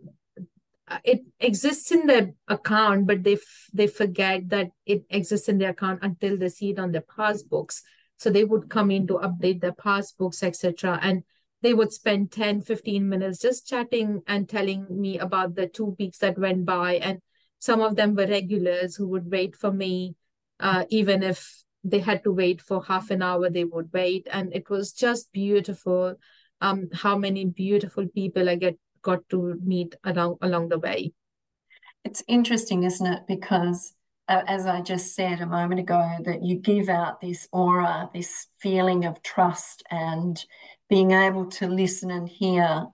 uh, 0.88 0.98
it 1.04 1.22
exists 1.40 1.90
in 1.90 2.06
their 2.06 2.34
account, 2.48 3.06
but 3.06 3.22
they 3.22 3.34
f- 3.34 3.70
they 3.72 3.86
forget 3.86 4.48
that 4.50 4.70
it 4.84 5.04
exists 5.10 5.48
in 5.48 5.58
their 5.58 5.70
account 5.70 6.00
until 6.02 6.36
they 6.36 6.48
see 6.48 6.70
it 6.70 6.78
on 6.78 6.92
their 6.92 7.02
passbooks. 7.02 7.82
So 8.18 8.30
they 8.30 8.44
would 8.44 8.68
come 8.68 8.90
in 8.90 9.06
to 9.06 9.14
update 9.14 9.60
their 9.60 9.72
passbooks, 9.72 10.42
etc. 10.42 10.98
And 11.02 11.22
they 11.62 11.74
would 11.74 11.92
spend 11.92 12.32
10, 12.32 12.60
15 12.62 13.08
minutes 13.08 13.38
just 13.38 13.66
chatting 13.66 14.22
and 14.26 14.48
telling 14.48 14.86
me 14.90 15.18
about 15.18 15.54
the 15.54 15.68
two 15.68 15.96
weeks 15.98 16.18
that 16.18 16.38
went 16.38 16.64
by 16.66 16.94
and 16.94 17.20
some 17.62 17.80
of 17.80 17.94
them 17.94 18.16
were 18.16 18.26
regulars 18.26 18.96
who 18.96 19.06
would 19.10 19.30
wait 19.30 19.54
for 19.54 19.70
me, 19.70 20.16
uh, 20.62 20.84
even 20.88 21.22
if 21.22 21.62
they 21.84 21.98
had 21.98 22.22
to 22.24 22.32
wait 22.32 22.60
for 22.60 22.82
half 22.84 23.10
an 23.10 23.22
hour, 23.22 23.50
they 23.50 23.64
would 23.64 23.92
wait. 23.92 24.28
And 24.30 24.54
it 24.54 24.70
was 24.70 24.92
just 24.92 25.32
beautiful 25.32 26.14
um, 26.60 26.88
how 26.92 27.18
many 27.18 27.44
beautiful 27.44 28.06
people 28.06 28.48
I 28.48 28.54
get 28.54 28.78
got 29.02 29.28
to 29.30 29.58
meet 29.64 29.96
along, 30.04 30.38
along 30.40 30.68
the 30.68 30.78
way. 30.78 31.12
It's 32.04 32.22
interesting, 32.28 32.84
isn't 32.84 33.06
it? 33.06 33.22
Because 33.26 33.94
uh, 34.28 34.42
as 34.46 34.66
I 34.66 34.80
just 34.80 35.14
said 35.14 35.40
a 35.40 35.46
moment 35.46 35.80
ago, 35.80 36.18
that 36.24 36.42
you 36.44 36.56
give 36.56 36.88
out 36.88 37.20
this 37.20 37.48
aura, 37.52 38.08
this 38.14 38.46
feeling 38.60 39.04
of 39.04 39.22
trust 39.22 39.82
and 39.90 40.42
being 40.88 41.10
able 41.10 41.46
to 41.46 41.66
listen 41.66 42.10
and 42.10 42.28
hear 42.28 42.86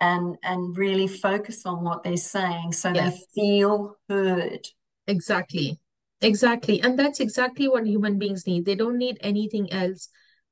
and 0.00 0.36
and 0.42 0.76
really 0.76 1.06
focus 1.06 1.64
on 1.64 1.82
what 1.82 2.02
they're 2.02 2.16
saying 2.16 2.72
so 2.72 2.92
yes. 2.92 3.14
they 3.14 3.40
feel 3.40 3.96
heard 4.08 4.66
exactly 5.06 5.78
exactly 6.20 6.80
and 6.80 6.98
that's 6.98 7.20
exactly 7.20 7.68
what 7.68 7.86
human 7.86 8.18
beings 8.18 8.46
need. 8.46 8.64
They 8.64 8.74
don't 8.74 8.98
need 8.98 9.18
anything 9.20 9.72
else 9.72 10.08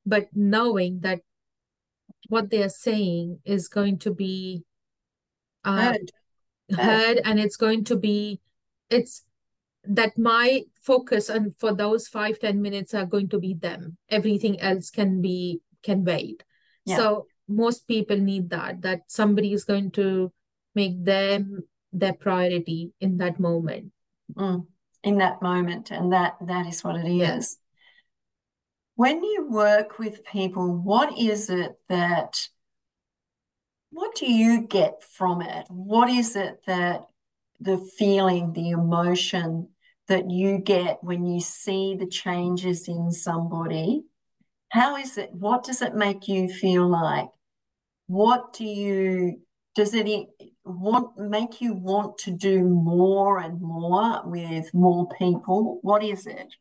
but 0.07 0.29
knowing 0.35 1.01
that 1.01 1.21
what 2.29 2.51
they 2.51 2.63
are 2.63 2.69
saying 2.69 3.41
is 3.45 3.69
going 3.69 3.99
to 3.99 4.13
be 4.13 4.65
uh, 5.65 5.93
heard. 5.93 6.11
heard 6.77 7.21
and 7.25 7.39
it's 7.39 7.57
going 7.57 7.85
to 7.85 7.97
be 7.97 8.41
it's 8.91 9.25
that 9.85 10.17
my 10.17 10.63
focus 10.83 11.29
and 11.29 11.55
for 11.59 11.75
those 11.75 12.09
five 12.09 12.39
ten 12.39 12.63
minutes 12.63 12.95
are 12.95 13.07
going 13.07 13.29
to 13.29 13.39
be 13.39 13.55
them. 13.55 13.97
Everything 14.09 14.61
else 14.61 14.91
can 14.91 15.21
be 15.21 15.61
can 15.83 16.05
wait. 16.05 16.43
Yeah. 16.87 16.97
so 16.97 17.27
most 17.49 17.87
people 17.87 18.17
need 18.17 18.51
that 18.51 18.83
that 18.83 19.01
somebody 19.09 19.53
is 19.53 19.65
going 19.65 19.91
to 19.93 20.33
make 20.75 21.03
them 21.05 21.63
their 21.93 22.15
priority 22.15 22.93
in 23.01 23.19
that 23.19 23.39
moment. 23.39 23.93
Mm, 24.35 24.67
in 25.05 25.19
that 25.19 25.43
moment 25.43 25.91
and 25.91 26.13
that 26.13 26.37
that 26.41 26.67
is 26.67 26.83
what 26.83 26.97
it 26.97 27.09
is. 27.09 27.59
When 28.97 29.23
you 29.23 29.47
work 29.49 29.99
with 29.99 30.25
people 30.25 30.75
what 30.75 31.17
is 31.19 31.51
it 31.51 31.77
that 31.89 32.49
what 33.91 34.17
do 34.17 34.27
you 34.27 34.63
get 34.63 35.05
from 35.05 35.41
it? 35.41 35.67
What 35.69 36.09
is 36.09 36.35
it 36.35 36.63
that 36.67 37.07
the 37.61 37.79
feeling 37.79 38.53
the 38.53 38.71
emotion 38.71 39.69
that 40.09 40.31
you 40.31 40.59
get 40.59 40.99
when 41.03 41.25
you 41.25 41.41
see 41.41 41.95
the 41.95 42.07
changes 42.07 42.89
in 42.89 43.13
somebody? 43.13 44.03
How 44.71 44.97
is 44.97 45.19
it 45.19 45.33
what 45.33 45.65
does 45.65 45.83
it 45.83 45.95
make 45.95 46.27
you 46.27 46.49
feel 46.49 46.89
like? 46.89 47.29
What 48.07 48.55
do 48.55 48.65
you 48.65 49.43
does 49.75 49.95
it 49.95 50.09
want 50.65 51.19
make 51.19 51.61
you 51.61 51.75
want 51.75 52.17
to 52.19 52.31
do 52.31 52.65
more 52.65 53.39
and 53.39 53.61
more 53.61 54.23
with 54.25 54.73
more 54.73 55.09
people 55.19 55.79
what 55.83 56.03
is 56.03 56.27
it 56.27 56.55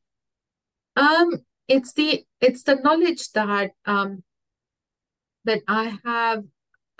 um 0.96 1.32
it's 1.68 1.94
the 1.94 2.26
it's 2.42 2.64
the 2.64 2.76
knowledge 2.76 3.32
that 3.32 3.72
um 3.86 4.24
that 5.46 5.62
i 5.68 5.98
have 6.04 6.44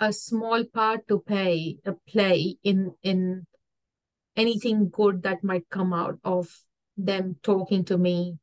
a 0.00 0.12
small 0.12 0.64
part 0.64 1.06
to 1.06 1.18
play 1.20 1.78
a 1.84 1.92
play 2.08 2.56
in 2.64 2.94
in 3.02 3.46
anything 4.36 4.88
good 4.88 5.22
that 5.22 5.44
might 5.44 5.68
come 5.70 5.92
out 5.92 6.18
of 6.24 6.48
them 6.96 7.36
talking 7.42 7.84
to 7.84 7.98
me 7.98 8.38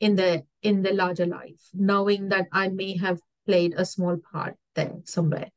in 0.00 0.16
the 0.16 0.44
in 0.62 0.82
the 0.82 0.92
larger 0.92 1.26
life, 1.26 1.62
knowing 1.72 2.28
that 2.28 2.46
I 2.52 2.68
may 2.68 2.96
have 2.96 3.20
played 3.46 3.74
a 3.76 3.84
small 3.84 4.16
part 4.32 4.56
there 4.74 4.94
somewhere. 5.04 5.50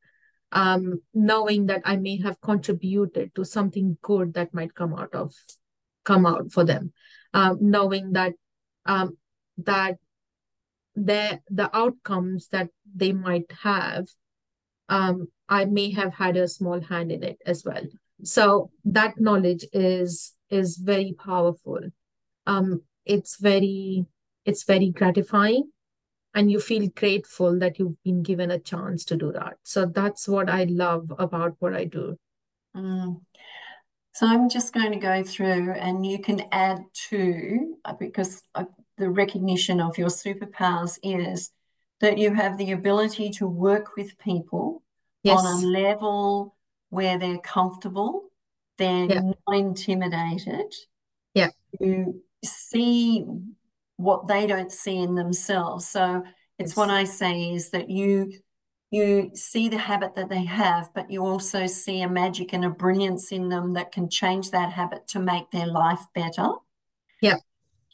Um, 0.56 1.02
knowing 1.12 1.66
that 1.66 1.82
I 1.84 1.96
may 1.96 2.16
have 2.22 2.40
contributed 2.40 3.34
to 3.34 3.44
something 3.44 3.98
good 4.00 4.32
that 4.34 4.54
might 4.54 4.74
come 4.74 4.94
out 4.94 5.14
of 5.14 5.34
come 6.04 6.24
out 6.24 6.50
for 6.50 6.64
them. 6.64 6.92
Um, 7.34 7.58
knowing 7.60 8.12
that 8.12 8.32
um, 8.86 9.18
that 9.58 9.96
the 10.94 11.40
the 11.50 11.68
outcomes 11.76 12.48
that 12.48 12.70
they 12.94 13.12
might 13.12 13.52
have 13.62 14.06
um, 14.88 15.28
I 15.48 15.64
may 15.64 15.90
have 15.92 16.14
had 16.14 16.36
a 16.36 16.48
small 16.48 16.80
hand 16.80 17.12
in 17.12 17.22
it 17.22 17.38
as 17.46 17.64
well. 17.64 17.82
So 18.22 18.70
that 18.84 19.20
knowledge 19.20 19.66
is 19.72 20.34
is 20.48 20.76
very 20.76 21.14
powerful. 21.18 21.80
Um, 22.46 22.82
it's 23.04 23.38
very 23.38 24.06
it's 24.44 24.64
very 24.64 24.90
gratifying, 24.90 25.70
and 26.36 26.52
you 26.52 26.60
feel 26.60 26.86
grateful 26.94 27.58
that 27.58 27.78
you've 27.78 28.00
been 28.04 28.22
given 28.22 28.50
a 28.50 28.58
chance 28.58 29.06
to 29.06 29.16
do 29.16 29.32
that. 29.32 29.54
So 29.62 29.86
that's 29.86 30.28
what 30.28 30.50
I 30.50 30.64
love 30.64 31.10
about 31.18 31.56
what 31.60 31.74
I 31.74 31.84
do. 31.86 32.18
Mm. 32.76 33.22
So 34.12 34.26
I'm 34.26 34.50
just 34.50 34.74
going 34.74 34.92
to 34.92 34.98
go 34.98 35.24
through, 35.24 35.72
and 35.72 36.04
you 36.04 36.18
can 36.20 36.42
add 36.52 36.84
to 37.08 37.76
uh, 37.84 37.94
because 37.94 38.42
uh, 38.54 38.64
the 38.98 39.08
recognition 39.08 39.80
of 39.80 39.96
your 39.96 40.08
superpowers 40.08 40.98
is 41.02 41.52
that 42.00 42.18
you 42.18 42.34
have 42.34 42.58
the 42.58 42.72
ability 42.72 43.30
to 43.30 43.46
work 43.46 43.96
with 43.96 44.18
people 44.18 44.82
yes. 45.22 45.38
on 45.38 45.46
a 45.46 45.66
level 45.66 46.54
where 46.90 47.18
they're 47.18 47.38
comfortable, 47.38 48.30
they're 48.76 49.06
yeah. 49.06 49.20
not 49.20 49.56
intimidated. 49.56 50.74
Yeah. 51.32 51.50
You 51.80 52.22
see 52.44 53.24
what 53.96 54.28
they 54.28 54.46
don't 54.46 54.72
see 54.72 54.96
in 54.96 55.14
themselves. 55.14 55.88
So 55.88 56.22
it's 56.58 56.72
yes. 56.72 56.76
what 56.76 56.90
I 56.90 57.04
say 57.04 57.52
is 57.52 57.70
that 57.70 57.90
you 57.90 58.32
you 58.90 59.30
see 59.34 59.68
the 59.68 59.78
habit 59.78 60.14
that 60.14 60.28
they 60.28 60.44
have, 60.44 60.90
but 60.94 61.10
you 61.10 61.26
also 61.26 61.66
see 61.66 62.02
a 62.02 62.08
magic 62.08 62.52
and 62.52 62.64
a 62.64 62.70
brilliance 62.70 63.32
in 63.32 63.48
them 63.48 63.74
that 63.74 63.90
can 63.90 64.08
change 64.08 64.52
that 64.52 64.72
habit 64.72 65.08
to 65.08 65.18
make 65.18 65.50
their 65.50 65.66
life 65.66 66.00
better. 66.14 66.48
Yeah. 67.20 67.36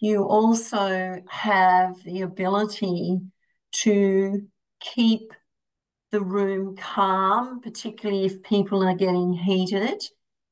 You 0.00 0.24
also 0.24 1.16
have 1.28 2.02
the 2.04 2.20
ability 2.22 3.20
to 3.76 4.42
keep 4.80 5.32
the 6.10 6.20
room 6.20 6.76
calm, 6.76 7.60
particularly 7.62 8.26
if 8.26 8.42
people 8.42 8.82
are 8.82 8.94
getting 8.94 9.32
heated 9.32 10.02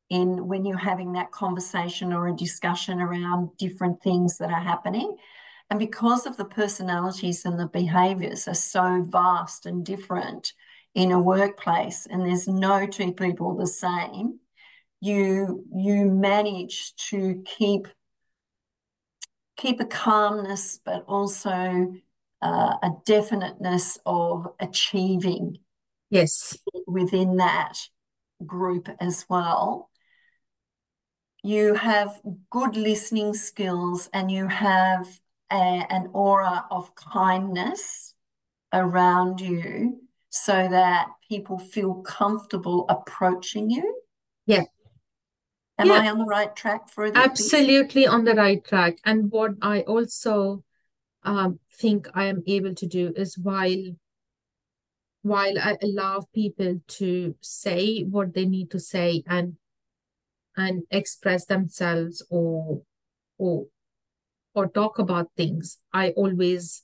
in 0.09 0.48
when 0.48 0.64
you're 0.64 0.78
having 0.78 1.12
that 1.12 1.30
conversation 1.30 2.12
or 2.12 2.28
a 2.28 2.36
discussion 2.36 3.01
around 3.01 3.51
different 3.59 4.03
things 4.03 4.38
that 4.38 4.51
are 4.51 4.61
happening. 4.61 5.16
And 5.70 5.78
because 5.78 6.26
of 6.26 6.36
the 6.36 6.44
personalities 6.44 7.44
and 7.44 7.58
the 7.58 7.68
behaviors 7.68 8.48
are 8.48 8.54
so 8.54 9.06
vast 9.08 9.66
and 9.66 9.86
different 9.86 10.52
in 10.94 11.12
a 11.12 11.20
workplace, 11.20 12.06
and 12.10 12.26
there's 12.26 12.48
no 12.48 12.86
two 12.86 13.12
people 13.12 13.56
the 13.56 13.68
same, 13.68 14.40
you 15.00 15.64
you 15.72 16.06
manage 16.06 16.94
to 17.10 17.42
keep 17.46 17.86
keep 19.56 19.80
a 19.80 19.84
calmness, 19.84 20.80
but 20.84 21.04
also 21.06 21.94
uh, 22.42 22.74
a 22.82 22.90
definiteness 23.04 23.98
of 24.06 24.48
achieving 24.58 25.58
yes. 26.10 26.58
within 26.86 27.36
that 27.36 27.78
group 28.44 28.88
as 29.00 29.26
well. 29.28 29.90
You 31.42 31.74
have 31.74 32.20
good 32.50 32.76
listening 32.76 33.34
skills 33.34 34.08
and 34.12 34.30
you 34.30 34.48
have 34.48 35.06
a, 35.51 35.86
an 35.90 36.11
aura 36.12 36.66
of 36.70 36.94
kindness 36.94 38.14
around 38.72 39.40
you 39.40 40.01
so 40.28 40.68
that 40.68 41.09
people 41.28 41.59
feel 41.59 41.94
comfortable 42.03 42.86
approaching 42.88 43.70
you. 43.70 44.03
Yeah. 44.46 44.64
Am 45.78 45.88
yeah. 45.88 45.94
i 45.94 46.09
on 46.09 46.18
the 46.18 46.24
right 46.24 46.55
track 46.55 46.88
for 46.88 47.11
this 47.11 47.22
absolutely 47.22 48.07
on 48.07 48.24
the 48.24 48.34
right 48.34 48.62
track. 48.64 48.98
And 49.05 49.30
what 49.30 49.53
i 49.62 49.80
also 49.80 50.62
um, 51.22 51.59
think 51.74 52.09
I 52.14 52.26
am 52.26 52.42
able 52.46 52.74
to 52.74 52.86
do 52.86 53.12
is 53.16 53.36
while 53.36 53.96
while 55.22 55.59
I 55.59 55.76
allow 55.82 56.26
people 56.34 56.80
to 56.86 57.34
say 57.42 58.03
what 58.05 58.32
they 58.32 58.46
need 58.46 58.70
to 58.70 58.80
say 58.80 59.22
and 59.26 59.57
and 60.57 60.84
express 60.90 61.44
themselves 61.44 62.24
or 62.30 62.82
or 63.38 63.66
or 64.61 64.68
talk 64.68 64.98
about 64.98 65.30
things, 65.36 65.78
I 65.92 66.11
always 66.11 66.82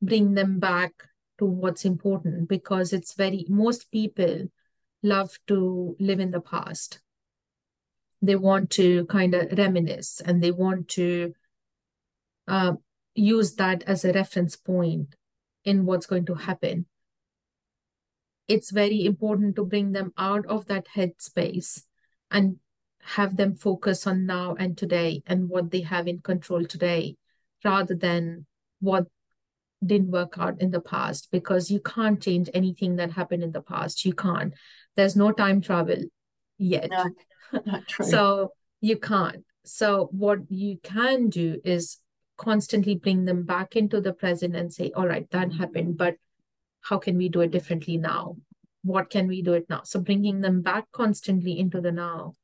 bring 0.00 0.34
them 0.34 0.60
back 0.60 0.92
to 1.38 1.44
what's 1.44 1.84
important 1.84 2.48
because 2.48 2.92
it's 2.92 3.14
very 3.14 3.44
most 3.48 3.90
people 3.90 4.46
love 5.02 5.36
to 5.48 5.96
live 5.98 6.20
in 6.20 6.30
the 6.30 6.40
past. 6.40 7.00
They 8.22 8.36
want 8.36 8.70
to 8.72 9.06
kind 9.06 9.34
of 9.34 9.58
reminisce 9.58 10.20
and 10.20 10.40
they 10.40 10.52
want 10.52 10.86
to 10.88 11.34
uh, 12.46 12.74
use 13.14 13.54
that 13.56 13.82
as 13.84 14.04
a 14.04 14.12
reference 14.12 14.54
point 14.54 15.16
in 15.64 15.86
what's 15.86 16.06
going 16.06 16.26
to 16.26 16.34
happen. 16.34 16.86
It's 18.46 18.70
very 18.70 19.04
important 19.04 19.56
to 19.56 19.64
bring 19.64 19.92
them 19.92 20.12
out 20.16 20.46
of 20.46 20.66
that 20.66 20.86
headspace 20.94 21.82
and 22.30 22.58
have 23.02 23.36
them 23.36 23.54
focus 23.54 24.06
on 24.06 24.26
now 24.26 24.54
and 24.58 24.76
today 24.76 25.22
and 25.26 25.48
what 25.48 25.70
they 25.70 25.80
have 25.80 26.06
in 26.06 26.20
control 26.20 26.64
today 26.64 27.16
rather 27.64 27.94
than 27.94 28.46
what 28.80 29.06
didn't 29.84 30.10
work 30.10 30.34
out 30.38 30.60
in 30.60 30.70
the 30.70 30.80
past 30.80 31.28
because 31.30 31.70
you 31.70 31.80
can't 31.80 32.22
change 32.22 32.50
anything 32.52 32.96
that 32.96 33.12
happened 33.12 33.42
in 33.42 33.52
the 33.52 33.62
past. 33.62 34.04
You 34.04 34.12
can't. 34.12 34.52
There's 34.96 35.16
no 35.16 35.32
time 35.32 35.60
travel 35.60 36.04
yet. 36.58 36.90
No, 36.90 37.10
not 37.64 37.86
true. 37.88 38.06
So 38.06 38.52
you 38.80 38.98
can't. 38.98 39.44
So 39.64 40.08
what 40.12 40.40
you 40.50 40.78
can 40.82 41.28
do 41.28 41.60
is 41.64 41.98
constantly 42.36 42.94
bring 42.94 43.24
them 43.24 43.44
back 43.44 43.76
into 43.76 44.00
the 44.00 44.12
present 44.12 44.56
and 44.56 44.72
say, 44.72 44.92
all 44.94 45.06
right, 45.06 45.30
that 45.30 45.52
happened, 45.52 45.96
but 45.96 46.16
how 46.82 46.98
can 46.98 47.16
we 47.16 47.28
do 47.28 47.42
it 47.42 47.50
differently 47.50 47.96
now? 47.96 48.36
What 48.82 49.10
can 49.10 49.26
we 49.26 49.42
do 49.42 49.52
it 49.52 49.66
now? 49.68 49.82
So 49.84 50.00
bringing 50.00 50.40
them 50.40 50.62
back 50.62 50.86
constantly 50.92 51.58
into 51.58 51.80
the 51.80 51.92
now 51.92 52.34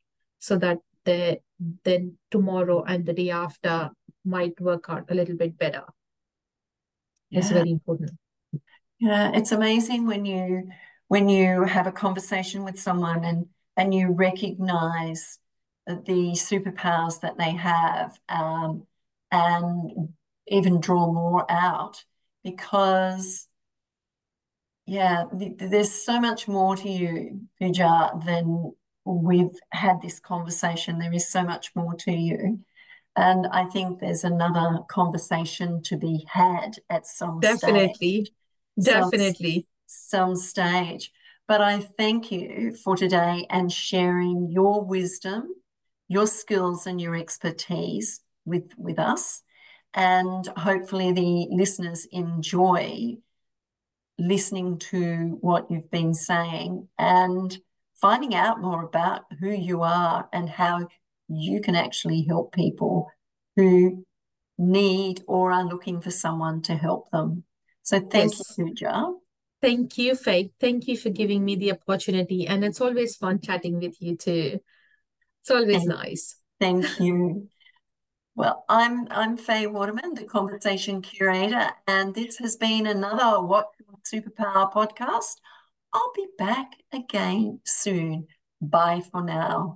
so 0.47 0.57
that 0.57 0.79
the 1.05 1.41
then 1.85 2.17
tomorrow 2.31 2.85
and 2.85 3.05
the 3.05 3.13
day 3.13 3.31
after 3.31 3.91
might 4.25 4.61
work 4.61 4.85
out 4.89 5.11
a 5.11 5.15
little 5.15 5.37
bit 5.37 5.59
better. 5.59 5.83
Yeah. 7.31 7.41
It's 7.41 7.51
very 7.51 7.71
important. 7.71 8.13
Yeah, 9.01 9.33
it's 9.35 9.51
amazing 9.51 10.07
when 10.07 10.25
you 10.25 10.69
when 11.09 11.29
you 11.29 11.65
have 11.65 11.89
a 11.89 11.93
conversation 11.93 12.63
with 12.63 12.79
someone 12.79 13.25
and 13.25 13.47
and 13.77 13.93
you 13.93 14.13
recognize 14.13 15.39
the 15.87 16.33
superpowers 16.35 17.21
that 17.21 17.39
they 17.39 17.51
have 17.51 18.19
um, 18.29 18.87
and 19.33 20.15
even 20.47 20.81
draw 20.81 21.13
more 21.13 21.45
out 21.51 22.05
because 22.43 23.49
yeah 24.87 25.25
th- 25.37 25.59
there's 25.59 25.93
so 25.93 26.21
much 26.21 26.49
more 26.49 26.77
to 26.77 26.89
you 26.89 27.41
Pooja 27.59 28.13
than 28.25 28.73
we've 29.07 29.59
had 29.71 30.03
this 30.03 30.19
conversation 30.19 30.99
there 30.99 31.13
is 31.13 31.29
so 31.29 31.43
much 31.43 31.75
more 31.75 31.95
to 31.95 32.13
you. 32.13 32.61
And 33.17 33.47
I 33.47 33.65
think 33.65 34.01
there's 34.01 34.25
another 34.25 34.81
conversation 34.89 35.83
to 35.85 35.97
be 35.97 36.27
had 36.29 36.77
at 36.91 37.07
some 37.07 37.41
definitely. 37.41 37.95
stage. 37.95 38.31
definitely. 38.83 39.67
some, 39.87 40.35
some 40.35 40.37
stage. 40.37 41.13
But 41.49 41.63
I 41.63 41.81
thank 41.81 42.31
you 42.31 42.75
for 42.75 42.97
today 42.97 43.47
and 43.49 43.73
sharing 43.73 44.51
your 44.51 44.85
wisdom 44.85 45.55
your 46.09 46.27
skills 46.27 46.87
and 46.87 47.01
your 47.01 47.17
expertise 47.17 48.21
with 48.45 48.71
with 48.77 48.99
us. 48.99 49.43
And 49.95 50.47
hopefully 50.57 51.13
the 51.13 51.49
listeners 51.51 52.07
enjoy 52.13 53.17
listening 54.19 54.79
to 54.79 55.39
what 55.41 55.71
you've 55.71 55.91
been 55.91 56.15
saying. 56.15 56.89
And 56.99 57.57
finding 58.01 58.35
out 58.35 58.61
more 58.61 58.85
about 58.85 59.23
who 59.41 59.51
you 59.51 59.83
are 59.83 60.29
and 60.33 60.49
how 60.49 60.89
you 61.29 61.61
can 61.61 61.75
actually 61.75 62.23
help 62.23 62.53
people 62.53 63.11
who 63.57 64.05
need 64.59 65.23
or 65.27 65.53
are 65.53 65.65
looking 65.65 66.01
for 66.01 66.11
someone 66.11 66.63
to 66.63 66.75
help 66.75 67.11
them. 67.11 67.45
So 67.83 68.01
thank 68.01 68.33
yes. 68.33 68.55
you, 68.59 68.67
Pooja. 68.67 69.13
Thank 69.63 69.99
you, 69.99 70.15
Faye. 70.15 70.51
Thank 70.61 70.87
you 70.87 70.97
for 70.97 71.11
giving 71.11 71.45
me 71.45 71.57
the 71.57 71.73
opportunity. 71.73 72.47
And 72.47 72.65
it's 72.65 72.81
always 72.81 73.17
fun 73.17 73.41
chatting 73.41 73.81
with 73.81 73.97
you 74.01 74.17
too. 74.17 74.61
It's 75.41 75.51
always 75.51 75.77
thank, 75.77 75.89
nice. 75.89 76.37
Thank 76.61 76.87
you. 77.01 77.49
Well, 78.35 78.65
I'm 78.69 79.09
I'm 79.11 79.39
Faye 79.39 79.67
Waterman, 79.67 80.15
the 80.15 80.25
conversation 80.25 81.01
curator, 81.01 81.71
and 81.87 82.15
this 82.15 82.37
has 82.37 82.57
been 82.57 82.87
another 82.87 83.43
What 83.43 83.69
Superpower 84.05 84.71
podcast. 84.71 85.37
I'll 85.97 86.13
be 86.15 86.27
back 86.39 86.77
again 86.93 87.61
soon. 87.65 88.27
Bye 88.61 89.01
for 89.11 89.23
now. 89.23 89.75